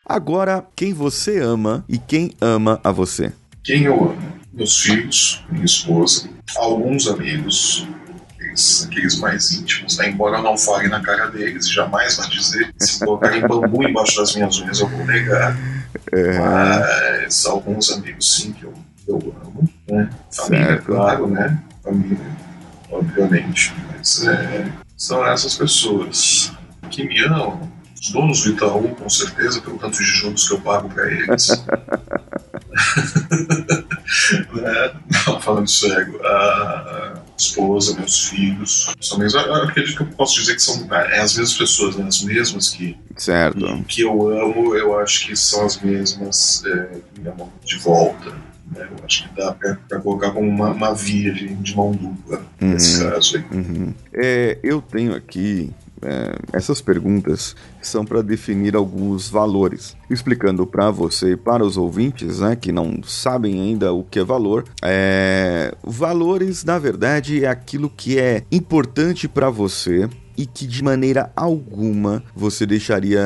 Agora, 0.10 0.66
quem 0.74 0.94
você 0.94 1.38
ama 1.40 1.84
e 1.90 1.98
quem 1.98 2.32
ama 2.40 2.80
a 2.82 2.92
você? 2.92 3.34
Quem 3.62 3.84
eu 3.84 4.12
amo? 4.12 4.38
Meus 4.54 4.80
filhos, 4.80 5.44
minha 5.52 5.66
esposa, 5.66 6.30
alguns 6.56 7.08
amigos, 7.08 7.86
aqueles 8.86 9.18
mais 9.20 9.52
íntimos, 9.52 9.98
né? 9.98 10.10
embora 10.10 10.38
eu 10.38 10.44
não 10.44 10.58
fale 10.58 10.88
na 10.88 11.02
cara 11.02 11.28
deles, 11.28 11.70
jamais 11.70 12.18
vá 12.18 12.26
dizer. 12.26 12.74
Se 12.80 13.00
colocarem 13.00 13.42
bambu 13.42 13.84
embaixo 13.84 14.18
das 14.18 14.36
minhas 14.36 14.58
unhas, 14.60 14.80
eu 14.80 14.88
vou 14.88 15.06
negar. 15.06 15.56
É. 16.12 16.40
Mas 16.40 17.46
alguns 17.46 17.92
amigos, 17.92 18.36
sim, 18.36 18.54
que 18.54 18.64
eu, 18.64 18.74
eu 19.08 19.36
amo. 19.44 19.70
Né? 19.88 20.10
Família, 20.32 20.68
certo. 20.68 20.86
claro, 20.86 21.28
né? 21.28 21.62
Família, 21.84 22.18
obviamente. 22.92 23.74
Mas 23.96 24.26
é, 24.26 24.68
são 24.96 25.26
essas 25.26 25.56
pessoas 25.56 26.52
que 26.90 27.04
me 27.08 27.20
amam 27.26 27.70
os 28.00 28.12
donos 28.12 28.44
do 28.44 28.50
Itaú, 28.52 28.96
com 28.96 29.10
certeza, 29.10 29.62
pelo 29.62 29.78
tanto 29.78 29.98
de 29.98 30.06
juros 30.06 30.48
que 30.48 30.54
eu 30.54 30.62
pago 30.62 30.90
para 30.90 31.12
eles. 31.12 31.50
né? 34.54 34.94
Não, 35.28 35.42
falando 35.42 35.70
sério, 35.70 36.20
a 36.26 37.22
esposa, 37.38 37.96
meus 37.96 38.28
filhos, 38.28 38.94
são 39.00 39.18
mesmo, 39.18 39.40
eu 39.40 39.56
acredito 39.56 39.96
que 39.98 40.04
eu 40.04 40.08
posso 40.08 40.36
dizer 40.36 40.56
que 40.56 40.62
são 40.62 40.88
é, 40.94 41.20
as 41.20 41.36
mesmas 41.36 41.58
pessoas, 41.58 41.96
né? 41.96 42.06
as 42.08 42.22
mesmas 42.22 42.70
que, 42.70 42.98
certo. 43.16 43.84
que 43.88 44.02
eu 44.02 44.30
amo, 44.30 44.76
eu 44.76 45.00
acho 45.00 45.28
que 45.28 45.36
são 45.36 45.66
as 45.66 45.80
mesmas 45.82 46.64
é, 46.66 47.00
que 47.14 47.22
me 47.22 47.30
amam 47.30 47.52
de 47.64 47.78
volta. 47.78 48.32
Né? 48.72 48.88
Eu 48.92 49.06
acho 49.06 49.28
que 49.28 49.36
dá 49.36 49.54
para 49.54 50.00
colocar 50.02 50.32
como 50.32 50.48
uma, 50.48 50.72
uma 50.72 50.94
via 50.94 51.34
de, 51.34 51.48
de 51.48 51.76
mão 51.76 51.92
dupla 51.92 52.46
uhum. 52.62 52.70
nesse 52.70 53.04
caso 53.04 53.38
aí. 53.38 53.46
Uhum. 53.52 53.94
É, 54.14 54.58
eu 54.62 54.82
tenho 54.82 55.16
aqui 55.16 55.72
é, 56.02 56.36
essas 56.54 56.82
perguntas 56.82 57.56
são 57.82 58.06
para 58.06 58.22
definir 58.22 58.76
alguns 58.76 59.30
valores. 59.30 59.96
Explicando 60.10 60.66
para 60.66 60.92
você 60.92 61.32
e 61.32 61.38
para 61.38 61.64
os 61.64 61.78
ouvintes 61.78 62.40
né, 62.40 62.56
que 62.56 62.72
não 62.72 63.02
sabem 63.04 63.62
ainda 63.62 63.94
o 63.94 64.04
que 64.04 64.20
é 64.20 64.24
valor, 64.24 64.66
é... 64.82 65.74
valores, 65.84 66.64
na 66.64 66.78
verdade, 66.78 67.44
é 67.44 67.48
aquilo 67.48 67.90
que 67.90 68.20
é 68.20 68.44
importante 68.52 69.28
para 69.28 69.50
você 69.50 70.10
e 70.38 70.46
que 70.46 70.68
de 70.68 70.84
maneira 70.84 71.32
alguma 71.36 72.24
você 72.36 72.66
deixaria 72.66 73.20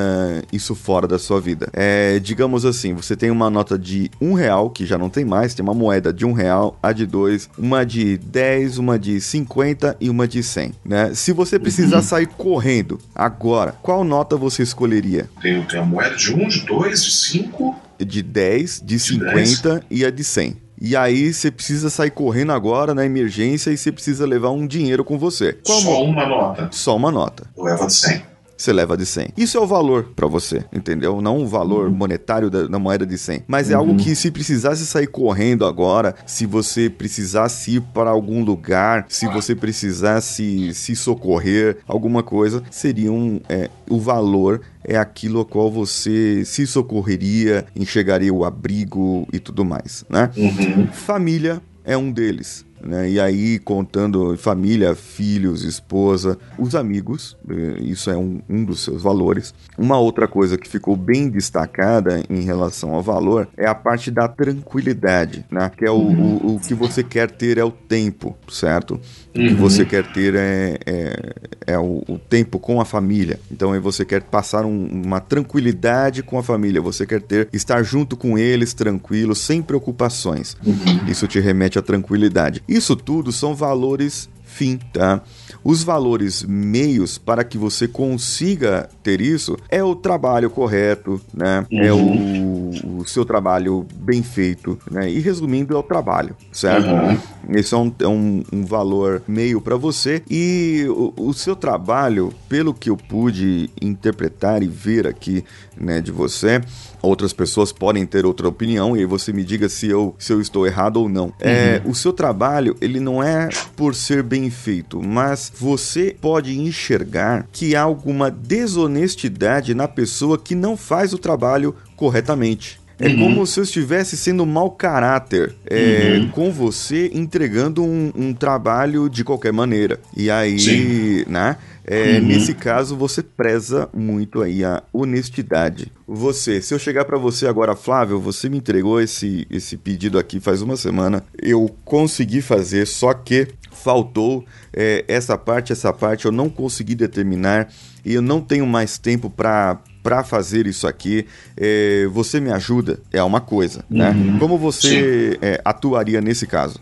isso 0.51 0.73
fora 0.73 1.07
da 1.07 1.19
sua 1.19 1.41
vida. 1.41 1.69
É, 1.73 2.17
digamos 2.19 2.65
assim, 2.65 2.93
você 2.93 3.15
tem 3.15 3.29
uma 3.29 3.49
nota 3.49 3.77
de 3.77 4.09
um 4.19 4.33
real, 4.33 4.69
que 4.69 4.85
já 4.85 4.97
não 4.97 5.09
tem 5.09 5.25
mais, 5.25 5.53
tem 5.53 5.63
uma 5.63 5.73
moeda 5.73 6.13
de 6.13 6.25
um 6.25 6.31
real, 6.31 6.79
a 6.81 6.93
de 6.93 7.05
dois, 7.05 7.49
uma 7.57 7.85
de 7.85 8.17
10, 8.17 8.77
uma 8.77 8.97
de 8.97 9.19
50 9.19 9.97
e 9.99 10.09
uma 10.09 10.27
de 10.27 10.41
100, 10.41 10.73
né? 10.85 11.13
Se 11.13 11.33
você 11.33 11.59
precisar 11.59 11.97
uhum. 11.97 12.03
sair 12.03 12.27
correndo 12.27 12.99
agora, 13.13 13.75
qual 13.81 14.03
nota 14.03 14.37
você 14.37 14.63
escolheria? 14.63 15.29
Tem, 15.41 15.61
tem 15.63 15.79
a 15.79 15.85
moeda 15.85 16.15
de 16.15 16.33
1, 16.33 16.43
um, 16.43 16.47
de 16.47 16.65
2, 16.65 17.03
de 17.03 17.11
5... 17.11 17.75
De 18.01 18.23
10, 18.23 18.79
de, 18.79 18.85
de 18.95 18.99
50 18.99 19.69
10. 19.69 19.83
e 19.91 20.03
a 20.03 20.09
de 20.09 20.23
100. 20.23 20.57
E 20.83 20.95
aí 20.95 21.31
você 21.31 21.51
precisa 21.51 21.91
sair 21.91 22.09
correndo 22.09 22.51
agora 22.51 22.95
na 22.95 23.05
emergência 23.05 23.69
e 23.69 23.77
você 23.77 23.91
precisa 23.91 24.25
levar 24.25 24.49
um 24.49 24.65
dinheiro 24.65 25.05
com 25.05 25.15
você. 25.15 25.53
Qual 25.63 25.79
Só 25.79 26.03
uma 26.03 26.25
nota. 26.25 26.69
Só 26.71 26.95
uma 26.95 27.11
nota. 27.11 27.45
Leva 27.55 27.85
de 27.85 27.93
100 27.93 28.30
você 28.61 28.73
leva 28.73 28.95
de 28.95 29.05
100. 29.05 29.29
Isso 29.35 29.57
é 29.57 29.61
o 29.61 29.67
valor 29.67 30.11
para 30.15 30.27
você, 30.27 30.63
entendeu? 30.71 31.21
Não 31.21 31.41
o 31.41 31.47
valor 31.47 31.87
uhum. 31.87 31.93
monetário 31.93 32.49
da, 32.49 32.67
da, 32.67 32.79
moeda 32.79 33.05
de 33.05 33.17
100. 33.17 33.43
Mas 33.47 33.69
é 33.69 33.73
uhum. 33.73 33.79
algo 33.79 33.95
que 33.97 34.15
se 34.15 34.31
precisasse 34.31 34.85
sair 34.85 35.07
correndo 35.07 35.65
agora, 35.65 36.15
se 36.25 36.45
você 36.45 36.89
precisasse 36.89 37.75
ir 37.75 37.81
para 37.81 38.09
algum 38.09 38.43
lugar, 38.43 39.05
se 39.09 39.27
você 39.27 39.55
precisasse 39.55 40.73
se 40.73 40.95
socorrer, 40.95 41.77
alguma 41.87 42.23
coisa, 42.23 42.63
seria 42.69 43.11
um, 43.11 43.39
é, 43.49 43.69
o 43.89 43.99
valor 43.99 44.61
é 44.83 44.97
aquilo 44.97 45.41
a 45.41 45.45
qual 45.45 45.71
você 45.71 46.43
se 46.45 46.65
socorreria, 46.65 47.65
enxergaria 47.75 48.33
o 48.33 48.43
abrigo 48.43 49.27
e 49.31 49.39
tudo 49.39 49.63
mais, 49.63 50.05
né? 50.09 50.29
Uhum. 50.35 50.87
Família 50.87 51.61
é 51.83 51.95
um 51.95 52.11
deles. 52.11 52.65
Né? 52.83 53.11
E 53.11 53.19
aí, 53.19 53.59
contando 53.59 54.35
família, 54.37 54.95
filhos, 54.95 55.63
esposa, 55.63 56.37
os 56.57 56.75
amigos, 56.75 57.37
eh, 57.49 57.79
isso 57.81 58.09
é 58.09 58.17
um, 58.17 58.41
um 58.49 58.63
dos 58.63 58.83
seus 58.83 59.01
valores. 59.01 59.53
Uma 59.77 59.99
outra 59.99 60.27
coisa 60.27 60.57
que 60.57 60.67
ficou 60.67 60.95
bem 60.95 61.29
destacada 61.29 62.23
em 62.29 62.41
relação 62.41 62.93
ao 62.93 63.01
valor 63.01 63.47
é 63.57 63.67
a 63.67 63.75
parte 63.75 64.09
da 64.09 64.27
tranquilidade, 64.27 65.45
né? 65.51 65.71
Que 65.75 65.85
é 65.85 65.91
o, 65.91 65.95
o, 65.95 66.55
o 66.55 66.59
que 66.59 66.73
você 66.73 67.03
quer 67.03 67.29
ter 67.29 67.57
é 67.57 67.63
o 67.63 67.71
tempo, 67.71 68.35
certo? 68.49 68.99
O 69.29 69.33
que 69.33 69.47
uhum. 69.47 69.55
você 69.55 69.85
quer 69.85 70.11
ter 70.11 70.35
é, 70.35 70.77
é, 70.85 71.33
é 71.67 71.79
o, 71.79 72.03
o, 72.07 72.17
tempo 72.17 72.59
com 72.59 72.81
a 72.81 72.85
família. 72.85 73.39
Então 73.49 73.71
aí 73.71 73.79
você 73.79 74.03
quer 74.03 74.23
passar 74.23 74.65
um, 74.65 74.85
uma 74.87 75.19
tranquilidade 75.19 76.21
com 76.21 76.37
a 76.37 76.43
família. 76.43 76.81
Você 76.81 77.05
quer 77.05 77.21
ter 77.21 77.47
estar 77.53 77.81
junto 77.83 78.17
com 78.17 78.37
eles, 78.37 78.73
tranquilo, 78.73 79.33
sem 79.35 79.61
preocupações. 79.61 80.57
Uhum. 80.65 81.07
Isso 81.07 81.27
te 81.27 81.39
remete 81.39 81.79
à 81.79 81.81
tranquilidade. 81.81 82.61
Isso 82.71 82.95
tudo 82.95 83.33
são 83.33 83.53
valores 83.53 84.29
fim, 84.45 84.77
tá? 84.77 85.21
Os 85.63 85.83
valores 85.83 86.43
meios 86.43 87.17
para 87.17 87.43
que 87.43 87.57
você 87.57 87.87
consiga 87.87 88.89
ter 89.03 89.21
isso 89.21 89.55
é 89.69 89.83
o 89.83 89.95
trabalho 89.95 90.49
correto, 90.49 91.21
né? 91.31 91.65
Uhum. 91.71 91.79
É 91.79 91.93
o, 91.93 91.97
uhum. 91.97 92.97
o, 92.99 93.07
seu 93.07 93.23
trabalho 93.23 93.85
bem 93.95 94.23
feito, 94.23 94.77
né? 94.89 95.09
E 95.09 95.19
resumindo, 95.19 95.75
é 95.75 95.77
o 95.77 95.83
trabalho, 95.83 96.35
certo? 96.51 96.87
Uhum. 96.87 97.57
Esse 97.57 97.73
é 97.75 97.77
um, 97.77 97.93
é 97.99 98.07
um, 98.07 98.43
um 98.51 98.65
valor 98.65 99.21
meio 99.27 99.61
para 99.61 99.75
você 99.75 100.23
e 100.29 100.85
o, 100.89 101.13
o, 101.15 101.33
seu 101.33 101.55
trabalho, 101.55 102.33
pelo 102.49 102.73
que 102.73 102.89
eu 102.89 102.97
pude 102.97 103.69
interpretar 103.79 104.63
e 104.63 104.67
ver 104.67 105.05
aqui, 105.05 105.43
né, 105.77 106.01
de 106.01 106.11
você, 106.11 106.61
outras 107.01 107.33
pessoas 107.33 107.71
podem 107.71 108.05
ter 108.05 108.25
outra 108.25 108.47
opinião 108.47 108.95
e 108.95 108.99
aí 108.99 109.05
você 109.05 109.33
me 109.33 109.43
diga 109.43 109.69
se 109.69 109.87
eu, 109.87 110.15
se 110.17 110.33
eu 110.33 110.41
estou 110.41 110.65
errado 110.65 110.97
ou 110.97 111.09
não. 111.09 111.33
É, 111.39 111.49
uhum. 111.49 111.51
É, 111.51 111.81
o 111.85 111.95
seu 111.95 112.13
trabalho, 112.13 112.75
ele 112.81 112.99
não 112.99 113.21
é 113.21 113.49
por 113.75 113.93
ser 113.93 114.23
bem 114.23 114.49
feito, 114.49 115.01
mas 115.01 115.50
você 115.57 116.15
pode 116.19 116.57
enxergar 116.59 117.47
que 117.51 117.75
há 117.75 117.81
alguma 117.81 118.31
desonestidade 118.31 119.73
na 119.73 119.87
pessoa 119.87 120.37
que 120.37 120.55
não 120.55 120.75
faz 120.75 121.13
o 121.13 121.17
trabalho 121.17 121.75
corretamente. 121.95 122.81
É 123.01 123.07
uhum. 123.07 123.17
como 123.17 123.47
se 123.47 123.59
eu 123.59 123.63
estivesse 123.63 124.15
sendo 124.15 124.45
mau 124.45 124.69
caráter 124.69 125.55
é, 125.65 126.19
uhum. 126.19 126.29
com 126.29 126.51
você 126.51 127.09
entregando 127.15 127.83
um, 127.83 128.11
um, 128.15 128.31
trabalho 128.31 129.09
de 129.09 129.23
qualquer 129.23 129.51
maneira. 129.51 129.99
E 130.15 130.29
aí, 130.29 130.59
Sim. 130.59 131.25
né? 131.27 131.57
É, 131.83 132.19
uhum. 132.19 132.27
Nesse 132.27 132.53
caso, 132.53 132.95
você 132.95 133.23
preza 133.23 133.89
muito 133.91 134.39
aí 134.39 134.63
a 134.63 134.83
honestidade. 134.93 135.91
Você, 136.07 136.61
se 136.61 136.75
eu 136.75 136.79
chegar 136.79 137.05
para 137.05 137.17
você 137.17 137.47
agora, 137.47 137.75
Flávio, 137.75 138.19
você 138.19 138.47
me 138.47 138.57
entregou 138.57 139.01
esse, 139.01 139.47
esse 139.49 139.77
pedido 139.77 140.19
aqui 140.19 140.39
faz 140.39 140.61
uma 140.61 140.77
semana, 140.77 141.23
eu 141.41 141.75
consegui 141.83 142.39
fazer, 142.39 142.85
só 142.85 143.15
que 143.15 143.47
faltou 143.83 144.45
é, 144.73 145.03
essa 145.07 145.37
parte, 145.37 145.71
essa 145.71 145.91
parte, 145.91 146.25
eu 146.25 146.31
não 146.31 146.49
consegui 146.49 146.95
determinar 146.95 147.69
e 148.05 148.13
eu 148.13 148.21
não 148.21 148.41
tenho 148.41 148.65
mais 148.65 148.97
tempo 148.97 149.29
para 149.29 149.79
para 150.03 150.23
fazer 150.23 150.65
isso 150.65 150.87
aqui, 150.87 151.27
é, 151.55 152.07
você 152.11 152.39
me 152.39 152.51
ajuda? 152.51 152.99
É 153.13 153.21
uma 153.21 153.39
coisa, 153.39 153.85
né? 153.87 154.09
Uhum. 154.09 154.39
Como 154.39 154.57
você 154.57 155.37
é, 155.39 155.61
atuaria 155.63 156.19
nesse 156.19 156.47
caso? 156.47 156.81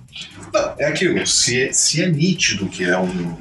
É 0.77 0.85
aquilo, 0.85 1.27
se 1.27 1.63
é, 1.63 1.73
se 1.73 2.01
é 2.01 2.09
nítido 2.09 2.67
que 2.67 2.85
é 2.85 2.97
um, 2.97 3.35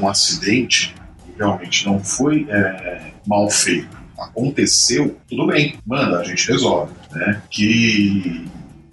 um 0.00 0.08
acidente, 0.08 0.96
realmente 1.38 1.86
não 1.86 2.02
foi 2.02 2.44
é, 2.50 3.12
mal 3.24 3.48
feito, 3.48 3.96
aconteceu, 4.18 5.16
tudo 5.28 5.46
bem, 5.46 5.76
manda, 5.86 6.18
a 6.18 6.24
gente 6.24 6.50
resolve. 6.50 6.92
Né? 7.12 7.40
Que 7.48 8.48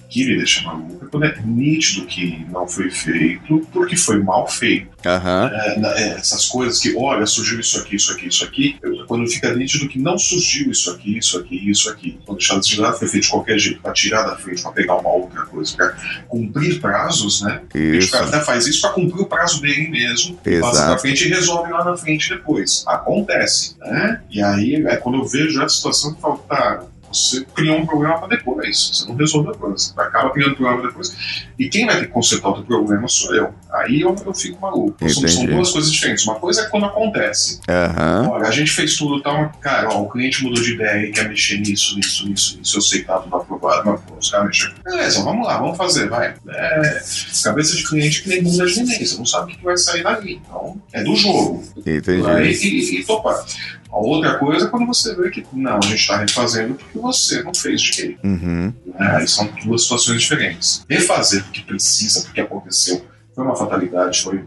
que 0.09 0.21
ele 0.21 0.37
deixa 0.37 0.63
maluco 0.63 0.96
é 1.07 1.09
quando 1.09 1.25
é 1.25 1.41
nítido 1.45 2.05
que 2.05 2.45
não 2.51 2.67
foi 2.67 2.89
feito 2.89 3.65
porque 3.71 3.95
foi 3.95 4.21
mal 4.21 4.47
feito. 4.47 4.87
Uhum. 5.05 5.85
É, 5.85 6.15
essas 6.17 6.47
coisas 6.47 6.79
que, 6.79 6.95
olha, 6.97 7.25
surgiu 7.25 7.59
isso 7.59 7.79
aqui, 7.79 7.95
isso 7.95 8.11
aqui, 8.11 8.27
isso 8.27 8.43
aqui, 8.43 8.79
quando 9.07 9.27
fica 9.27 9.53
nítido 9.55 9.87
que 9.87 9.99
não 9.99 10.17
surgiu 10.17 10.71
isso 10.71 10.91
aqui, 10.91 11.17
isso 11.17 11.37
aqui, 11.37 11.69
isso 11.69 11.89
aqui, 11.89 12.19
quando 12.25 12.39
deixar 12.39 12.59
de 12.59 12.79
lado 12.79 12.97
foi 12.97 13.07
feito 13.07 13.23
de 13.23 13.29
qualquer 13.29 13.57
jeito, 13.57 13.81
para 13.81 13.93
tirar 13.93 14.23
da 14.23 14.35
frente, 14.35 14.61
para 14.61 14.71
pegar 14.71 14.95
uma 14.95 15.09
outra 15.09 15.45
coisa, 15.45 15.75
para 15.75 15.95
cumprir 16.27 16.81
prazos, 16.81 17.41
né? 17.41 17.61
Isso. 17.73 18.15
A 18.15 18.19
gente 18.21 18.35
até 18.35 18.43
faz 18.43 18.67
isso 18.67 18.81
para 18.81 18.91
cumprir 18.91 19.21
o 19.21 19.25
prazo 19.25 19.61
dele 19.61 19.87
mesmo, 19.89 20.37
Exato. 20.45 20.71
passa 20.71 20.87
na 20.87 20.97
frente 20.97 21.25
e 21.25 21.29
resolve 21.29 21.71
lá 21.71 21.85
na 21.85 21.95
frente 21.95 22.29
depois. 22.29 22.83
Acontece, 22.87 23.75
né? 23.79 24.21
E 24.29 24.41
aí 24.41 24.75
é 24.85 24.97
quando 24.97 25.19
eu 25.19 25.25
vejo 25.25 25.61
a 25.61 25.69
situação 25.69 26.13
que 26.13 26.21
falo, 26.21 26.37
tá, 26.49 26.83
você 27.11 27.45
criou 27.55 27.77
um 27.77 27.85
problema 27.85 28.17
para 28.19 28.27
depois. 28.27 28.91
Você 28.93 29.07
não 29.07 29.15
resolveu 29.15 29.51
a 29.51 29.57
coisa. 29.57 29.77
Você 29.77 29.93
acaba 29.97 30.29
criando 30.31 30.53
um 30.53 30.55
problema 30.55 30.87
depois. 30.87 31.15
E 31.57 31.69
quem 31.69 31.85
vai 31.85 31.99
ter 31.99 32.07
que 32.07 32.11
consertar 32.11 32.49
o 32.49 32.63
problema 32.63 33.07
sou 33.07 33.35
eu. 33.35 33.53
Aí 33.71 34.01
eu, 34.01 34.15
eu 34.25 34.33
fico 34.33 34.61
maluco. 34.61 34.97
São, 35.09 35.27
são, 35.27 35.45
duas 35.45 35.71
coisas 35.71 35.91
diferentes. 35.91 36.25
Uma 36.25 36.35
coisa 36.35 36.61
é 36.61 36.65
quando 36.65 36.85
acontece. 36.85 37.59
Uhum. 37.67 38.29
Olha, 38.31 38.47
a 38.47 38.51
gente 38.51 38.71
fez 38.71 38.95
tudo 38.95 39.21
tal. 39.21 39.51
Cara, 39.61 39.89
ó, 39.89 40.03
o 40.03 40.09
cliente 40.09 40.43
mudou 40.43 40.61
de 40.61 40.73
ideia 40.73 41.07
e 41.07 41.11
quer 41.11 41.27
mexer 41.29 41.57
nisso, 41.59 41.95
nisso, 41.95 42.27
nisso, 42.27 42.57
nisso. 42.57 42.77
Eu 42.77 42.81
sei 42.81 43.01
que 43.01 43.05
tá 43.05 43.19
tudo 43.19 43.35
aprovado, 43.35 43.89
mas 43.89 44.01
pô, 44.01 44.15
os 44.19 44.31
caras 44.31 44.47
mexeram. 44.47 44.73
Beleza, 44.83 45.23
vamos 45.23 45.45
lá, 45.45 45.57
vamos 45.57 45.77
fazer, 45.77 46.09
vai. 46.09 46.33
É, 46.49 47.01
cabeça 47.43 47.75
de 47.75 47.87
cliente 47.87 48.23
que 48.23 48.29
nem 48.29 48.43
bunda 48.43 48.65
de 48.65 48.83
neném. 48.83 49.05
Você 49.05 49.17
não 49.17 49.25
sabe 49.25 49.53
o 49.53 49.57
que 49.57 49.63
vai 49.63 49.77
sair 49.77 50.03
dali. 50.03 50.41
Então, 50.45 50.81
é 50.93 51.03
do 51.03 51.15
jogo. 51.15 51.63
Entendi. 51.77 52.25
Aí, 52.27 52.53
e, 52.53 52.67
e, 52.67 52.99
e 52.99 53.05
topar. 53.05 53.45
A 53.91 53.97
outra 53.97 54.37
coisa 54.37 54.67
é 54.67 54.69
quando 54.69 54.85
você 54.85 55.15
vê 55.15 55.29
que 55.29 55.45
não, 55.53 55.77
a 55.77 55.81
gente 55.81 55.95
está 55.95 56.17
refazendo 56.17 56.75
porque 56.75 56.97
você 56.99 57.41
não 57.43 57.53
fez 57.53 57.81
direito. 57.81 58.25
Uhum. 58.25 58.73
Né? 58.85 59.17
Aí 59.17 59.27
são 59.27 59.49
duas 59.63 59.83
situações 59.83 60.21
diferentes. 60.21 60.85
Refazer 60.89 61.43
porque 61.43 61.61
precisa, 61.61 62.21
porque 62.23 62.41
aconteceu, 62.41 63.05
foi 63.33 63.45
uma 63.45 63.55
fatalidade, 63.55 64.21
foi 64.21 64.43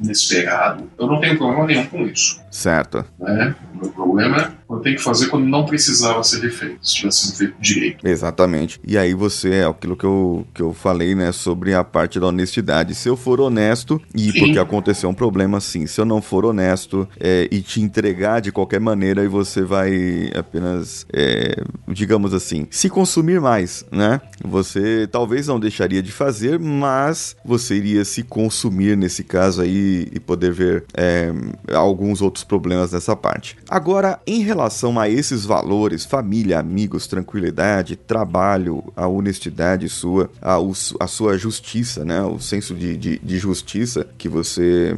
inesperado, 0.00 0.90
eu 0.98 1.06
não 1.06 1.20
tenho 1.20 1.38
problema 1.38 1.64
nenhum 1.64 1.86
com 1.86 2.04
isso. 2.06 2.40
Certo. 2.50 3.04
Né? 3.18 3.54
O 3.76 3.84
meu 3.84 3.92
problema 3.92 4.36
é 4.38 4.56
eu 4.68 4.80
tenho 4.80 4.96
que 4.96 5.02
fazer 5.02 5.28
quando 5.28 5.46
não 5.46 5.64
precisava 5.64 6.22
ser 6.24 6.40
refeito, 6.40 6.78
se 6.82 6.96
tivesse 6.96 7.26
sido 7.26 7.36
feito 7.36 7.54
direito. 7.60 8.06
Exatamente. 8.06 8.80
E 8.84 8.98
aí 8.98 9.14
você, 9.14 9.50
é 9.50 9.64
aquilo 9.64 9.96
que 9.96 10.04
eu, 10.04 10.46
que 10.52 10.60
eu 10.60 10.72
falei, 10.72 11.14
né, 11.14 11.30
sobre 11.30 11.72
a 11.72 11.84
parte 11.84 12.18
da 12.18 12.26
honestidade. 12.26 12.94
Se 12.94 13.08
eu 13.08 13.16
for 13.16 13.40
honesto, 13.40 14.00
e 14.14 14.32
sim. 14.32 14.38
porque 14.40 14.58
aconteceu 14.58 15.08
um 15.08 15.14
problema, 15.14 15.60
sim. 15.60 15.86
Se 15.86 16.00
eu 16.00 16.04
não 16.04 16.20
for 16.20 16.44
honesto 16.44 17.08
é, 17.20 17.48
e 17.50 17.62
te 17.62 17.80
entregar 17.80 18.40
de 18.40 18.50
qualquer 18.50 18.80
maneira, 18.80 19.22
aí 19.22 19.28
você 19.28 19.62
vai 19.62 20.30
apenas, 20.36 21.06
é, 21.12 21.62
digamos 21.86 22.34
assim, 22.34 22.66
se 22.70 22.88
consumir 22.88 23.40
mais, 23.40 23.84
né? 23.92 24.20
Você 24.44 25.08
talvez 25.10 25.46
não 25.46 25.60
deixaria 25.60 26.02
de 26.02 26.10
fazer, 26.10 26.58
mas 26.58 27.36
você 27.44 27.76
iria 27.76 28.04
se 28.04 28.22
consumir 28.24 28.96
nesse 28.96 29.22
caso 29.22 29.62
aí 29.62 30.08
e 30.12 30.18
poder 30.18 30.52
ver 30.52 30.84
é, 30.96 31.32
alguns 31.72 32.20
outros 32.20 32.42
problemas 32.42 32.92
nessa 32.92 33.14
parte. 33.14 33.56
Agora, 33.68 34.20
em 34.26 34.42
relação 34.42 34.98
a 34.98 35.08
esses 35.08 35.44
valores, 35.44 36.04
família, 36.04 36.58
amigos, 36.58 37.06
tranquilidade, 37.06 37.96
trabalho, 37.96 38.92
a 38.96 39.06
honestidade 39.08 39.88
sua, 39.88 40.30
a, 40.40 40.56
a 41.00 41.06
sua 41.06 41.36
justiça, 41.36 42.04
né? 42.04 42.22
O 42.22 42.38
senso 42.38 42.74
de, 42.74 42.96
de, 42.96 43.18
de 43.18 43.38
justiça 43.38 44.06
que 44.16 44.28
você 44.28 44.96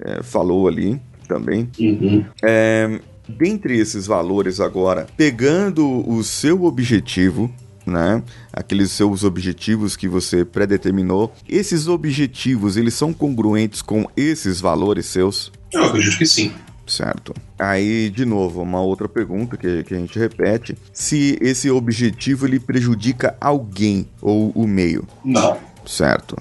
é, 0.00 0.22
falou 0.22 0.66
ali 0.66 1.00
também. 1.28 1.68
Uhum. 1.78 2.24
É, 2.42 3.00
dentre 3.28 3.78
esses 3.78 4.06
valores 4.06 4.60
agora, 4.60 5.06
pegando 5.16 6.08
o 6.08 6.24
seu 6.24 6.64
objetivo, 6.64 7.52
né? 7.86 8.22
Aqueles 8.52 8.90
seus 8.90 9.24
objetivos 9.24 9.96
que 9.96 10.08
você 10.08 10.44
predeterminou, 10.44 11.32
esses 11.48 11.86
objetivos, 11.86 12.76
eles 12.76 12.94
são 12.94 13.12
congruentes 13.12 13.82
com 13.82 14.06
esses 14.16 14.60
valores 14.60 15.06
seus? 15.06 15.52
Eu 15.72 15.84
acredito 15.84 16.18
que 16.18 16.26
sim. 16.26 16.52
Certo. 16.88 17.34
Aí, 17.58 18.08
de 18.08 18.24
novo, 18.24 18.62
uma 18.62 18.80
outra 18.80 19.06
pergunta 19.08 19.56
que, 19.58 19.84
que 19.84 19.94
a 19.94 19.98
gente 19.98 20.18
repete: 20.18 20.76
se 20.92 21.38
esse 21.40 21.70
objetivo 21.70 22.46
ele 22.46 22.58
prejudica 22.58 23.36
alguém 23.40 24.08
ou 24.22 24.50
o 24.54 24.66
meio? 24.66 25.06
Não. 25.22 25.58
Certo. 25.84 26.36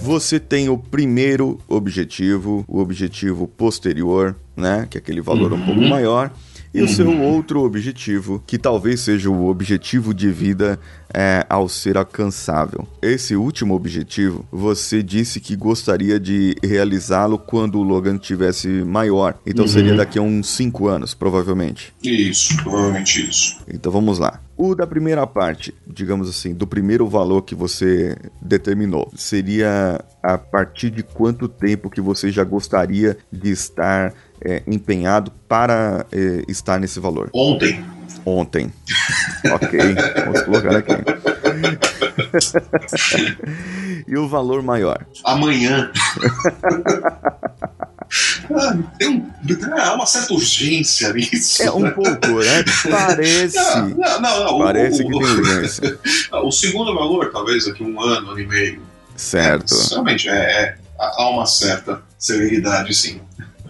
Você 0.00 0.38
tem 0.38 0.68
o 0.68 0.78
primeiro 0.78 1.60
objetivo, 1.66 2.64
o 2.68 2.78
objetivo 2.78 3.48
posterior, 3.48 4.36
né? 4.56 4.86
Que 4.88 4.98
é 4.98 5.00
aquele 5.00 5.20
valor 5.20 5.52
uhum. 5.52 5.58
um 5.58 5.64
pouco 5.66 5.80
maior 5.80 6.30
e 6.76 6.82
o 6.82 6.88
seu 6.88 7.10
outro 7.20 7.62
objetivo, 7.62 8.42
que 8.46 8.58
talvez 8.58 9.00
seja 9.00 9.30
o 9.30 9.48
objetivo 9.48 10.12
de 10.12 10.30
vida 10.30 10.78
é, 11.12 11.46
ao 11.48 11.68
ser 11.68 11.96
alcançável. 11.96 12.86
Esse 13.00 13.34
último 13.34 13.74
objetivo, 13.74 14.44
você 14.52 15.02
disse 15.02 15.40
que 15.40 15.56
gostaria 15.56 16.20
de 16.20 16.54
realizá-lo 16.62 17.38
quando 17.38 17.78
o 17.78 17.82
Logan 17.82 18.18
tivesse 18.18 18.68
maior. 18.68 19.38
Então 19.46 19.64
uhum. 19.64 19.70
seria 19.70 19.94
daqui 19.94 20.18
a 20.18 20.22
uns 20.22 20.48
5 20.50 20.86
anos, 20.86 21.14
provavelmente. 21.14 21.94
Isso, 22.02 22.56
provavelmente 22.62 23.28
isso. 23.28 23.56
Então 23.66 23.90
vamos 23.90 24.18
lá. 24.18 24.40
O 24.58 24.74
da 24.74 24.86
primeira 24.86 25.26
parte, 25.26 25.74
digamos 25.86 26.30
assim, 26.30 26.54
do 26.54 26.66
primeiro 26.66 27.06
valor 27.06 27.42
que 27.42 27.54
você 27.54 28.16
determinou, 28.40 29.10
seria 29.14 30.02
a 30.22 30.38
partir 30.38 30.90
de 30.90 31.02
quanto 31.02 31.46
tempo 31.46 31.90
que 31.90 32.00
você 32.00 32.30
já 32.30 32.42
gostaria 32.42 33.18
de 33.30 33.50
estar 33.50 34.14
é, 34.44 34.62
empenhado 34.66 35.30
para 35.48 36.06
é, 36.12 36.42
estar 36.48 36.78
nesse 36.78 37.00
valor? 37.00 37.30
Ontem. 37.32 37.84
Ontem. 38.24 38.72
ok, 39.52 39.78
vamos 40.24 40.42
colocar 40.42 40.76
aqui. 40.76 40.92
e 44.08 44.16
o 44.16 44.28
valor 44.28 44.62
maior? 44.62 45.06
Amanhã. 45.24 45.90
Ah, 48.54 48.78
tem 48.98 49.08
um, 49.08 49.30
há 49.76 49.94
uma 49.94 50.06
certa 50.06 50.32
urgência 50.32 51.12
nisso. 51.12 51.62
É 51.62 51.70
um 51.70 51.80
né? 51.80 51.90
pouco, 51.90 52.38
né? 52.38 52.64
Parece. 52.88 53.56
Não, 53.56 54.20
não, 54.20 54.44
não, 54.44 54.58
Parece 54.58 55.02
o, 55.02 55.06
que 55.06 55.18
tem 55.18 55.22
urgência. 55.22 55.98
O 56.44 56.52
segundo 56.52 56.94
valor, 56.94 57.30
talvez 57.32 57.66
daqui 57.66 57.82
um 57.82 58.00
ano, 58.00 58.30
ano 58.30 58.40
e 58.40 58.46
meio. 58.46 58.82
Certo. 59.16 59.74
É, 59.74 59.88
realmente, 59.90 60.28
é, 60.28 60.34
é, 60.34 60.76
há 60.98 61.28
uma 61.28 61.46
certa 61.46 62.02
celeridade, 62.18 62.94
sim. 62.94 63.20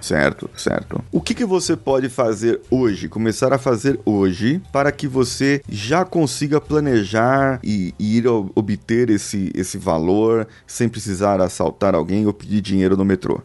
Certo, 0.01 0.51
certo. 0.57 1.05
O 1.11 1.21
que, 1.21 1.35
que 1.35 1.45
você 1.45 1.77
pode 1.77 2.09
fazer 2.09 2.61
hoje, 2.71 3.09
começar 3.09 3.53
a 3.53 3.59
fazer 3.59 3.99
hoje, 4.05 4.61
para 4.73 4.93
que 4.93 5.07
você 5.07 5.63
já 5.69 6.05
consiga 6.05 6.61
planejar 6.61 7.61
e, 7.63 7.95
e 7.99 8.19
ir 8.19 8.27
obter 8.27 9.11
esse, 9.11 9.51
esse 9.55 9.79
valor 9.79 10.47
sem 10.67 10.89
precisar 10.89 11.41
assaltar 11.41 11.95
alguém 11.95 12.27
ou 12.27 12.33
pedir 12.33 12.61
dinheiro 12.61 12.97
no 12.97 13.05
metrô? 13.05 13.43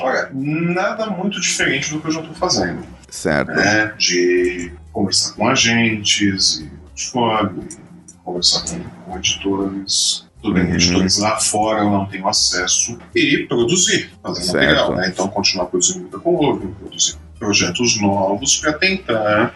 Olha, 0.00 0.30
nada 0.32 1.10
muito 1.10 1.40
diferente 1.40 1.92
do 1.92 2.00
que 2.00 2.06
eu 2.06 2.12
já 2.12 2.20
estou 2.20 2.34
fazendo. 2.34 2.84
Certo. 3.10 3.52
Né? 3.52 3.92
De 3.98 4.72
conversar 4.92 5.34
com 5.34 5.48
agentes, 5.48 6.64
fora, 6.96 7.52
conversar 8.24 8.62
com, 8.62 8.80
com 9.04 9.18
editores, 9.18 10.27
bem, 10.52 10.64
uhum. 10.64 10.74
editores 10.74 11.18
lá 11.18 11.38
fora 11.38 11.82
eu 11.82 11.90
não 11.90 12.06
tenho 12.06 12.28
acesso 12.28 12.98
e 13.14 13.46
produzir, 13.48 14.10
fazer 14.22 14.42
certo. 14.42 14.56
material, 14.56 14.94
né? 14.94 15.08
Então 15.08 15.28
continuar 15.28 15.66
produzindo 15.66 16.00
muita 16.00 16.18
coisa, 16.18 16.66
produzir 16.80 17.16
projetos 17.38 18.00
novos 18.00 18.56
para 18.56 18.72
tentar 18.72 19.54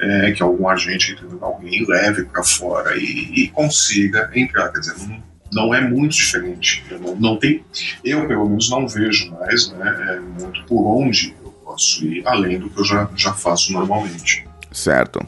é, 0.00 0.32
que 0.32 0.42
algum 0.42 0.68
agente, 0.68 1.16
alguém 1.40 1.86
leve 1.86 2.24
para 2.24 2.42
fora 2.42 2.96
e, 2.96 3.44
e, 3.44 3.48
consiga 3.48 4.30
entrar. 4.34 4.70
Quer 4.70 4.80
dizer, 4.80 4.94
não, 5.06 5.22
não 5.52 5.74
é 5.74 5.80
muito 5.80 6.16
diferente. 6.16 6.84
Eu 6.90 6.98
não, 6.98 7.16
não 7.16 7.36
tem, 7.36 7.64
eu 8.04 8.26
pelo 8.26 8.48
menos 8.48 8.68
não 8.68 8.88
vejo 8.88 9.30
mais, 9.30 9.70
né? 9.70 10.16
É 10.16 10.42
muito 10.42 10.64
por 10.64 10.84
onde 10.98 11.34
eu 11.44 11.50
posso 11.64 12.04
ir 12.04 12.26
além 12.26 12.58
do 12.58 12.68
que 12.68 12.80
eu 12.80 12.84
já, 12.84 13.08
já 13.14 13.32
faço 13.32 13.72
normalmente. 13.72 14.44
Certo. 14.72 15.20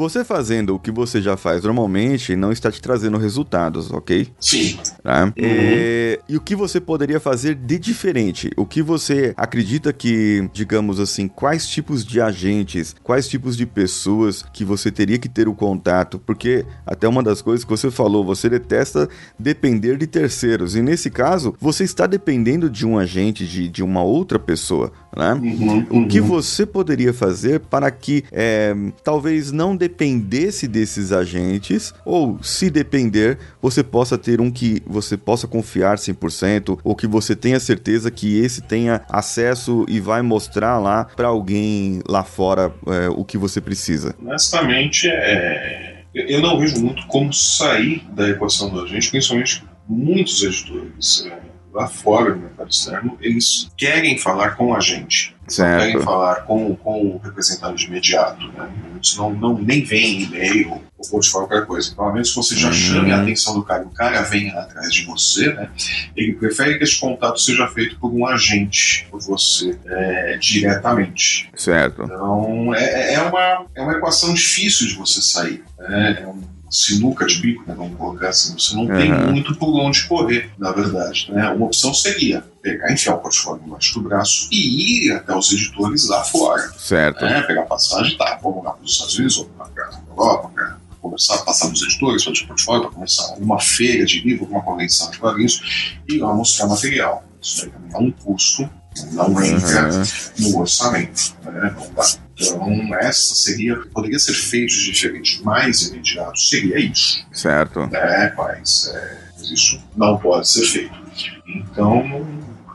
Você 0.00 0.24
fazendo 0.24 0.76
o 0.76 0.78
que 0.78 0.90
você 0.90 1.20
já 1.20 1.36
faz 1.36 1.62
normalmente 1.62 2.34
não 2.34 2.50
está 2.50 2.72
te 2.72 2.80
trazendo 2.80 3.18
resultados, 3.18 3.92
ok? 3.92 4.28
Sim. 4.40 4.78
Tá? 5.02 5.26
Uhum. 5.26 5.32
É, 5.36 6.18
e 6.26 6.38
o 6.38 6.40
que 6.40 6.56
você 6.56 6.80
poderia 6.80 7.20
fazer 7.20 7.54
de 7.54 7.78
diferente? 7.78 8.50
O 8.56 8.64
que 8.64 8.80
você 8.80 9.34
acredita 9.36 9.92
que, 9.92 10.48
digamos 10.54 10.98
assim, 10.98 11.28
quais 11.28 11.68
tipos 11.68 12.02
de 12.02 12.18
agentes, 12.18 12.96
quais 13.02 13.28
tipos 13.28 13.58
de 13.58 13.66
pessoas 13.66 14.42
que 14.54 14.64
você 14.64 14.90
teria 14.90 15.18
que 15.18 15.28
ter 15.28 15.46
o 15.48 15.54
contato? 15.54 16.18
Porque 16.18 16.64
até 16.86 17.06
uma 17.06 17.22
das 17.22 17.42
coisas 17.42 17.62
que 17.62 17.70
você 17.70 17.90
falou, 17.90 18.24
você 18.24 18.48
detesta 18.48 19.06
depender 19.38 19.98
de 19.98 20.06
terceiros. 20.06 20.76
E 20.76 20.80
nesse 20.80 21.10
caso, 21.10 21.54
você 21.60 21.84
está 21.84 22.06
dependendo 22.06 22.70
de 22.70 22.86
um 22.86 22.98
agente, 22.98 23.46
de, 23.46 23.68
de 23.68 23.82
uma 23.82 24.02
outra 24.02 24.38
pessoa. 24.38 24.90
Né? 25.14 25.34
Uhum, 25.34 25.86
uhum. 25.90 26.04
O 26.04 26.08
que 26.08 26.22
você 26.22 26.64
poderia 26.64 27.12
fazer 27.12 27.60
para 27.60 27.90
que 27.90 28.24
é, 28.32 28.74
talvez 29.04 29.52
não 29.52 29.76
dependesse 29.90 30.68
desses 30.68 31.10
agentes, 31.10 31.92
ou 32.04 32.38
se 32.42 32.70
depender, 32.70 33.38
você 33.60 33.82
possa 33.82 34.16
ter 34.16 34.40
um 34.40 34.50
que 34.50 34.80
você 34.86 35.16
possa 35.16 35.48
confiar 35.48 35.96
100%, 35.96 36.78
ou 36.84 36.94
que 36.94 37.06
você 37.06 37.34
tenha 37.34 37.58
certeza 37.58 38.10
que 38.10 38.38
esse 38.38 38.62
tenha 38.62 39.02
acesso 39.08 39.84
e 39.88 39.98
vai 39.98 40.22
mostrar 40.22 40.78
lá 40.78 41.04
para 41.04 41.28
alguém 41.28 42.00
lá 42.08 42.22
fora 42.22 42.72
é, 42.86 43.08
o 43.08 43.24
que 43.24 43.36
você 43.36 43.60
precisa? 43.60 44.14
Honestamente, 44.22 45.08
é... 45.08 46.04
eu 46.14 46.40
não 46.40 46.58
vejo 46.58 46.80
muito 46.80 47.06
como 47.08 47.32
sair 47.32 48.06
da 48.12 48.28
equação 48.28 48.70
do 48.70 48.82
agente, 48.82 49.10
principalmente 49.10 49.64
muitos 49.88 50.42
editores. 50.42 51.26
É 51.26 51.50
lá 51.72 51.86
fora 51.86 52.34
no 52.34 52.42
mercado 52.42 52.70
externo, 52.70 53.16
eles 53.20 53.70
querem 53.76 54.18
falar 54.18 54.56
com 54.56 54.74
a 54.74 54.80
gente. 54.80 55.34
Certo. 55.50 55.80
Querem 55.80 56.00
falar 56.02 56.44
com, 56.44 56.76
com 56.76 57.06
o 57.06 57.18
representante 57.18 57.86
imediato. 57.86 58.46
Né? 58.52 58.70
Eles 58.94 59.16
não, 59.16 59.32
não 59.32 59.58
nem 59.58 59.82
vem 59.82 60.22
e-mail 60.22 60.80
ou 60.96 61.08
portfólio 61.10 61.48
qualquer 61.48 61.66
coisa. 61.66 61.92
Pelo 61.94 62.12
menos 62.12 62.30
que 62.30 62.36
você 62.36 62.54
já 62.54 62.68
uhum. 62.68 62.72
chame 62.72 63.12
a 63.12 63.20
atenção 63.20 63.54
do 63.54 63.64
cara, 63.64 63.82
o 63.82 63.90
cara 63.90 64.22
venha 64.22 64.52
atrás 64.52 64.94
de 64.94 65.04
você, 65.04 65.52
né? 65.52 65.68
ele 66.16 66.34
prefere 66.34 66.78
que 66.78 66.84
esse 66.84 67.00
contato 67.00 67.40
seja 67.40 67.66
feito 67.66 67.98
por 67.98 68.12
um 68.12 68.24
agente, 68.24 69.08
por 69.10 69.20
você, 69.20 69.76
é, 69.86 70.36
diretamente. 70.36 71.50
Certo. 71.56 72.04
Então, 72.04 72.74
é, 72.74 73.14
é, 73.14 73.22
uma, 73.22 73.66
é 73.74 73.82
uma 73.82 73.92
equação 73.94 74.32
difícil 74.32 74.86
de 74.86 74.94
você 74.94 75.20
sair. 75.20 75.64
Né? 75.78 76.22
É 76.22 76.26
um, 76.26 76.42
sinuca 76.70 77.26
de 77.26 77.38
bico, 77.40 77.64
né, 77.66 77.74
vamos 77.76 77.98
colocar 77.98 78.28
assim, 78.28 78.56
você 78.56 78.74
não 78.76 78.84
uhum. 78.84 78.96
tem 78.96 79.12
muito 79.12 79.54
por 79.56 79.76
onde 79.80 80.04
correr, 80.04 80.50
na 80.56 80.70
verdade. 80.70 81.30
Né? 81.32 81.50
Uma 81.50 81.66
opção 81.66 81.92
seria 81.92 82.44
pegar, 82.62 82.92
enfiar 82.92 83.16
o 83.16 83.18
portfólio 83.18 83.62
embaixo 83.66 83.94
do 83.94 84.08
braço 84.08 84.48
e 84.52 85.06
ir 85.06 85.12
até 85.12 85.34
os 85.34 85.52
editores 85.52 86.08
lá 86.08 86.22
fora. 86.22 86.72
Certo. 86.78 87.24
Né? 87.24 87.42
Pegar 87.42 87.62
passagem, 87.62 88.16
tá, 88.16 88.38
vamos 88.40 88.64
lá 88.64 88.72
para 88.72 88.84
os 88.84 88.92
Estados 88.92 89.16
Unidos, 89.16 89.38
ou 89.38 89.44
para 89.46 89.66
a 89.66 90.00
Europa, 90.10 90.48
para 90.54 90.76
começar 91.00 91.34
a 91.34 91.38
passar 91.38 91.68
nos 91.68 91.82
editores, 91.82 92.22
fazer 92.22 92.46
portfólio, 92.46 92.82
para 92.82 92.92
começar 92.92 93.34
uma 93.38 93.58
feira 93.58 94.04
de 94.04 94.20
livro, 94.20 94.46
uma 94.46 94.62
convenção 94.62 95.10
de 95.10 95.18
quadrinhos 95.18 95.98
e 96.08 96.18
lá 96.18 96.32
mostrar 96.32 96.68
material. 96.68 97.24
Isso 97.42 97.64
aí 97.64 97.70
também 97.70 97.92
é 97.92 97.98
um 97.98 98.12
custo, 98.12 98.68
não 99.12 99.42
entra 99.42 99.88
uhum. 99.90 100.02
no 100.38 100.60
orçamento. 100.60 101.34
Né? 101.44 101.74
Não 101.76 101.94
dá. 101.94 102.04
Então, 102.40 102.94
essa 102.96 103.34
seria, 103.34 103.76
poderia 103.92 104.18
ser 104.18 104.34
feito 104.34 104.70
de 104.70 104.84
diferente, 104.86 105.42
mais 105.44 105.82
imediato, 105.82 106.38
seria 106.38 106.78
isso. 106.78 107.26
Certo. 107.32 107.80
É, 107.92 108.32
mas, 108.36 108.92
é, 108.94 109.18
isso 109.52 109.80
não 109.96 110.16
pode 110.16 110.48
ser 110.48 110.64
feito. 110.64 111.00
Então, 111.46 112.26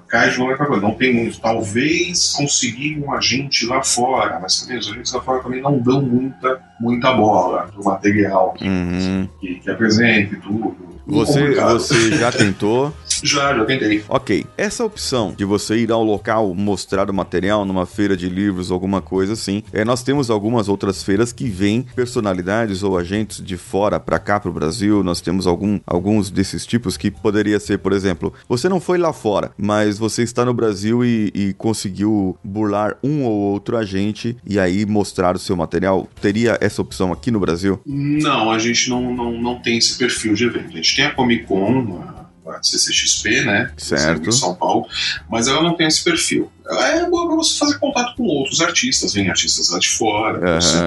cai 0.07 0.29
de 0.29 0.37
novo 0.37 0.55
para 0.55 0.65
coisa. 0.65 0.81
Não 0.81 0.93
tem 0.93 1.13
muito. 1.13 1.39
Talvez 1.39 2.33
conseguir 2.33 2.99
um 2.99 3.13
agente 3.13 3.65
lá 3.65 3.83
fora, 3.83 4.39
mas 4.39 4.61
também 4.61 4.77
os 4.77 4.89
agentes 4.89 5.11
lá 5.11 5.21
fora 5.21 5.43
também 5.43 5.61
não 5.61 5.77
dão 5.79 6.01
muita, 6.01 6.61
muita 6.79 7.13
bola 7.13 7.67
pro 7.73 7.83
material 7.83 8.53
que, 8.53 8.67
uhum. 8.67 9.27
que, 9.39 9.55
que 9.55 9.69
apresente 9.69 10.35
tudo. 10.37 10.95
Você, 11.07 11.53
você 11.53 12.17
já 12.17 12.31
tentou? 12.31 12.91
Já, 13.23 13.55
já 13.55 13.65
tentei. 13.65 14.03
Ok. 14.07 14.45
Essa 14.57 14.85
opção 14.85 15.33
de 15.35 15.45
você 15.45 15.77
ir 15.77 15.91
ao 15.91 16.03
local 16.03 16.53
mostrar 16.53 17.09
o 17.09 17.13
material 17.13 17.65
numa 17.65 17.85
feira 17.85 18.15
de 18.15 18.29
livros, 18.29 18.71
alguma 18.71 19.01
coisa 19.01 19.33
assim, 19.33 19.63
é, 19.71 19.83
nós 19.85 20.03
temos 20.03 20.29
algumas 20.29 20.67
outras 20.67 21.03
feiras 21.03 21.31
que 21.31 21.45
vêm 21.45 21.85
personalidades 21.95 22.83
ou 22.83 22.97
agentes 22.97 23.43
de 23.43 23.57
fora 23.57 23.99
para 23.99 24.19
cá 24.19 24.39
pro 24.39 24.51
Brasil. 24.51 25.03
Nós 25.03 25.21
temos 25.21 25.47
algum, 25.47 25.79
alguns 25.85 26.29
desses 26.29 26.65
tipos 26.65 26.97
que 26.97 27.11
poderia 27.11 27.59
ser, 27.59 27.79
por 27.79 27.93
exemplo, 27.93 28.33
você 28.47 28.67
não 28.69 28.79
foi 28.79 28.97
lá 28.97 29.13
fora, 29.13 29.51
mas 29.57 29.97
você 29.97 30.23
está 30.23 30.45
no 30.45 30.53
Brasil 30.53 31.03
e, 31.03 31.31
e 31.33 31.53
conseguiu 31.53 32.37
burlar 32.43 32.97
um 33.03 33.23
ou 33.23 33.31
outro 33.31 33.77
agente 33.77 34.37
e 34.45 34.59
aí 34.59 34.85
mostrar 34.85 35.35
o 35.35 35.39
seu 35.39 35.55
material. 35.55 36.07
Teria 36.21 36.57
essa 36.61 36.81
opção 36.81 37.11
aqui 37.11 37.31
no 37.31 37.39
Brasil? 37.39 37.79
Não, 37.85 38.51
a 38.51 38.59
gente 38.59 38.89
não, 38.89 39.13
não, 39.13 39.31
não 39.31 39.59
tem 39.59 39.77
esse 39.77 39.97
perfil 39.97 40.33
de 40.33 40.45
evento. 40.45 40.69
A 40.69 40.77
gente 40.77 40.95
tem 40.95 41.05
a 41.05 41.11
Comic 41.11 41.45
Con, 41.45 42.01
a 42.01 42.24
CCXP, 42.61 43.41
né? 43.41 43.71
Certo. 43.77 44.29
Em 44.29 44.31
São 44.31 44.55
Paulo, 44.55 44.87
mas 45.29 45.47
ela 45.47 45.61
não 45.61 45.75
tem 45.75 45.87
esse 45.87 46.03
perfil. 46.03 46.51
Ela 46.67 46.87
é 46.89 47.09
boa 47.09 47.27
para 47.27 47.35
você 47.35 47.57
fazer 47.57 47.79
contato 47.79 48.15
com 48.15 48.23
outros 48.23 48.61
artistas, 48.61 49.13
vem 49.13 49.29
artistas 49.29 49.69
lá 49.69 49.79
de 49.79 49.89
fora, 49.89 50.39
uhum. 50.39 50.61
você 50.61 50.77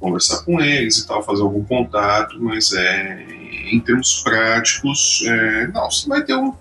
conversar 0.00 0.44
com 0.44 0.60
eles 0.60 0.98
e 0.98 1.06
tal, 1.06 1.22
fazer 1.22 1.42
algum 1.42 1.64
contato, 1.64 2.36
mas 2.40 2.72
é 2.72 3.26
em 3.66 3.80
termos 3.80 4.20
práticos, 4.22 5.22
é, 5.26 5.68
não, 5.68 5.90
você 5.90 6.08
vai 6.08 6.22
ter 6.22 6.34
um, 6.34 6.52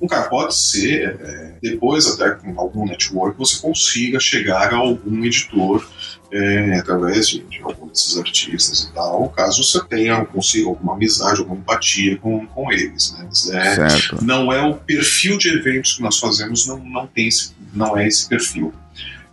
um 0.00 0.06
cara, 0.06 0.28
pode 0.28 0.56
ser, 0.56 1.16
é, 1.20 1.54
depois 1.62 2.06
até 2.06 2.30
com 2.30 2.58
algum 2.58 2.86
network, 2.86 3.38
você 3.38 3.60
consiga 3.60 4.18
chegar 4.18 4.72
a 4.72 4.76
algum 4.76 5.24
editor 5.24 5.86
é, 6.32 6.78
através 6.78 7.28
de, 7.28 7.42
de 7.44 7.60
algum 7.62 7.86
desses 7.88 8.16
artistas 8.16 8.84
e 8.84 8.94
tal, 8.94 9.28
caso 9.28 9.62
você 9.62 9.84
tenha, 9.84 10.24
consiga 10.24 10.68
alguma 10.68 10.94
amizade, 10.94 11.40
alguma 11.40 11.58
empatia 11.58 12.16
com, 12.16 12.46
com 12.46 12.72
eles. 12.72 13.12
Né? 13.12 13.28
É, 13.52 14.24
não 14.24 14.52
é 14.52 14.62
o 14.62 14.74
perfil 14.74 15.36
de 15.36 15.50
eventos 15.50 15.94
que 15.94 16.02
nós 16.02 16.18
fazemos, 16.18 16.66
não, 16.66 16.78
não, 16.78 17.06
tem 17.06 17.28
esse, 17.28 17.54
não 17.74 17.96
é 17.96 18.06
esse 18.06 18.28
perfil 18.28 18.72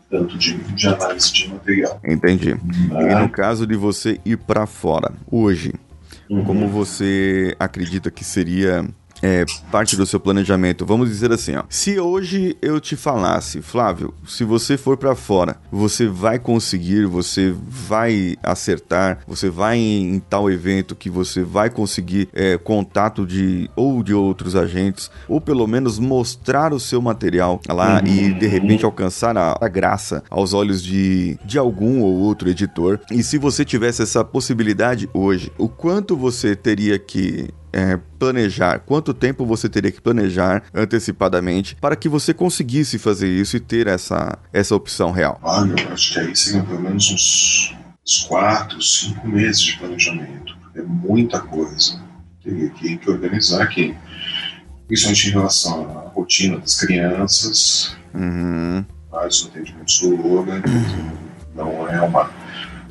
tanto 0.10 0.38
de, 0.38 0.58
de 0.58 0.88
análise 0.88 1.32
de 1.32 1.48
material. 1.48 2.02
Entendi. 2.04 2.52
É. 2.52 3.12
E 3.12 3.16
no 3.16 3.30
caso 3.30 3.68
de 3.68 3.76
você 3.76 4.20
ir 4.26 4.38
para 4.38 4.66
fora, 4.66 5.14
hoje, 5.32 5.72
uhum. 6.30 6.44
como 6.44 6.68
você 6.68 7.56
acredita 7.60 8.12
que 8.12 8.24
seria 8.24 8.86
é, 9.22 9.46
parte 9.72 9.96
do 9.96 10.06
seu 10.06 10.20
planejamento. 10.20 10.86
Vamos 10.86 11.10
dizer 11.10 11.32
assim, 11.32 11.56
ó. 11.56 11.64
Se 11.70 12.00
hoje 12.00 12.58
eu 12.62 12.80
te 12.80 12.96
falasse, 12.96 13.62
Flávio, 13.62 14.14
se 14.28 14.44
você 14.44 14.78
for 14.78 14.98
para 14.98 15.16
fora, 15.16 15.58
você 15.72 16.08
vai 16.08 16.40
conseguir, 16.40 17.06
você 17.06 17.54
vai 17.68 18.36
acertar, 18.44 19.20
você 19.28 19.50
vai 19.50 19.78
em, 19.78 20.16
em 20.16 20.20
tal 20.20 20.50
evento 20.50 20.96
que 20.96 21.10
você 21.10 21.44
vai 21.44 21.70
conseguir 21.70 22.30
é, 22.34 22.58
contato 22.58 23.26
de 23.26 23.70
ou 23.76 24.04
de 24.04 24.14
outros 24.14 24.56
agentes, 24.56 25.10
ou 25.28 25.40
pelo 25.40 25.68
menos 25.68 26.00
mostrar 26.00 26.74
o 26.74 26.80
seu 26.80 27.02
material 27.02 27.62
lá 27.68 28.02
uhum. 28.02 28.08
e 28.08 28.34
de 28.34 28.48
repente 28.48 28.86
alcançar 28.86 29.38
a, 29.38 29.58
a 29.60 29.68
graça 29.68 30.24
aos 30.30 30.54
olhos 30.54 30.82
de, 30.84 31.38
de 31.46 31.58
algum 31.58 32.02
ou 32.02 32.14
outro 32.20 32.50
editor. 32.50 33.00
E 33.12 33.24
se 33.24 33.38
você 33.38 33.64
tivesse 33.64 34.02
essa 34.02 34.24
possibilidade 34.24 35.10
hoje, 35.14 35.52
o 35.58 35.68
quanto 35.68 36.16
você 36.16 36.56
teria 36.56 36.98
que 36.98 37.50
é, 37.72 38.00
planejar, 38.18 38.80
quanto 38.80 39.14
tempo 39.14 39.46
você 39.46 39.70
teria 39.70 39.92
que 39.92 40.02
planejar 40.02 40.64
antecipadamente 40.74 41.76
para 41.76 41.96
que 41.96 42.10
você 42.10 42.34
conseguisse 42.34 42.98
fazer 42.98 43.30
isso 43.30 43.58
e 43.58 43.60
ter 43.60 43.88
essa, 43.88 44.38
essa 44.52 44.76
opção 44.76 45.12
real? 45.12 45.40
Ah, 45.44 45.66
eu 45.66 45.94
acho 45.94 46.14
que 46.14 46.20
aí 46.20 46.36
seria 46.36 46.64
pelo 46.64 46.82
menos 46.82 47.12
uns, 47.12 47.76
uns 48.06 48.24
quatro, 48.24 48.82
cinco 48.82 49.28
meses 49.28 49.62
de 49.62 49.78
planejamento. 49.78 50.58
É 50.76 50.82
muita 50.82 51.40
coisa. 51.40 52.02
Teria 52.44 52.70
que, 52.70 52.98
que 52.98 53.10
organizar 53.10 53.62
aqui. 53.62 53.96
Principalmente 54.88 55.28
em 55.28 55.32
relação 55.32 55.98
à 55.98 56.10
rotina 56.10 56.58
das 56.58 56.80
crianças, 56.80 57.96
uhum. 58.14 58.84
vários 59.12 59.46
atendimentos 59.46 60.00
do 60.00 60.16
Logan. 60.16 60.62
Não 61.54 61.88
é 61.88 62.02
uma 62.02 62.26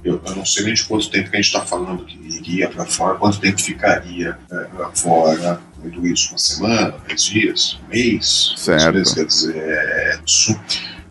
eu, 0.09 0.20
eu, 0.24 0.36
não 0.36 0.44
sei 0.44 0.64
nem 0.64 0.74
de 0.74 0.84
quanto 0.84 1.11
tempo 1.11 1.30
que 1.30 1.36
a 1.36 1.40
gente 1.40 1.54
está 1.54 1.64
falando 1.64 2.04
que 2.04 2.16
iria 2.16 2.68
para 2.68 2.84
fora, 2.84 3.18
quanto 3.18 3.40
tempo 3.40 3.61
ficaria 3.61 4.38
é, 4.50 4.54
lá 4.78 4.90
fora, 4.94 5.61
tudo 5.82 6.06
isso, 6.06 6.30
uma 6.30 6.38
semana, 6.38 6.94
dez 7.06 7.24
dias, 7.24 7.78
um 7.84 7.88
mês, 7.88 8.54
certo. 8.56 9.14
Quer 9.14 9.26
dizer, 9.26 9.56
é, 9.56 10.20
isso 10.26 10.59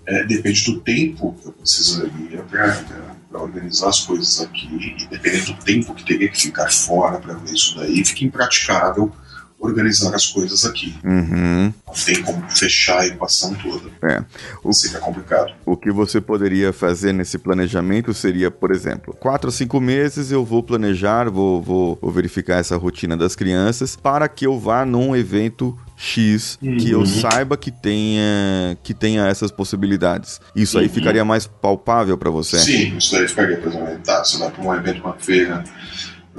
é, 0.05 0.23
depende 0.23 0.65
do 0.65 0.79
tempo 0.79 1.35
que 1.39 1.47
eu 1.47 1.53
precisaria 1.53 2.43
para 2.49 3.41
organizar 3.41 3.89
as 3.89 3.99
coisas 4.01 4.41
aqui, 4.41 4.95
e 4.99 5.07
dependendo 5.07 5.53
do 5.53 5.63
tempo 5.63 5.93
que 5.93 6.03
teria 6.03 6.29
que 6.29 6.41
ficar 6.41 6.71
fora 6.71 7.19
para 7.19 7.35
ver 7.35 7.53
isso 7.53 7.75
daí, 7.77 8.03
fica 8.03 8.25
impraticável 8.25 9.11
organizar 9.59 10.13
as 10.13 10.27
coisas 10.27 10.65
aqui. 10.65 10.95
Uhum. 11.03 11.73
Não 11.85 11.93
tem 12.05 12.21
como 12.21 12.43
fechar 12.49 12.99
a 12.99 13.07
equação 13.07 13.55
toda. 13.55 13.89
É. 14.03 14.23
O, 14.63 14.73
Fica 14.73 14.99
complicado. 14.99 15.53
O 15.65 15.75
que 15.75 15.91
você 15.91 16.21
poderia 16.21 16.71
fazer 16.71 17.11
nesse 17.11 17.37
planejamento 17.37 18.13
seria, 18.13 18.51
por 18.51 18.71
exemplo, 18.71 19.15
quatro 19.15 19.49
a 19.49 19.51
cinco 19.51 19.79
meses 19.81 20.31
eu 20.31 20.45
vou 20.45 20.61
planejar, 20.61 21.29
vou, 21.29 21.61
vou, 21.61 21.97
vou 22.01 22.11
verificar 22.11 22.57
essa 22.57 22.77
rotina 22.77 23.17
das 23.17 23.35
crianças 23.35 23.95
para 23.95 24.27
que 24.27 24.45
eu 24.45 24.59
vá 24.59 24.85
num 24.85 25.15
evento 25.15 25.77
X 25.97 26.59
uhum. 26.61 26.77
que 26.77 26.91
eu 26.91 26.99
uhum. 26.99 27.05
saiba 27.07 27.57
que 27.57 27.71
tenha 27.71 28.77
que 28.83 28.93
tenha 28.93 29.25
essas 29.25 29.49
possibilidades. 29.49 30.39
Isso 30.55 30.77
aí 30.77 30.85
uhum. 30.85 30.93
ficaria 30.93 31.25
mais 31.25 31.47
palpável 31.47 32.15
para 32.15 32.29
você? 32.29 32.59
Sim, 32.59 32.97
isso 32.97 33.13
daí 33.13 33.27
ficaria, 33.27 33.57
por 33.57 33.69
exemplo, 33.69 33.97
tá, 34.05 34.23
você 34.23 34.37
vai 34.37 34.51
para 34.51 34.63
um 34.63 34.73
evento, 34.75 35.01
uma 35.01 35.15
feira, 35.15 35.63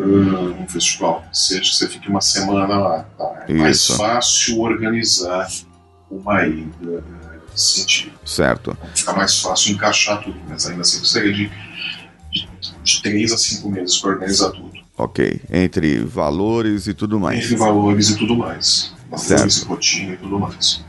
um 0.04 0.66
festival, 0.68 1.24
seja 1.32 1.62
que 1.62 1.74
você 1.74 1.88
fique 1.88 2.08
uma 2.08 2.20
semana 2.20 2.78
lá, 2.78 3.02
tá? 3.16 3.44
É 3.48 3.52
mais 3.52 3.86
fácil 3.86 4.60
organizar 4.60 5.48
uma 6.10 6.46
ida 6.46 7.04
nesse 7.50 7.80
sentido. 7.80 8.12
Certo. 8.24 8.76
Fica 8.94 9.12
mais 9.12 9.40
fácil 9.40 9.72
encaixar 9.72 10.22
tudo, 10.22 10.38
mas 10.48 10.66
ainda 10.66 10.82
assim 10.82 11.04
seria 11.04 11.32
de, 11.32 11.50
de, 12.32 12.48
de 12.82 13.02
três 13.02 13.32
a 13.32 13.38
cinco 13.38 13.70
meses 13.70 13.98
para 13.98 14.10
organizar 14.10 14.50
tudo. 14.50 14.78
Ok, 14.96 15.40
entre 15.50 16.00
valores 16.00 16.86
e 16.86 16.94
tudo 16.94 17.20
mais. 17.20 17.44
Entre 17.44 17.56
valores 17.56 18.10
e 18.10 18.16
tudo 18.16 18.36
mais. 18.36 18.92
Valores 19.10 19.54
certo. 19.54 19.62
e 19.62 19.68
rotina 19.68 20.14
e 20.14 20.16
tudo 20.16 20.38
mais. 20.38 20.84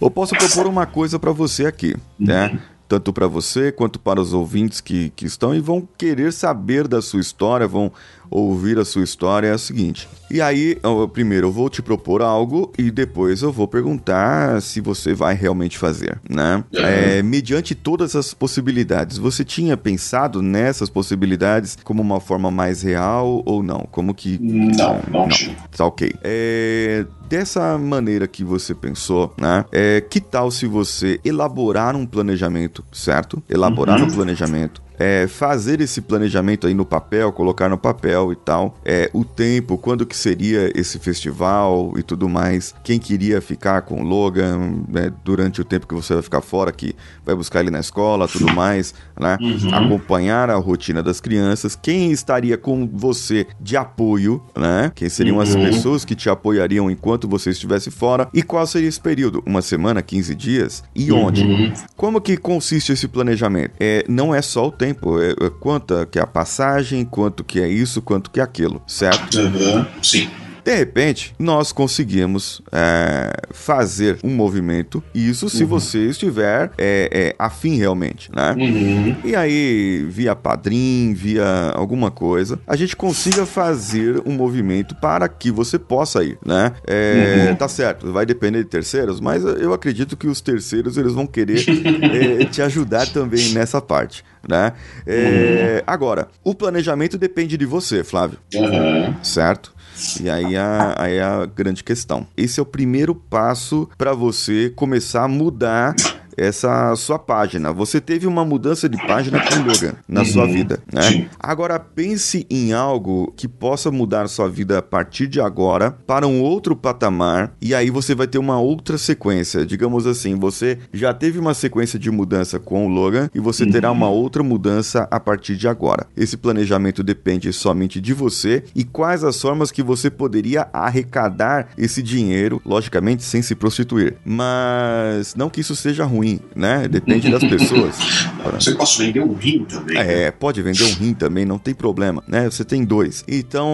Eu 0.00 0.10
posso 0.10 0.34
propor 0.36 0.66
uma 0.66 0.86
coisa 0.86 1.18
para 1.18 1.32
você 1.32 1.66
aqui, 1.66 1.96
né? 2.18 2.46
uhum. 2.46 2.54
né? 2.54 2.60
Tanto 2.88 3.12
para 3.12 3.26
você 3.26 3.70
quanto 3.70 3.98
para 3.98 4.18
os 4.18 4.32
ouvintes 4.32 4.80
que, 4.80 5.10
que 5.10 5.26
estão 5.26 5.54
e 5.54 5.60
vão 5.60 5.86
querer 5.98 6.32
saber 6.32 6.88
da 6.88 7.02
sua 7.02 7.20
história, 7.20 7.68
vão 7.68 7.92
ouvir 8.30 8.78
a 8.78 8.84
sua 8.84 9.04
história 9.04 9.48
é 9.48 9.52
a 9.52 9.58
seguinte. 9.58 10.08
E 10.30 10.40
aí, 10.42 10.76
eu, 10.82 11.08
primeiro 11.08 11.46
eu 11.46 11.52
vou 11.52 11.70
te 11.70 11.80
propor 11.80 12.20
algo 12.20 12.72
e 12.76 12.90
depois 12.90 13.42
eu 13.42 13.50
vou 13.50 13.66
perguntar 13.66 14.60
se 14.60 14.80
você 14.80 15.14
vai 15.14 15.34
realmente 15.34 15.78
fazer, 15.78 16.20
né? 16.28 16.62
É, 16.74 17.22
mediante 17.22 17.74
todas 17.74 18.14
as 18.14 18.34
possibilidades, 18.34 19.16
você 19.16 19.44
tinha 19.44 19.76
pensado 19.76 20.42
nessas 20.42 20.90
possibilidades 20.90 21.78
como 21.82 22.02
uma 22.02 22.20
forma 22.20 22.50
mais 22.50 22.82
real 22.82 23.42
ou 23.46 23.62
não? 23.62 23.88
Como 23.90 24.14
que... 24.14 24.38
Não, 24.40 25.00
não, 25.10 25.26
não. 25.26 25.28
Tá 25.74 25.86
ok. 25.86 26.12
É, 26.22 27.06
dessa 27.28 27.78
maneira 27.78 28.26
que 28.26 28.44
você 28.44 28.74
pensou, 28.74 29.32
né? 29.38 29.64
É, 29.72 30.00
que 30.00 30.20
tal 30.20 30.50
se 30.50 30.66
você 30.66 31.20
elaborar 31.24 31.96
um 31.96 32.04
planejamento, 32.04 32.84
certo? 32.92 33.42
Elaborar 33.48 34.00
uhum. 34.00 34.06
um 34.06 34.10
planejamento 34.10 34.87
é, 34.98 35.26
fazer 35.26 35.80
esse 35.80 36.00
planejamento 36.00 36.66
aí 36.66 36.74
no 36.74 36.84
papel, 36.84 37.32
colocar 37.32 37.68
no 37.68 37.78
papel 37.78 38.32
e 38.32 38.36
tal, 38.36 38.76
é, 38.84 39.10
o 39.12 39.24
tempo, 39.24 39.78
quando 39.78 40.04
que 40.04 40.16
seria 40.16 40.70
esse 40.74 40.98
festival 40.98 41.92
e 41.96 42.02
tudo 42.02 42.28
mais, 42.28 42.74
quem 42.82 42.98
queria 42.98 43.40
ficar 43.40 43.82
com 43.82 44.02
o 44.02 44.04
Logan 44.04 44.82
né, 44.88 45.12
durante 45.24 45.60
o 45.60 45.64
tempo 45.64 45.86
que 45.86 45.94
você 45.94 46.14
vai 46.14 46.22
ficar 46.22 46.40
fora, 46.40 46.72
que 46.72 46.94
vai 47.24 47.34
buscar 47.34 47.60
ele 47.60 47.70
na 47.70 47.80
escola, 47.80 48.26
tudo 48.26 48.52
mais, 48.52 48.94
né? 49.18 49.38
Uhum. 49.40 49.74
Acompanhar 49.74 50.50
a 50.50 50.56
rotina 50.56 51.02
das 51.02 51.20
crianças, 51.20 51.76
quem 51.80 52.10
estaria 52.10 52.56
com 52.56 52.88
você 52.92 53.46
de 53.60 53.76
apoio, 53.76 54.42
né? 54.56 54.90
Quem 54.94 55.08
seriam 55.08 55.36
uhum. 55.36 55.42
as 55.42 55.54
pessoas 55.54 56.04
que 56.04 56.14
te 56.14 56.28
apoiariam 56.28 56.90
enquanto 56.90 57.28
você 57.28 57.50
estivesse 57.50 57.90
fora 57.90 58.28
e 58.32 58.42
qual 58.42 58.66
seria 58.66 58.88
esse 58.88 59.00
período? 59.00 59.42
Uma 59.46 59.62
semana, 59.62 60.02
15 60.02 60.34
dias? 60.34 60.82
E 60.94 61.12
onde? 61.12 61.42
Uhum. 61.42 61.72
Como 61.96 62.20
que 62.20 62.36
consiste 62.36 62.92
esse 62.92 63.06
planejamento? 63.06 63.74
É, 63.78 64.04
não 64.08 64.34
é 64.34 64.42
só 64.42 64.66
o 64.66 64.72
tempo 64.72 64.87
tempo, 64.88 65.20
é, 65.20 65.30
é, 65.30 65.50
quanto 65.60 66.06
que 66.06 66.18
é 66.18 66.22
a 66.22 66.26
passagem, 66.26 67.04
quanto 67.04 67.44
que 67.44 67.60
é 67.60 67.68
isso, 67.68 68.00
quanto 68.02 68.30
que 68.30 68.40
é 68.40 68.42
aquilo, 68.42 68.82
certo? 68.86 69.38
Uhum, 69.38 69.86
sim. 70.02 70.28
De 70.68 70.74
repente, 70.74 71.34
nós 71.38 71.72
conseguimos 71.72 72.60
é, 72.70 73.32
fazer 73.52 74.18
um 74.22 74.28
movimento, 74.28 75.02
isso 75.14 75.48
se 75.48 75.62
uhum. 75.62 75.68
você 75.70 76.10
estiver 76.10 76.70
é, 76.76 77.08
é, 77.10 77.34
afim 77.38 77.78
realmente, 77.78 78.30
né? 78.36 78.54
Uhum. 78.54 79.16
E 79.24 79.34
aí, 79.34 80.04
via 80.10 80.36
padrim, 80.36 81.14
via 81.14 81.72
alguma 81.74 82.10
coisa, 82.10 82.60
a 82.66 82.76
gente 82.76 82.94
consiga 82.94 83.46
fazer 83.46 84.20
um 84.26 84.32
movimento 84.32 84.94
para 84.96 85.26
que 85.26 85.50
você 85.50 85.78
possa 85.78 86.22
ir, 86.22 86.36
né? 86.44 86.74
É, 86.86 87.46
uhum. 87.48 87.56
Tá 87.56 87.66
certo, 87.66 88.12
vai 88.12 88.26
depender 88.26 88.62
de 88.62 88.68
terceiros, 88.68 89.22
mas 89.22 89.42
eu 89.44 89.72
acredito 89.72 90.18
que 90.18 90.26
os 90.26 90.42
terceiros 90.42 90.98
eles 90.98 91.14
vão 91.14 91.26
querer 91.26 91.64
é, 92.42 92.44
te 92.44 92.60
ajudar 92.60 93.06
também 93.06 93.54
nessa 93.54 93.80
parte 93.80 94.22
né? 94.46 94.72
É, 95.06 95.82
agora, 95.86 96.28
o 96.42 96.54
planejamento 96.54 97.18
depende 97.18 97.56
de 97.56 97.66
você, 97.66 98.02
Flávio. 98.02 98.38
Uhum. 98.54 99.14
Certo? 99.22 99.74
E 100.20 100.28
aí 100.30 100.56
a, 100.56 100.94
aí 100.96 101.20
a 101.20 101.46
grande 101.46 101.82
questão. 101.82 102.26
Esse 102.36 102.60
é 102.60 102.62
o 102.62 102.66
primeiro 102.66 103.14
passo 103.14 103.88
para 103.96 104.12
você 104.12 104.70
começar 104.74 105.24
a 105.24 105.28
mudar 105.28 105.94
essa 106.38 106.94
sua 106.96 107.18
página. 107.18 107.72
Você 107.72 108.00
teve 108.00 108.26
uma 108.26 108.44
mudança 108.44 108.88
de 108.88 108.96
página 109.06 109.40
com 109.40 109.56
o 109.56 109.64
Logan 109.64 109.94
na 110.08 110.20
uhum. 110.20 110.26
sua 110.26 110.46
vida, 110.46 110.80
né? 110.92 111.02
Sim. 111.02 111.26
Agora 111.38 111.78
pense 111.78 112.46
em 112.48 112.72
algo 112.72 113.32
que 113.36 113.48
possa 113.48 113.90
mudar 113.90 114.28
sua 114.28 114.48
vida 114.48 114.78
a 114.78 114.82
partir 114.82 115.26
de 115.26 115.40
agora 115.40 115.90
para 116.06 116.26
um 116.26 116.40
outro 116.40 116.76
patamar 116.76 117.52
e 117.60 117.74
aí 117.74 117.90
você 117.90 118.14
vai 118.14 118.26
ter 118.26 118.38
uma 118.38 118.58
outra 118.58 118.96
sequência. 118.96 119.66
Digamos 119.66 120.06
assim, 120.06 120.36
você 120.36 120.78
já 120.92 121.12
teve 121.12 121.38
uma 121.38 121.54
sequência 121.54 121.98
de 121.98 122.10
mudança 122.10 122.58
com 122.58 122.86
o 122.86 122.88
Logan 122.88 123.28
e 123.34 123.40
você 123.40 123.64
uhum. 123.64 123.70
terá 123.70 123.90
uma 123.90 124.08
outra 124.08 124.42
mudança 124.42 125.08
a 125.10 125.18
partir 125.18 125.56
de 125.56 125.66
agora. 125.66 126.06
Esse 126.16 126.36
planejamento 126.36 127.02
depende 127.02 127.52
somente 127.52 128.00
de 128.00 128.12
você 128.12 128.62
e 128.74 128.84
quais 128.84 129.24
as 129.24 129.40
formas 129.40 129.70
que 129.70 129.82
você 129.82 130.10
poderia 130.10 130.68
arrecadar 130.72 131.68
esse 131.76 132.02
dinheiro, 132.02 132.60
logicamente 132.64 133.22
sem 133.22 133.42
se 133.42 133.54
prostituir. 133.54 134.16
Mas 134.24 135.34
não 135.34 135.50
que 135.50 135.60
isso 135.60 135.74
seja 135.74 136.04
ruim 136.04 136.27
ruim, 136.28 136.40
né? 136.54 136.86
Depende 136.88 137.30
das 137.30 137.44
pessoas. 137.44 137.96
Você 138.54 138.74
pode 138.74 138.98
vender 138.98 139.20
um 139.20 139.32
rim 139.34 139.64
também. 139.64 139.96
É, 139.96 140.04
né? 140.04 140.30
pode 140.30 140.62
vender 140.62 140.84
um 140.84 140.94
rim 140.94 141.14
também, 141.14 141.44
não 141.44 141.58
tem 141.58 141.74
problema, 141.74 142.22
né? 142.26 142.44
Você 142.44 142.64
tem 142.64 142.84
dois. 142.84 143.24
Então, 143.28 143.68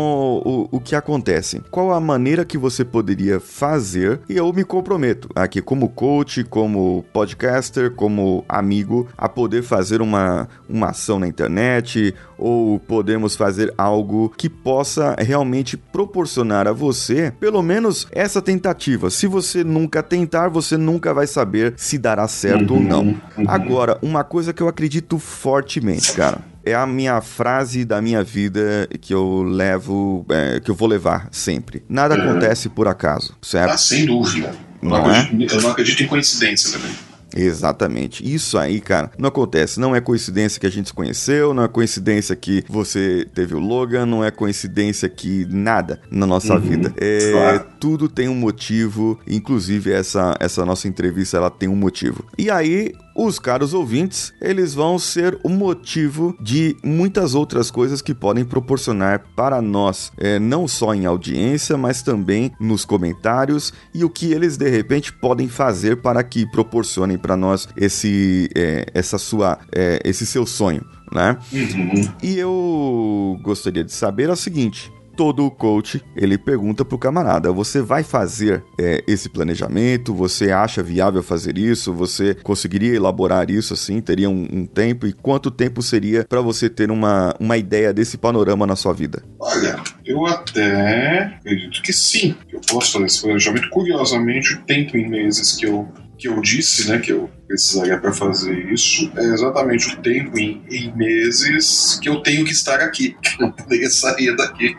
o, 0.44 0.68
o 0.70 0.80
que 0.80 0.94
acontece? 0.94 1.60
Qual 1.70 1.92
a 1.92 2.00
maneira 2.00 2.44
que 2.44 2.58
você 2.58 2.84
poderia 2.84 3.40
fazer? 3.40 4.20
E 4.28 4.36
eu 4.36 4.52
me 4.52 4.64
comprometo 4.64 5.28
aqui, 5.34 5.60
como 5.60 5.88
coach, 5.88 6.44
como 6.44 7.04
podcaster, 7.12 7.90
como 7.90 8.44
amigo, 8.48 9.08
a 9.16 9.28
poder 9.28 9.62
fazer 9.62 10.00
uma, 10.00 10.48
uma 10.68 10.90
ação 10.90 11.18
na 11.18 11.26
internet 11.26 12.14
ou 12.38 12.78
podemos 12.78 13.36
fazer 13.36 13.72
algo 13.76 14.32
que 14.36 14.48
possa 14.48 15.16
realmente 15.18 15.76
proporcionar 15.76 16.66
a 16.66 16.72
você, 16.72 17.32
pelo 17.38 17.62
menos 17.62 18.06
essa 18.10 18.42
tentativa. 18.42 19.10
Se 19.10 19.26
você 19.26 19.62
nunca 19.62 20.02
tentar, 20.02 20.48
você 20.48 20.76
nunca 20.76 21.14
vai 21.14 21.26
saber 21.26 21.74
se 21.76 21.98
dará 21.98 22.26
certo 22.28 22.74
uhum, 22.74 22.80
ou 22.80 22.84
não. 22.84 23.02
Uhum. 23.02 23.44
Agora, 23.46 23.98
uma 24.02 24.24
coisa 24.24 24.52
que 24.52 24.62
eu 24.62 24.68
acredito 24.68 25.18
fortemente, 25.18 26.12
cara 26.12 26.54
é 26.64 26.74
a 26.74 26.86
minha 26.86 27.20
frase 27.20 27.84
da 27.84 28.00
minha 28.00 28.24
vida 28.24 28.88
que 29.00 29.12
eu 29.12 29.42
levo, 29.42 30.24
é, 30.30 30.60
que 30.60 30.70
eu 30.70 30.74
vou 30.74 30.88
levar 30.88 31.28
sempre. 31.30 31.84
Nada 31.88 32.14
uhum. 32.14 32.30
acontece 32.30 32.68
por 32.68 32.88
acaso, 32.88 33.36
certo? 33.42 33.72
Ah, 33.72 33.76
sem 33.76 34.06
dúvida. 34.06 34.50
Não, 34.80 34.90
não 34.90 35.10
é? 35.10 35.30
Eu 35.50 35.60
não 35.62 35.70
acredito 35.70 36.02
em 36.02 36.06
coincidência 36.06 36.72
também. 36.72 36.92
Exatamente. 37.34 38.24
Isso 38.24 38.56
aí, 38.58 38.80
cara, 38.80 39.10
não 39.18 39.28
acontece. 39.28 39.80
Não 39.80 39.94
é 39.94 40.00
coincidência 40.00 40.60
que 40.60 40.66
a 40.66 40.70
gente 40.70 40.88
se 40.88 40.94
conheceu, 40.94 41.52
não 41.52 41.64
é 41.64 41.68
coincidência 41.68 42.34
que 42.36 42.64
você 42.68 43.26
teve 43.34 43.54
o 43.54 43.58
Logan, 43.58 44.06
não 44.06 44.24
é 44.24 44.30
coincidência 44.30 45.08
que 45.08 45.46
nada 45.50 46.00
na 46.10 46.26
nossa 46.26 46.54
uhum, 46.54 46.60
vida. 46.60 46.94
É, 46.96 47.30
claro. 47.32 47.64
Tudo 47.80 48.08
tem 48.08 48.28
um 48.28 48.34
motivo, 48.34 49.18
inclusive 49.26 49.92
essa, 49.92 50.36
essa 50.40 50.64
nossa 50.64 50.88
entrevista 50.88 51.36
ela 51.36 51.50
tem 51.50 51.68
um 51.68 51.76
motivo. 51.76 52.24
E 52.38 52.50
aí, 52.50 52.92
os 53.14 53.38
caros 53.38 53.72
ouvintes, 53.72 54.32
eles 54.40 54.74
vão 54.74 54.98
ser 54.98 55.38
o 55.42 55.48
motivo 55.48 56.36
de 56.40 56.76
muitas 56.82 57.34
outras 57.34 57.70
coisas 57.70 58.02
que 58.02 58.14
podem 58.14 58.44
proporcionar 58.44 59.24
para 59.36 59.62
nós, 59.62 60.12
é, 60.18 60.38
não 60.38 60.66
só 60.66 60.94
em 60.94 61.06
audiência, 61.06 61.76
mas 61.76 62.02
também 62.02 62.52
nos 62.58 62.84
comentários 62.84 63.72
e 63.94 64.04
o 64.04 64.10
que 64.10 64.32
eles 64.32 64.56
de 64.56 64.68
repente 64.68 65.12
podem 65.12 65.48
fazer 65.48 66.02
para 66.02 66.22
que 66.24 66.44
proporcionem 66.50 67.16
para 67.16 67.36
nós 67.36 67.68
esse, 67.76 68.48
é, 68.54 68.86
essa 68.92 69.18
sua, 69.18 69.58
é, 69.72 70.00
esse 70.04 70.26
seu 70.26 70.46
sonho. 70.46 70.84
Né? 71.12 71.38
Uhum. 71.52 72.12
E 72.22 72.36
eu 72.36 73.38
gostaria 73.42 73.84
de 73.84 73.92
saber 73.92 74.28
o 74.30 74.36
seguinte: 74.36 74.90
todo 75.16 75.50
coach 75.50 76.02
ele 76.16 76.36
pergunta 76.36 76.84
pro 76.84 76.98
camarada: 76.98 77.52
você 77.52 77.80
vai 77.80 78.02
fazer 78.02 78.62
é, 78.78 79.02
esse 79.06 79.28
planejamento? 79.28 80.14
Você 80.14 80.50
acha 80.50 80.82
viável 80.82 81.22
fazer 81.22 81.56
isso? 81.58 81.92
Você 81.92 82.34
conseguiria 82.34 82.94
elaborar 82.94 83.50
isso 83.50 83.74
assim? 83.74 84.00
Teria 84.00 84.28
um, 84.28 84.46
um 84.52 84.66
tempo? 84.66 85.06
E 85.06 85.12
quanto 85.12 85.50
tempo 85.50 85.82
seria 85.82 86.24
para 86.24 86.40
você 86.40 86.68
ter 86.68 86.90
uma, 86.90 87.34
uma 87.38 87.56
ideia 87.56 87.92
desse 87.92 88.18
panorama 88.18 88.66
na 88.66 88.76
sua 88.76 88.92
vida? 88.92 89.22
Olha, 89.38 89.80
eu 90.04 90.26
até 90.26 91.38
acredito 91.40 91.82
que 91.82 91.92
sim, 91.92 92.34
eu 92.52 92.60
posso 92.68 92.92
fazer 92.92 93.06
esse 93.06 93.22
planejamento. 93.22 93.70
Curiosamente, 93.70 94.54
o 94.54 94.62
tempo 94.62 94.96
em 94.96 95.08
meses 95.08 95.52
que 95.52 95.66
eu 95.66 95.88
que 96.24 96.28
eu 96.28 96.40
disse, 96.40 96.88
né, 96.88 96.98
que 96.98 97.12
eu 97.12 97.28
precisaria 97.46 97.98
para 97.98 98.10
fazer 98.10 98.72
isso, 98.72 99.12
é 99.14 99.24
exatamente 99.24 99.94
o 99.94 100.00
tempo 100.00 100.38
em, 100.38 100.62
em, 100.70 100.90
meses 100.96 101.98
que 102.00 102.08
eu 102.08 102.22
tenho 102.22 102.46
que 102.46 102.52
estar 102.52 102.80
aqui, 102.80 103.14
que 103.20 103.34
eu 103.34 103.46
não 103.46 103.52
poderia 103.52 103.90
sair 103.90 104.34
daqui 104.34 104.74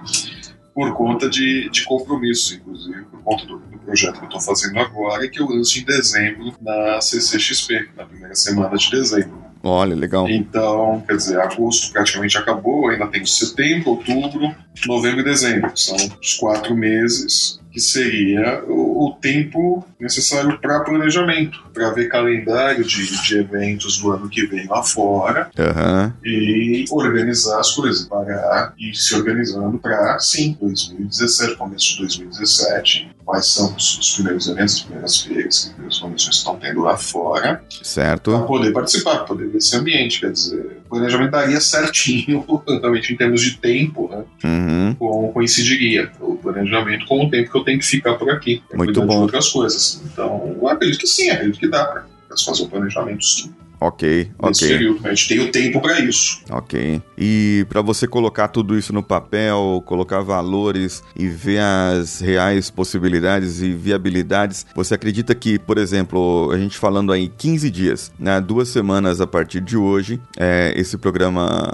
por 0.74 0.91
conta 0.96 1.30
de, 1.30 1.70
de 1.70 1.84
compromisso, 1.84 2.56
inclusive 2.56 3.04
por 3.12 3.22
conta 3.22 3.46
do, 3.46 3.60
do 3.60 3.78
projeto 3.78 4.16
que 4.16 4.22
eu 4.22 4.26
estou 4.26 4.41
fazendo 4.41 4.80
agora, 4.80 5.28
que 5.30 5.39
eu 5.39 5.48
lanço 5.48 5.80
em 5.80 5.86
dezembro 5.86 6.52
na 6.60 7.00
CCXP, 7.00 7.89
na 7.96 8.06
primeira 8.06 8.34
semana 8.34 8.76
de 8.76 8.89
dezembro. 8.89 9.46
Olha, 9.62 9.96
legal. 9.96 10.28
Então, 10.28 11.04
quer 11.08 11.16
dizer, 11.16 11.39
agosto 11.39 11.91
praticamente 11.93 12.38
acabou, 12.39 12.89
ainda 12.89 13.06
tem 13.06 13.24
setembro, 13.24 13.91
outubro, 13.91 14.56
novembro 14.88 15.22
e 15.22 15.24
dezembro. 15.24 15.72
São 15.76 15.96
os 16.20 16.34
quatro 16.34 16.76
meses 16.76 17.60
que 17.72 17.80
seria 17.80 18.64
o, 18.68 18.85
o 18.96 19.12
tempo 19.12 19.86
necessário 20.00 20.58
para 20.62 20.80
planejamento, 20.80 21.60
para 21.74 21.91
ver 21.91 22.08
calendário 22.08 22.86
de, 22.86 23.22
de 23.24 23.38
eventos 23.38 23.98
do 23.98 24.12
ano 24.12 24.30
que 24.30 24.46
vem 24.46 24.66
lá 24.68 24.82
fora 24.82 25.50
Aham. 25.60 26.14
e 26.24 26.86
organizar 26.89 27.60
as 27.60 27.72
coisas, 27.72 28.08
parar 28.08 28.74
e 28.80 28.96
se 28.96 29.14
organizando 29.14 29.78
para, 29.78 30.18
sim, 30.20 30.58
2017, 30.62 31.56
começo 31.58 31.93
de 31.93 31.98
2017, 32.00 33.14
quais 33.26 33.48
são 33.48 33.74
os, 33.76 33.98
os 33.98 34.14
primeiros 34.14 34.48
eventos, 34.48 34.76
as 34.76 34.82
primeiras 34.82 35.22
feiras, 35.22 35.74
que 35.76 35.88
as 35.88 36.00
condições 36.00 36.36
estão 36.36 36.56
tendo 36.58 36.82
lá 36.82 36.96
fora, 36.96 37.56
para 37.56 37.84
Certo. 37.84 38.46
poder 38.46 38.72
participar, 38.72 39.16
pra 39.18 39.26
poder 39.26 39.48
ver 39.50 39.58
esse 39.58 39.76
ambiente. 39.76 40.20
Quer 40.20 40.32
dizer, 40.32 40.82
o 40.86 40.90
planejamento 40.90 41.32
daria 41.32 41.60
certinho, 41.60 42.46
realmente 42.68 43.14
em 43.14 43.18
termos 43.18 43.42
de 43.42 43.58
tempo, 43.58 44.08
né? 44.10 44.24
Uhum. 44.44 44.96
com, 44.96 45.32
coincidiria 45.34 46.12
o 46.20 46.36
planejamento 46.36 47.06
com 47.08 47.26
o 47.26 47.30
tempo 47.30 47.52
que 47.52 47.58
eu 47.58 47.64
tenho 47.64 47.80
que 47.80 47.86
ficar 47.86 48.14
por 48.16 48.30
aqui. 48.30 48.62
Muito 48.74 48.94
cuidar 48.94 49.02
de 49.02 49.08
bom. 49.08 49.22
outras 49.24 49.50
coisas. 49.50 50.02
Então, 50.06 50.56
eu 50.62 50.68
acredito 50.68 51.00
que 51.00 51.08
sim, 51.08 51.30
acredito 51.30 51.60
que 51.60 51.68
dá 51.68 51.84
para 51.86 52.06
fazer 52.46 52.64
o 52.64 52.68
planejamento 52.68 53.26
sim, 53.26 53.52
Ok, 53.86 54.32
nesse 54.42 54.66
ok. 54.66 54.78
período. 54.78 55.08
A 55.08 55.10
gente 55.10 55.28
tem 55.28 55.40
o 55.40 55.52
tempo 55.52 55.80
para 55.80 56.00
isso. 56.00 56.42
Ok. 56.50 57.02
E 57.18 57.66
para 57.70 57.82
você 57.82 58.08
colocar 58.08 58.48
tudo 58.48 58.78
isso 58.78 58.92
no 58.92 59.04
papel, 59.04 59.84
colocar 59.86 60.22
valores 60.22 61.04
e 61.16 61.28
ver 61.28 61.60
as 61.60 62.20
reais 62.20 62.70
possibilidades 62.70 63.62
e 63.62 63.72
viabilidades, 63.72 64.66
você 64.76 64.96
acredita 64.96 65.36
que, 65.36 65.60
por 65.60 65.78
exemplo, 65.78 66.50
a 66.52 66.58
gente 66.58 66.78
falando 66.78 67.12
aí 67.12 67.28
15 67.28 67.70
dias, 67.70 68.12
né, 68.18 68.42
duas 68.42 68.70
semanas 68.70 69.22
a 69.22 69.28
partir 69.28 69.62
de 69.62 69.78
hoje, 69.78 70.20
é, 70.38 70.74
esse 70.76 70.98
programa 70.98 71.72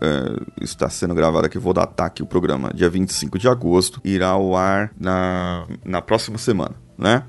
é, 0.00 0.64
está 0.64 0.88
sendo 0.90 1.14
gravado 1.14 1.46
aqui, 1.46 1.58
vou 1.58 1.72
datar 1.72 2.08
aqui 2.08 2.22
o 2.22 2.26
programa, 2.26 2.72
dia 2.74 2.90
25 2.90 3.38
de 3.38 3.48
agosto, 3.48 4.00
irá 4.04 4.28
ao 4.28 4.56
ar 4.56 4.92
na, 4.98 5.66
na 5.84 6.02
próxima 6.02 6.38
semana. 6.38 6.74
Né? 7.02 7.24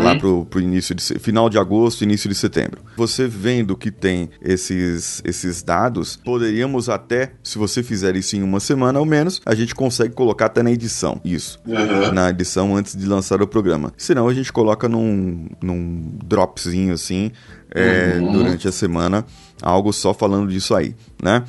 Lá 0.00 0.14
pro, 0.16 0.44
pro 0.44 0.60
início 0.60 0.94
de 0.94 1.02
final 1.18 1.50
de 1.50 1.58
agosto, 1.58 2.04
início 2.04 2.28
de 2.28 2.36
setembro. 2.36 2.80
Você 2.96 3.26
vendo 3.26 3.76
que 3.76 3.90
tem 3.90 4.30
esses, 4.40 5.20
esses 5.24 5.60
dados, 5.60 6.14
poderíamos 6.14 6.88
até, 6.88 7.32
se 7.42 7.58
você 7.58 7.82
fizer 7.82 8.14
isso 8.14 8.36
em 8.36 8.44
uma 8.44 8.60
semana 8.60 9.00
ou 9.00 9.04
menos, 9.04 9.40
a 9.44 9.56
gente 9.56 9.74
consegue 9.74 10.14
colocar 10.14 10.46
até 10.46 10.62
na 10.62 10.70
edição. 10.70 11.20
Isso. 11.24 11.58
Aham. 11.68 12.12
Na 12.12 12.30
edição 12.30 12.76
antes 12.76 12.94
de 12.96 13.06
lançar 13.06 13.42
o 13.42 13.46
programa. 13.48 13.92
Senão 13.96 14.28
a 14.28 14.34
gente 14.34 14.52
coloca 14.52 14.88
num, 14.88 15.48
num 15.60 16.12
dropzinho 16.24 16.94
assim, 16.94 17.32
é, 17.74 18.18
Uhum. 18.20 18.32
durante 18.32 18.68
a 18.68 18.72
semana, 18.72 19.26
algo 19.60 19.92
só 19.92 20.14
falando 20.14 20.48
disso 20.48 20.74
aí, 20.76 20.94
né? 21.20 21.42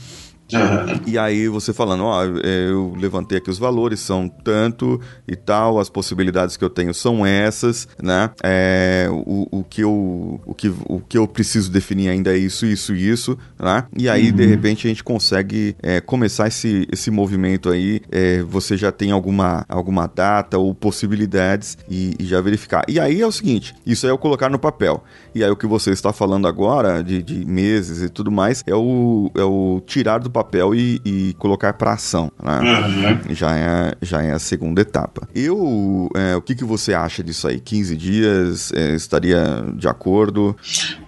Aham. 0.54 1.02
E 1.06 1.18
aí 1.18 1.48
você 1.48 1.74
falando, 1.74 2.04
ó, 2.04 2.24
é, 2.24 2.70
eu 2.70 2.94
levantei 2.98 3.38
aqui 3.38 3.50
os 3.50 3.58
valores, 3.58 4.00
são 4.00 4.28
tanto 4.28 5.00
e 5.28 5.36
tal, 5.36 5.80
as 5.80 5.90
possibilidades 5.90 6.58
que 6.58 6.64
eu 6.64 6.70
tenho 6.70 6.94
são 6.94 7.26
essas, 7.26 7.88
né? 8.02 8.32
É, 8.44 9.08
o, 9.10 9.48
o, 9.52 9.64
que 9.64 9.82
eu, 9.82 10.42
o, 10.46 10.54
que, 10.54 10.70
o 10.86 11.00
que 11.00 11.18
eu 11.18 11.28
preciso 11.28 11.72
definir 11.72 12.10
ainda 12.10 12.34
é 12.34 12.38
isso, 12.38 12.66
isso 12.66 12.94
e 12.96 13.10
isso, 13.10 13.38
né? 13.60 13.86
E 13.96 14.10
aí, 14.10 14.32
de 14.32 14.46
repente, 14.46 14.88
a 14.88 14.90
gente 14.90 15.04
consegue 15.04 15.76
é, 15.82 16.02
começar 16.02 16.48
esse, 16.48 16.88
esse 16.92 17.12
movimento 17.12 17.70
aí, 17.70 18.02
é, 18.12 18.42
você 18.44 18.76
já 18.76 18.92
tem 18.92 19.12
alguma, 19.12 19.66
alguma 19.70 20.08
data 20.08 20.58
ou 20.58 20.74
possibilidades 20.74 21.78
e, 21.90 22.16
e 22.20 22.26
já 22.26 22.42
verificar. 22.42 22.84
E 22.88 23.00
aí 23.00 23.22
é 23.22 23.28
o 23.28 23.32
seguinte, 23.32 23.76
isso 23.86 24.06
aí 24.06 24.12
é 24.12 24.14
o 24.14 24.18
colocar 24.18 24.50
no 24.50 24.60
papel. 24.60 25.04
E 25.34 25.44
aí 25.44 25.50
o 25.50 25.56
que 25.56 25.68
você 25.68 25.92
está 25.92 26.12
falando 26.12 26.48
agora, 26.48 27.04
de, 27.04 27.22
de 27.22 27.46
meses 27.46 28.02
e 28.02 28.10
tudo 28.10 28.32
mais, 28.32 28.64
é 28.66 28.76
o, 28.76 29.32
é 29.36 29.44
o 29.44 29.82
tirar 29.86 30.20
do 30.20 30.30
papel 30.30 30.39
e, 30.76 31.02
e 31.06 31.34
colocar 31.38 31.74
para 31.74 31.94
ação, 31.94 32.32
né? 32.42 32.52
Aham. 32.52 33.22
Já 33.30 33.58
é, 33.58 33.96
já 34.02 34.22
é 34.22 34.32
a 34.32 34.40
segunda 34.40 34.82
etapa. 34.82 35.28
Eu, 35.34 36.10
é, 36.16 36.36
o 36.36 36.42
que, 36.42 36.56
que 36.56 36.64
você 36.64 36.94
acha 36.94 37.24
disso 37.24 37.48
aí? 37.48 37.60
15 37.60 37.96
dias, 37.96 38.72
é, 38.74 38.96
estaria 38.96 39.64
de 39.76 39.88
acordo? 39.88 40.56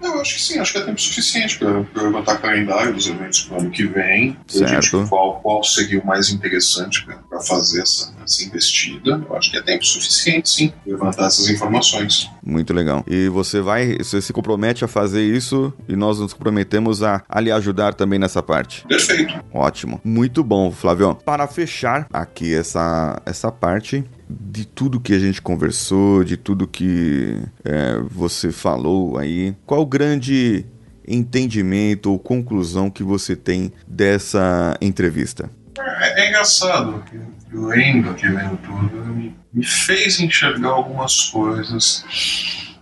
Eu 0.02 0.22
acho 0.22 0.36
que 0.36 0.42
sim, 0.42 0.60
acho 0.60 0.74
que 0.74 0.80
é 0.80 0.82
tempo 0.82 1.02
suficiente 1.02 1.58
para 1.58 2.04
levantar 2.04 2.38
calendário 2.38 2.94
dos 2.94 3.08
eventos 3.08 3.42
para 3.42 3.58
o 3.58 3.62
ano 3.62 3.72
que 3.72 3.86
vem. 3.86 4.38
Certo. 4.48 4.70
gente, 4.70 5.10
qual, 5.10 5.40
qual 5.42 5.64
seria 5.64 6.00
o 6.00 6.06
mais 6.06 6.30
interessante 6.30 7.06
para 7.06 7.42
fazer 7.42 7.82
essa, 7.82 8.14
essa 8.24 8.44
investida. 8.44 9.22
Eu 9.28 9.36
acho 9.36 9.52
que 9.52 9.58
é 9.58 9.62
tempo 9.62 9.86
suficiente, 9.86 10.50
sim, 10.50 10.74
levantar 10.86 11.28
essas 11.28 11.50
informações. 11.50 12.30
Muito 12.44 12.74
legal. 12.74 13.04
E 13.08 13.28
você 13.30 13.62
vai, 13.62 13.98
você 13.98 14.22
se 14.22 14.34
compromete 14.34 14.84
a 14.84 14.88
fazer 14.88 15.24
isso 15.24 15.74
e 15.88 15.96
nós 15.96 16.20
nos 16.20 16.34
comprometemos 16.34 17.04
a, 17.04 17.24
a 17.28 17.40
lhe 17.40 17.52
ajudar 17.52 17.94
também 17.94 18.20
nessa 18.20 18.42
parte. 18.42 18.86
Perfeito. 18.88 19.34
Ótimo. 19.54 20.00
Muito 20.04 20.44
bom, 20.44 20.72
Flávio. 20.72 21.16
Para 21.16 21.48
fechar 21.48 22.08
aqui 22.12 22.54
essa, 22.54 23.22
essa 23.26 23.52
parte 23.52 24.04
de 24.30 24.66
tudo 24.66 25.00
que 25.00 25.14
a 25.14 25.20
gente 25.20 25.42
conversou, 25.42 26.24
de 26.24 26.38
tudo 26.38 26.68
que 26.68 27.38
é, 27.64 28.00
você 28.10 28.52
falou 28.52 29.18
aí, 29.18 29.56
qual 29.66 29.82
o 29.82 29.86
grande 29.86 30.66
entendimento 31.08 32.12
ou 32.12 32.20
conclusão 32.20 32.90
que 32.90 33.04
você 33.04 33.36
tem 33.36 33.74
dessa 33.88 34.78
entrevista? 34.82 35.50
É, 35.78 36.22
é 36.22 36.30
engraçado 36.30 37.04
lendo 37.52 38.10
aqui, 38.12 38.28
lendo 38.28 38.58
tudo, 38.58 39.06
me, 39.08 39.36
me 39.54 39.66
fez 39.66 40.20
enxergar 40.20 40.70
algumas 40.70 41.26
coisas 41.30 42.06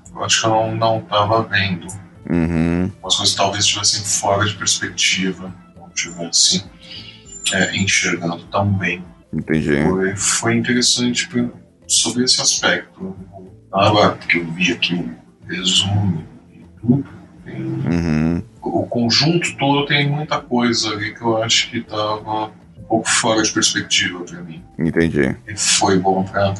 que 0.05 0.15
eu 0.15 0.23
acho 0.23 0.41
que 0.41 0.47
eu 0.47 0.51
não, 0.51 0.75
não 0.75 1.01
tava 1.01 1.43
vendo. 1.43 1.87
Uhum, 2.29 2.83
Algumas 2.95 3.15
coisas 3.15 3.35
talvez 3.35 3.63
estivessem 3.65 4.03
fora 4.03 4.45
de 4.45 4.53
perspectiva, 4.55 5.53
não 5.77 5.87
estivesse 5.87 6.63
é, 7.53 7.75
enxergando 7.75 8.43
tão 8.45 8.65
bem. 8.73 9.03
entendi. 9.33 9.81
Foi, 9.83 10.15
foi 10.15 10.55
interessante 10.55 11.27
pra- 11.27 11.45
sobre 11.87 12.23
esse 12.25 12.39
aspecto. 12.41 13.15
Tava, 13.71 14.15
que 14.17 14.37
eu 14.37 14.51
vi 14.51 14.71
aqui 14.71 14.93
um 14.95 15.15
resumo 15.47 16.23
e 16.53 16.63
tudo. 16.79 17.05
tem- 17.45 17.59
Uhum, 17.63 18.43
o 18.61 18.85
conjunto 18.85 19.55
todo 19.57 19.85
tem 19.87 20.07
muita 20.09 20.39
coisa 20.39 20.89
ali 20.91 21.15
que 21.15 21.21
eu 21.21 21.41
acho 21.41 21.69
que 21.71 21.81
tava 21.81 22.45
um 22.47 22.51
pouco 22.89 23.07
fora 23.07 23.43
de 23.43 23.51
perspectiva 23.51 24.19
para 24.21 24.41
mim. 24.41 24.63
entendi. 24.77 25.35
E 25.47 25.55
foi 25.55 25.99
bom 25.99 26.23
pra 26.23 26.53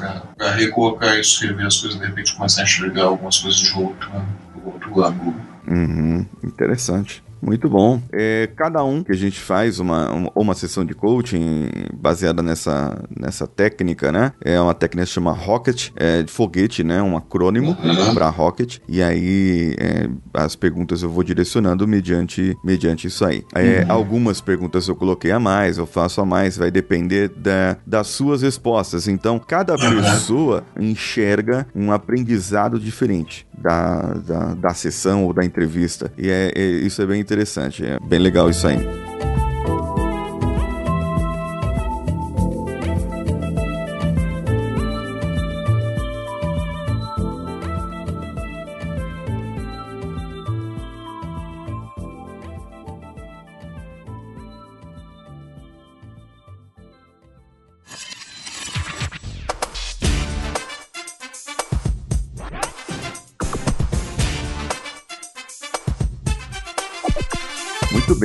recolocar 0.56 1.20
isso, 1.20 1.46
rever 1.46 1.66
as 1.66 1.78
coisas, 1.78 2.00
de 2.00 2.06
repente 2.06 2.36
começar 2.36 2.62
a 2.62 2.64
enxergar 2.64 3.06
algumas 3.06 3.40
coisas 3.40 3.60
de 3.60 3.74
outro, 3.74 4.10
do 4.56 4.68
outro 4.68 5.04
ângulo. 5.04 5.36
Uhum, 5.68 6.26
interessante. 6.44 7.24
Muito 7.42 7.70
bom. 7.70 8.02
É, 8.12 8.50
cada 8.56 8.84
um 8.84 9.04
que 9.04 9.12
a 9.12 9.16
gente 9.16 9.40
faz 9.40 9.80
uma, 9.80 10.12
uma, 10.12 10.32
uma 10.36 10.54
sessão 10.56 10.84
de 10.86 10.94
coaching 10.94 11.70
baseada 11.94 12.42
nessa, 12.42 13.04
nessa 13.18 13.48
técnica, 13.48 14.12
né? 14.12 14.34
É 14.44 14.60
uma 14.60 14.74
técnica 14.74 15.04
que 15.04 15.10
se 15.10 15.14
chama 15.16 15.32
Rocket, 15.32 15.90
é, 15.96 16.24
de 16.24 16.32
foguete, 16.32 16.84
né? 16.84 17.02
Um 17.02 17.16
acrônimo 17.18 17.78
Uhum. 17.84 18.14
para 18.14 18.30
Rocket. 18.30 18.78
E 18.88 19.02
aí 19.02 19.76
é, 19.80 20.10
as 20.34 20.56
perguntas 20.56 21.02
eu 21.04 21.10
vou 21.10 21.24
direcionando 21.24 21.88
mediante, 21.88 22.56
mediante 22.64 23.08
isso 23.08 23.24
aí. 23.26 23.44
É, 23.56 23.86
Algumas 23.90 24.42
perguntas 24.42 24.88
eu 24.88 24.96
coloquei 24.96 25.32
a 25.32 25.40
mais, 25.40 25.78
eu 25.78 25.86
faço 25.86 26.22
a 26.22 26.26
mais, 26.26 26.58
vai 26.58 26.70
depender 26.72 27.30
da, 27.30 27.78
das 27.86 28.08
suas 28.08 28.42
respostas. 28.42 29.08
Então, 29.08 29.40
cada 29.40 29.78
pessoa 29.78 30.64
enxerga 30.80 31.68
um 31.76 31.92
aprendizado 31.92 32.80
diferente 32.80 33.48
da, 33.58 34.02
da, 34.14 34.54
da 34.56 34.74
sessão 34.74 35.26
ou 35.26 35.34
da 35.34 35.44
entrevista. 35.46 36.12
E 36.18 36.30
é, 36.30 36.52
é- 36.56 36.66
isso 36.80 37.02
é 37.02 37.06
bem 37.06 37.20
interessante, 37.30 37.86
é 37.86 38.00
bem 38.00 38.20
legal 38.20 38.50
isso 38.50 38.68
aí. 38.68 39.09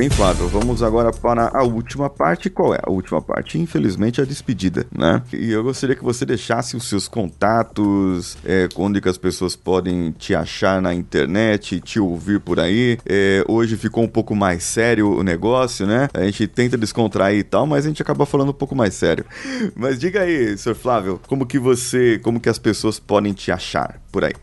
Bem, 0.05 0.09
Flávio. 0.09 0.47
Vamos 0.47 0.83
agora 0.83 1.11
para 1.11 1.49
a 1.53 1.63
última 1.63 2.09
parte. 2.09 2.49
Qual 2.49 2.75
é 2.75 2.79
a 2.83 2.91
última 2.91 3.21
parte? 3.21 3.57
Infelizmente, 3.57 4.21
a 4.21 4.25
despedida, 4.25 4.85
né? 4.95 5.21
E 5.33 5.51
eu 5.51 5.63
gostaria 5.63 5.95
que 5.95 6.03
você 6.03 6.25
deixasse 6.25 6.77
os 6.77 6.87
seus 6.87 7.07
contatos, 7.07 8.37
é, 8.45 8.69
onde 8.75 9.01
que 9.01 9.09
as 9.09 9.17
pessoas 9.17 9.55
podem 9.55 10.11
te 10.11 10.35
achar 10.35 10.79
na 10.79 10.93
internet, 10.93 11.79
te 11.79 11.99
ouvir 11.99 12.39
por 12.39 12.59
aí. 12.59 12.99
É, 13.05 13.43
hoje 13.47 13.77
ficou 13.77 14.03
um 14.03 14.07
pouco 14.07 14.35
mais 14.35 14.63
sério 14.63 15.09
o 15.09 15.23
negócio, 15.23 15.87
né? 15.87 16.07
A 16.13 16.23
gente 16.23 16.45
tenta 16.47 16.77
descontrair 16.77 17.39
e 17.39 17.43
tal, 17.43 17.65
mas 17.65 17.85
a 17.85 17.87
gente 17.87 18.01
acaba 18.01 18.25
falando 18.25 18.49
um 18.49 18.53
pouco 18.53 18.75
mais 18.75 18.93
sério. 18.93 19.25
Mas 19.75 19.99
diga 19.99 20.21
aí, 20.21 20.55
Sr. 20.57 20.75
Flávio, 20.75 21.19
como 21.27 21.45
que 21.45 21.57
você, 21.57 22.19
como 22.19 22.39
que 22.39 22.49
as 22.49 22.59
pessoas 22.59 22.99
podem 22.99 23.33
te 23.33 23.51
achar 23.51 23.99
por 24.11 24.23
aí? 24.23 24.33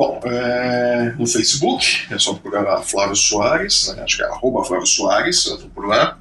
Bom, 0.00 0.18
é, 0.24 1.14
no 1.18 1.26
Facebook, 1.26 2.06
é 2.10 2.18
só 2.18 2.32
procurar 2.32 2.62
lá 2.62 2.80
Flávio 2.80 3.14
Soares, 3.14 3.94
né, 3.94 4.02
acho 4.02 4.16
que 4.16 4.22
é 4.22 4.26
arroba 4.28 4.64
Flávio 4.64 4.86
Soares, 4.86 5.44
eu 5.44 5.58
por 5.74 5.86
lá. 5.86 6.16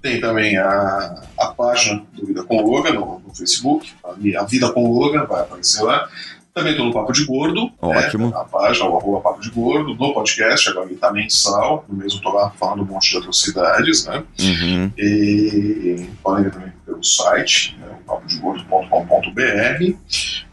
Tem 0.00 0.20
também 0.20 0.56
a, 0.56 1.24
a 1.36 1.46
página 1.48 2.04
do 2.12 2.24
Vida 2.24 2.44
com 2.44 2.62
Logan 2.62 2.92
no, 2.92 3.18
no 3.26 3.34
Facebook, 3.34 3.92
a 4.04 4.44
Vida 4.44 4.70
com 4.70 4.88
Logan 4.92 5.24
vai 5.24 5.40
aparecer 5.40 5.82
lá. 5.82 6.08
Também 6.54 6.70
estou 6.70 6.86
no 6.86 6.92
Papo 6.92 7.12
de 7.12 7.24
Gordo. 7.24 7.68
Ótimo. 7.82 8.28
Né, 8.28 8.32
na 8.32 8.44
página, 8.44 8.88
o 8.88 8.96
arroba 8.96 9.20
Papo 9.20 9.40
de 9.40 9.50
Gordo, 9.50 9.96
no 9.96 10.14
podcast, 10.14 10.70
agora 10.70 10.86
ele 10.86 10.94
está 10.94 11.12
mensal. 11.12 11.84
No 11.88 11.96
mesmo 11.96 12.18
estou 12.18 12.32
lá 12.32 12.50
falando 12.50 12.84
um 12.84 12.86
monte 12.86 13.10
de 13.10 13.18
atrocidades, 13.18 14.06
né? 14.06 14.22
Uhum. 14.38 14.92
E 14.96 16.08
podem 16.22 16.44
ver 16.44 16.52
também 16.52 16.75
pelo 16.86 17.02
site, 17.02 17.76
né, 17.80 17.88
papodegordo.com.br. 18.06 19.94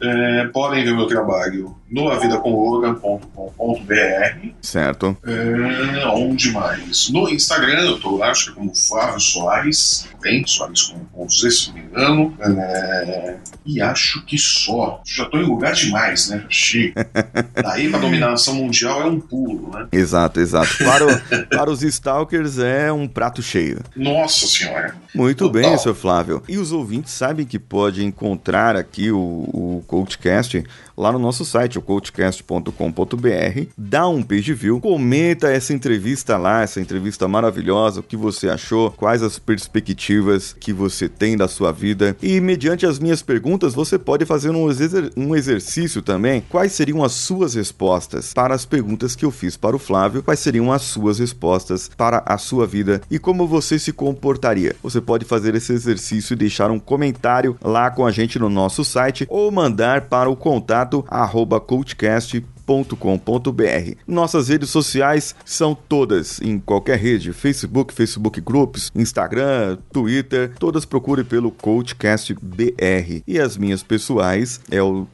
É, 0.01 0.47
podem 0.47 0.84
ver 0.84 0.95
meu 0.95 1.05
trabalho 1.05 1.75
no 1.89 2.09
avidacomlogan.com.br. 2.09 4.47
Certo. 4.59 5.15
É, 5.23 6.07
onde 6.07 6.51
mais? 6.51 7.09
No 7.09 7.29
Instagram, 7.29 7.81
eu 7.81 7.97
estou 7.97 8.17
lá, 8.17 8.31
acho 8.31 8.45
que 8.45 8.51
é 8.51 8.53
como 8.55 8.75
Flávio 8.75 9.19
Soares, 9.19 10.09
bem, 10.19 10.43
Soares 10.47 10.81
com 10.84 10.97
pontos 11.05 11.39
se 11.39 11.67
não 11.67 11.75
me 11.75 11.81
engano. 11.81 12.36
É, 12.41 13.38
e 13.65 13.79
acho 13.79 14.25
que 14.25 14.38
só. 14.38 15.01
Já 15.05 15.23
estou 15.23 15.39
em 15.39 15.45
lugar 15.45 15.73
demais, 15.73 16.29
né? 16.29 16.45
Chico. 16.49 16.99
Daí 17.61 17.89
para 17.89 17.99
dominação 17.99 18.55
mundial 18.55 19.01
é 19.01 19.05
um 19.05 19.19
pulo, 19.19 19.71
né? 19.71 19.88
Exato, 19.91 20.39
exato. 20.39 20.77
Para, 20.84 21.07
o, 21.07 21.21
para 21.49 21.69
os 21.69 21.84
stalkers 21.84 22.57
é 22.57 22.91
um 22.91 23.07
prato 23.07 23.41
cheio. 23.41 23.81
Nossa 23.95 24.47
senhora. 24.47 24.95
Muito 25.13 25.45
Total. 25.45 25.61
bem, 25.61 25.77
seu 25.77 25.93
Flávio. 25.93 26.22
E 26.47 26.57
os 26.57 26.71
ouvintes 26.71 27.13
sabem 27.13 27.45
que 27.45 27.59
pode 27.59 28.03
encontrar 28.03 28.76
aqui 28.76 29.11
o, 29.11 29.17
o 29.17 29.84
Coachcast 29.88 30.63
lá 30.95 31.11
no 31.11 31.19
nosso 31.19 31.45
site, 31.45 31.77
o 31.77 31.81
coachcast.com.br, 31.81 33.67
dá 33.77 34.07
um 34.07 34.21
page 34.21 34.53
view, 34.53 34.79
comenta 34.79 35.49
essa 35.49 35.73
entrevista 35.73 36.37
lá, 36.37 36.61
essa 36.61 36.79
entrevista 36.79 37.27
maravilhosa, 37.27 37.99
o 37.99 38.03
que 38.03 38.17
você 38.17 38.49
achou, 38.49 38.91
quais 38.91 39.23
as 39.23 39.39
perspectivas 39.39 40.55
que 40.59 40.71
você 40.71 41.07
tem 41.09 41.35
da 41.37 41.47
sua 41.47 41.71
vida. 41.71 42.15
E 42.21 42.39
mediante 42.39 42.85
as 42.85 42.99
minhas 42.99 43.21
perguntas 43.21 43.73
você 43.73 43.97
pode 43.97 44.25
fazer 44.25 44.49
um, 44.51 44.69
exer 44.69 45.11
um 45.15 45.35
exercício 45.35 46.01
também, 46.01 46.43
quais 46.49 46.71
seriam 46.73 47.03
as 47.03 47.13
suas 47.13 47.55
respostas 47.55 48.33
para 48.33 48.53
as 48.53 48.65
perguntas 48.65 49.15
que 49.15 49.25
eu 49.25 49.31
fiz 49.31 49.57
para 49.57 49.75
o 49.75 49.79
Flávio, 49.79 50.23
quais 50.23 50.39
seriam 50.39 50.71
as 50.71 50.83
suas 50.83 51.19
respostas 51.19 51.89
para 51.95 52.23
a 52.25 52.37
sua 52.37 52.67
vida? 52.67 53.01
E 53.09 53.17
como 53.19 53.47
você 53.47 53.79
se 53.79 53.91
comportaria. 53.91 54.75
Você 54.81 55.01
pode 55.01 55.25
fazer 55.25 55.55
esse 55.55 55.73
exercício 55.73 56.33
e 56.33 56.37
deixar 56.37 56.71
um 56.71 56.79
comentário 56.79 57.57
lá 57.61 57.89
com 57.89 58.05
a 58.05 58.11
gente 58.11 58.39
no 58.39 58.49
nosso 58.49 58.83
site 58.83 59.25
ou 59.29 59.51
mandar 59.51 60.01
para 60.01 60.29
o 60.29 60.35
contato 60.35 60.82
arroba 61.09 61.59
coachcast 61.59 62.41
com.br. 62.66 63.95
Nossas 64.07 64.47
redes 64.47 64.70
sociais 64.70 65.36
são 65.45 65.76
todas 65.76 66.41
em 66.41 66.59
qualquer 66.59 66.97
rede: 66.97 67.34
Facebook, 67.34 67.93
Facebook 67.93 68.41
Groups, 68.41 68.91
Instagram, 68.95 69.78
Twitter. 69.91 70.53
Todas 70.59 70.86
procure 70.86 71.24
pelo 71.24 71.51
CoachCastBR. 71.51 73.24
E 73.28 73.39
as 73.39 73.57
minhas 73.57 73.84
pessoais 73.84 74.59
é 74.72 74.82
o 74.82 75.07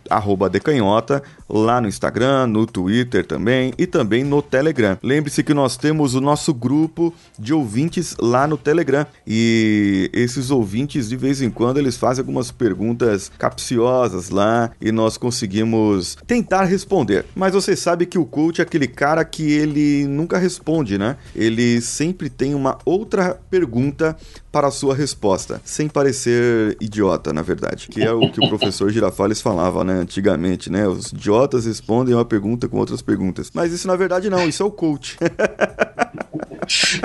decanhota 0.52 1.22
lá 1.50 1.82
no 1.82 1.88
Instagram, 1.88 2.48
no 2.48 2.66
Twitter 2.66 3.26
também 3.26 3.74
e 3.78 3.88
também 3.88 4.24
no 4.24 4.42
Telegram. 4.42 4.98
Lembre-se 5.02 5.44
que 5.44 5.54
nós 5.54 5.76
temos 5.76 6.14
o 6.14 6.22
nosso 6.22 6.54
grupo 6.54 7.14
de 7.38 7.54
ouvintes 7.54 8.16
lá 8.20 8.48
no 8.48 8.58
Telegram 8.58 9.06
e 9.26 10.10
esses 10.14 10.52
ouvintes 10.52 11.10
de 11.10 11.16
vez 11.18 11.42
em 11.42 11.50
quando 11.50 11.78
eles 11.78 11.98
fazem 11.98 12.22
algumas 12.22 12.52
perguntas 12.52 13.32
capciosas 13.38 14.30
lá 14.30 14.72
e 14.80 14.92
nós 14.92 15.18
conseguimos 15.18 16.18
tentar 16.28 16.66
responder. 16.66 17.26
Mas 17.40 17.54
você 17.54 17.74
sabe 17.74 18.06
que 18.06 18.18
o 18.18 18.26
coach 18.26 18.60
é 18.60 18.64
aquele 18.64 18.86
cara 18.86 19.24
que 19.24 19.50
ele 19.50 20.06
nunca 20.06 20.38
responde, 20.38 20.98
né? 20.98 21.16
Ele 21.34 21.80
sempre 21.80 22.30
tem 22.30 22.54
uma 22.54 22.78
outra 22.84 23.40
pergunta 23.50 24.14
para 24.52 24.68
a 24.68 24.72
sua 24.72 24.94
resposta, 24.94 25.62
sem 25.64 25.88
parecer 25.88 26.76
idiota, 26.82 27.32
na 27.32 27.42
verdade. 27.42 27.88
Que 27.88 28.04
é 28.04 28.12
o 28.12 28.30
que 28.30 28.44
o 28.44 28.50
professor 28.50 28.90
Girafales 28.90 29.42
falava, 29.42 29.86
né, 29.86 29.94
antigamente, 29.94 30.70
né? 30.70 30.86
Os 30.86 31.14
idiotas 31.14 31.66
respondem 31.66 32.14
uma 32.14 32.26
pergunta 32.26 32.68
com 32.68 32.78
outras 32.78 33.02
perguntas. 33.02 33.50
Mas 33.54 33.72
isso 33.72 33.88
na 33.88 33.96
verdade 33.96 34.30
não, 34.30 34.46
isso 34.46 34.62
é 34.62 34.66
o 34.66 34.72
coach. 34.72 35.18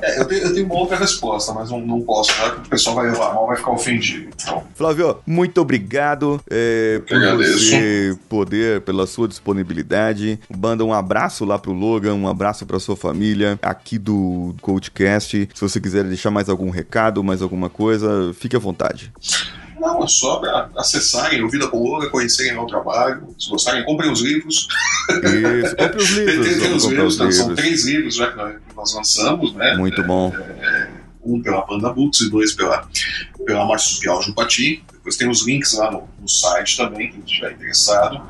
É, 0.03 0.21
eu, 0.21 0.27
tenho, 0.27 0.43
eu, 0.43 0.55
tenho, 0.55 0.67
uma 0.67 0.75
outra 0.75 0.97
resposta, 0.97 1.53
mas 1.53 1.71
não, 1.71 1.81
não 1.81 2.01
posso, 2.03 2.31
né? 2.43 2.55
o 2.67 2.69
pessoal 2.69 2.97
vai 2.97 3.07
levar 3.07 3.33
mal, 3.35 3.47
vai 3.47 3.57
ficar 3.57 3.71
ofendido. 3.71 4.29
Então. 4.35 4.63
Flávio, 4.75 5.17
muito 5.27 5.59
obrigado 5.59 6.39
é, 6.51 7.01
por 7.07 7.19
você 7.37 8.17
poder, 8.29 8.83
pela 8.83 9.07
sua 9.07 9.27
disponibilidade. 9.27 10.24
Manda 10.57 10.85
um 10.85 10.93
abraço 10.93 11.45
lá 11.45 11.59
pro 11.59 11.73
Logan, 11.73 12.15
um 12.15 12.29
abraço 12.29 12.67
pra 12.67 12.79
sua 12.79 12.97
família 12.97 13.59
aqui 13.63 13.99
do 13.99 14.55
Coachcast. 14.61 15.49
Se 15.55 15.61
você 15.61 15.81
quiser 15.81 16.05
deixar 16.05 16.31
mais 16.31 16.49
algum 16.49 16.71
recado, 16.71 17.23
mais 17.23 17.43
alguma 17.43 17.69
coisa, 17.69 18.33
fique 18.35 18.57
à 18.57 18.59
vontade. 18.59 19.13
Não, 19.79 20.03
é 20.03 20.07
só 20.07 20.37
para 20.37 20.71
acessarem 20.77 21.43
o 21.43 21.49
Vida 21.49 21.69
com 21.69 21.79
Logan, 21.79 22.09
conhecerem 22.09 22.55
meu 22.55 22.67
trabalho. 22.67 23.35
Se 23.39 23.51
gostarem, 23.51 23.85
comprem 23.85 24.11
os 24.11 24.21
livros. 24.21 24.67
Isso, 25.11 25.77
comprem 25.77 25.97
os 25.99 26.11
livros. 26.17 26.47
tem, 26.47 26.59
tem 26.59 26.75
os 26.75 26.85
livros, 26.87 27.21
os 27.21 27.37
são 27.37 27.55
três 27.55 27.85
livros 27.85 28.15
já 28.15 28.31
que 28.33 28.75
nós 28.75 28.95
lançamos, 28.95 29.55
né? 29.55 29.77
Muito 29.77 30.03
bom. 30.03 30.33
É, 30.35 30.67
é, 30.67 30.91
um 31.23 31.43
pela 31.43 31.63
Panda 31.63 31.93
Books 31.93 32.23
e 32.23 32.31
dois 32.31 32.53
pela, 32.53 32.89
pela 33.45 33.67
Marsupial 33.67 34.23
Jupati. 34.23 34.83
Depois 34.91 35.17
tem 35.17 35.29
os 35.29 35.47
links 35.47 35.75
lá 35.75 35.91
no, 35.91 36.09
no 36.19 36.29
site 36.29 36.79
também, 36.79 37.11
quem 37.11 37.21
estiver 37.21 37.53
interessado 37.53 38.23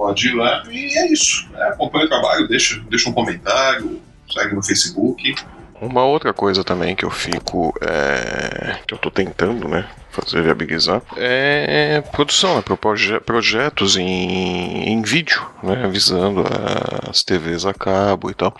pode 0.00 0.28
ir 0.28 0.34
lá. 0.34 0.62
E 0.70 0.98
é 0.98 1.12
isso. 1.12 1.46
É, 1.54 1.68
acompanha 1.68 2.06
o 2.06 2.08
trabalho, 2.08 2.48
deixa, 2.48 2.80
deixa 2.88 3.10
um 3.10 3.12
comentário, 3.12 4.00
segue 4.32 4.54
no 4.54 4.62
Facebook. 4.62 5.34
Uma 5.78 6.04
outra 6.04 6.32
coisa 6.32 6.64
também 6.64 6.96
que 6.96 7.04
eu 7.04 7.10
fico. 7.10 7.74
É, 7.82 8.78
que 8.86 8.94
eu 8.94 8.98
tô 8.98 9.10
tentando, 9.10 9.68
né? 9.68 9.86
Fazer 10.10 10.42
viabilizar 10.42 11.00
é 11.16 12.02
produção, 12.10 12.56
né, 12.56 12.62
proje 12.80 13.20
projetos 13.20 13.96
em, 13.96 14.88
em 14.88 15.00
vídeo, 15.02 15.40
né, 15.62 15.86
visando 15.86 16.44
as 17.08 17.22
TVs 17.22 17.64
a 17.64 17.72
cabo 17.72 18.28
e 18.28 18.34
tal. 18.34 18.52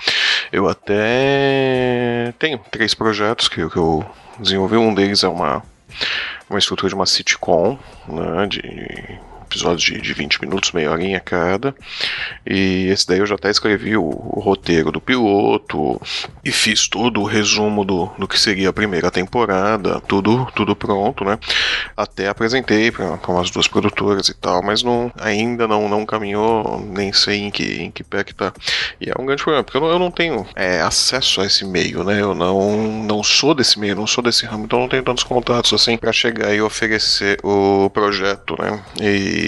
Eu 0.52 0.68
até 0.68 2.32
tenho 2.38 2.56
três 2.70 2.94
projetos 2.94 3.48
que, 3.48 3.68
que 3.68 3.76
eu 3.76 4.06
desenvolvi. 4.38 4.76
Um 4.76 4.94
deles 4.94 5.24
é 5.24 5.28
uma, 5.28 5.60
uma 6.48 6.60
estrutura 6.60 6.88
de 6.88 6.94
uma 6.94 7.04
sitcom, 7.04 7.76
né, 8.06 8.46
de 8.46 9.18
episódios 9.50 9.82
de, 9.82 10.00
de 10.00 10.14
20 10.14 10.40
minutos, 10.42 10.72
meia 10.72 10.90
horinha 10.90 11.18
cada. 11.18 11.74
E 12.46 12.86
esse 12.86 13.06
daí 13.06 13.18
eu 13.18 13.26
já 13.26 13.34
até 13.34 13.50
escrevi 13.50 13.96
o, 13.96 14.04
o 14.04 14.40
roteiro 14.40 14.92
do 14.92 15.00
piloto 15.00 16.00
e 16.44 16.52
fiz 16.52 16.86
todo 16.86 17.20
o 17.20 17.24
resumo 17.24 17.84
do, 17.84 18.06
do 18.18 18.28
que 18.28 18.38
seria 18.38 18.68
a 18.68 18.72
primeira 18.72 19.10
temporada, 19.10 20.00
tudo, 20.00 20.46
tudo 20.54 20.76
pronto, 20.76 21.24
né? 21.24 21.38
Até 21.96 22.28
apresentei 22.28 22.90
para 22.90 23.18
umas 23.28 23.50
duas 23.50 23.66
produtoras 23.66 24.28
e 24.28 24.34
tal, 24.34 24.62
mas 24.62 24.82
não, 24.82 25.12
ainda 25.18 25.66
não, 25.66 25.88
não 25.88 26.06
caminhou, 26.06 26.80
nem 26.80 27.12
sei 27.12 27.38
em 27.38 27.50
que, 27.50 27.82
em 27.82 27.90
que 27.90 28.04
pé 28.04 28.22
que 28.22 28.34
tá. 28.34 28.52
E 29.00 29.10
é 29.10 29.14
um 29.18 29.26
grande 29.26 29.42
problema, 29.42 29.64
porque 29.64 29.76
eu 29.76 29.80
não, 29.80 29.88
eu 29.88 29.98
não 29.98 30.10
tenho 30.10 30.46
é, 30.54 30.80
acesso 30.80 31.40
a 31.40 31.46
esse 31.46 31.64
meio, 31.64 32.04
né? 32.04 32.20
Eu 32.20 32.34
não, 32.34 33.02
não 33.02 33.22
sou 33.22 33.54
desse 33.54 33.78
meio, 33.78 33.96
não 33.96 34.06
sou 34.06 34.22
desse 34.22 34.46
ramo, 34.46 34.64
então 34.64 34.78
não 34.78 34.88
tenho 34.88 35.02
tantos 35.02 35.24
contatos 35.24 35.72
assim 35.72 35.96
para 35.96 36.12
chegar 36.12 36.54
e 36.54 36.62
oferecer 36.62 37.38
o 37.42 37.90
projeto, 37.90 38.56
né? 38.60 38.80
E 39.00 39.39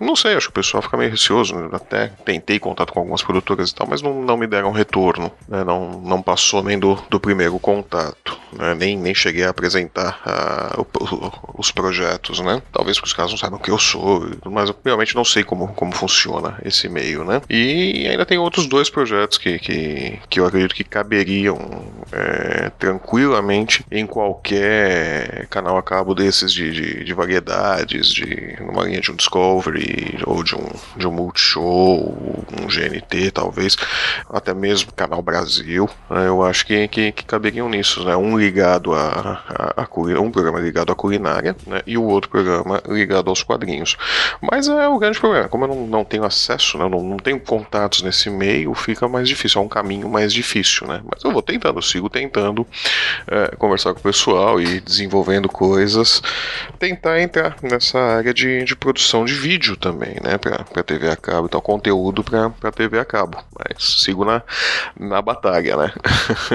não 0.00 0.16
sei, 0.16 0.34
acho 0.34 0.46
que 0.46 0.50
o 0.50 0.54
pessoal 0.54 0.82
fica 0.82 0.96
meio 0.96 1.10
receoso. 1.10 1.54
Né? 1.54 1.68
Até 1.72 2.08
tentei 2.24 2.58
contato 2.58 2.92
com 2.92 3.00
algumas 3.00 3.22
produtoras 3.22 3.70
e 3.70 3.74
tal, 3.74 3.86
mas 3.88 4.02
não, 4.02 4.22
não 4.22 4.36
me 4.36 4.46
deram 4.46 4.72
retorno. 4.72 5.30
Né? 5.48 5.64
Não, 5.64 6.00
não 6.00 6.22
passou 6.22 6.62
nem 6.62 6.78
do, 6.78 6.94
do 7.08 7.20
primeiro 7.20 7.58
contato. 7.58 8.38
Né? 8.52 8.74
Nem, 8.74 8.96
nem 8.96 9.14
cheguei 9.14 9.44
a 9.44 9.50
apresentar 9.50 10.20
uh, 10.26 10.86
o, 10.98 11.60
os 11.60 11.70
projetos. 11.70 12.40
Né? 12.40 12.62
Talvez 12.72 12.96
porque 12.96 13.08
os 13.08 13.14
caras 13.14 13.30
não 13.30 13.38
saibam 13.38 13.58
o 13.58 13.62
que 13.62 13.70
eu 13.70 13.78
sou, 13.78 14.28
mas 14.46 14.68
eu 14.68 14.76
realmente 14.84 15.14
não 15.14 15.24
sei 15.24 15.44
como, 15.44 15.68
como 15.68 15.92
funciona 15.92 16.58
esse 16.64 16.88
meio. 16.88 17.24
Né? 17.24 17.40
E 17.48 18.06
ainda 18.08 18.26
tem 18.26 18.38
outros 18.38 18.66
dois 18.66 18.90
projetos 18.90 19.38
que, 19.38 19.58
que, 19.58 20.18
que 20.28 20.40
eu 20.40 20.46
acredito 20.46 20.74
que 20.74 20.84
caberiam 20.84 21.58
é, 22.12 22.70
tranquilamente 22.78 23.84
em 23.90 24.06
qualquer 24.06 25.46
canal 25.48 25.76
a 25.76 25.82
cabo 25.82 26.14
desses 26.14 26.52
de, 26.52 26.70
de, 26.70 27.04
de 27.04 27.14
variedades, 27.14 28.08
de 28.08 28.56
uma 28.60 28.84
linha 28.84 29.00
de 29.00 29.09
um 29.10 29.16
Discovery 29.16 30.18
ou 30.26 30.42
de 30.42 30.56
um, 30.56 30.66
de 30.96 31.06
um 31.06 31.12
Multishow, 31.12 32.44
um 32.60 32.66
GNT 32.66 33.30
talvez, 33.30 33.76
até 34.28 34.52
mesmo 34.52 34.92
Canal 34.92 35.22
Brasil, 35.22 35.88
né, 36.08 36.26
eu 36.26 36.42
acho 36.42 36.66
que, 36.66 36.88
que, 36.88 37.12
que, 37.12 37.24
caberiam 37.24 37.68
nisso, 37.68 38.04
né? 38.04 38.16
Um 38.16 38.36
ligado 38.36 38.92
a, 38.92 39.42
a, 39.76 39.82
a, 39.82 40.20
um 40.20 40.30
programa 40.30 40.58
ligado 40.58 40.92
à 40.92 40.94
culinária 40.94 41.56
né? 41.66 41.82
e 41.86 41.96
o 41.96 42.02
outro 42.02 42.30
programa 42.30 42.82
ligado 42.88 43.28
aos 43.28 43.42
quadrinhos. 43.42 43.96
Mas 44.40 44.68
é 44.68 44.88
o 44.88 44.98
grande 44.98 45.18
problema, 45.18 45.48
como 45.48 45.64
eu 45.64 45.68
não, 45.68 45.86
não 45.86 46.04
tenho 46.04 46.24
acesso, 46.24 46.78
né? 46.78 46.88
não, 46.88 47.02
não 47.02 47.16
tenho 47.16 47.38
contatos 47.38 48.02
nesse 48.02 48.28
meio, 48.28 48.74
fica 48.74 49.08
mais 49.08 49.28
difícil, 49.28 49.60
é 49.60 49.64
um 49.64 49.68
caminho 49.68 50.08
mais 50.08 50.32
difícil, 50.32 50.86
né? 50.86 51.00
Mas 51.04 51.22
eu 51.24 51.32
vou 51.32 51.42
tentando, 51.42 51.80
se 51.82 52.00
sigo 52.00 52.08
tentando 52.08 52.66
é, 53.26 53.54
conversar 53.56 53.92
com 53.92 54.00
o 54.00 54.02
pessoal 54.02 54.60
e 54.60 54.80
desenvolvendo 54.80 55.48
coisas, 55.48 56.22
tentar 56.78 57.20
entrar 57.20 57.56
nessa 57.62 57.98
área 57.98 58.32
de, 58.32 58.64
de 58.64 58.74
produção 58.74 58.99
de 59.24 59.34
vídeo 59.34 59.76
também, 59.76 60.16
né, 60.22 60.38
para 60.38 60.82
TV 60.82 61.08
a 61.08 61.16
cabo, 61.16 61.46
então 61.46 61.60
conteúdo 61.60 62.22
para 62.22 62.72
TV 62.72 62.98
a 62.98 63.04
cabo. 63.04 63.38
Mas 63.58 64.02
sigo 64.02 64.24
na, 64.24 64.42
na 64.98 65.20
batalha, 65.22 65.76
né? 65.76 65.92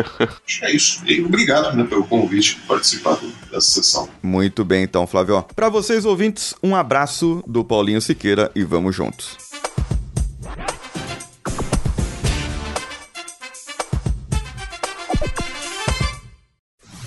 é 0.61 0.71
isso. 0.71 1.01
E 1.05 1.21
obrigado 1.21 1.75
né, 1.75 1.83
pelo 1.83 2.05
convite 2.05 2.59
participar 2.67 3.17
dessa 3.51 3.71
sessão. 3.71 4.09
Muito 4.21 4.63
bem, 4.63 4.83
então, 4.83 5.07
Flávio. 5.07 5.43
Para 5.55 5.69
vocês 5.69 6.05
ouvintes, 6.05 6.55
um 6.61 6.75
abraço 6.75 7.43
do 7.47 7.63
Paulinho 7.63 8.01
Siqueira 8.01 8.51
e 8.55 8.63
vamos 8.63 8.95
juntos. 8.95 9.37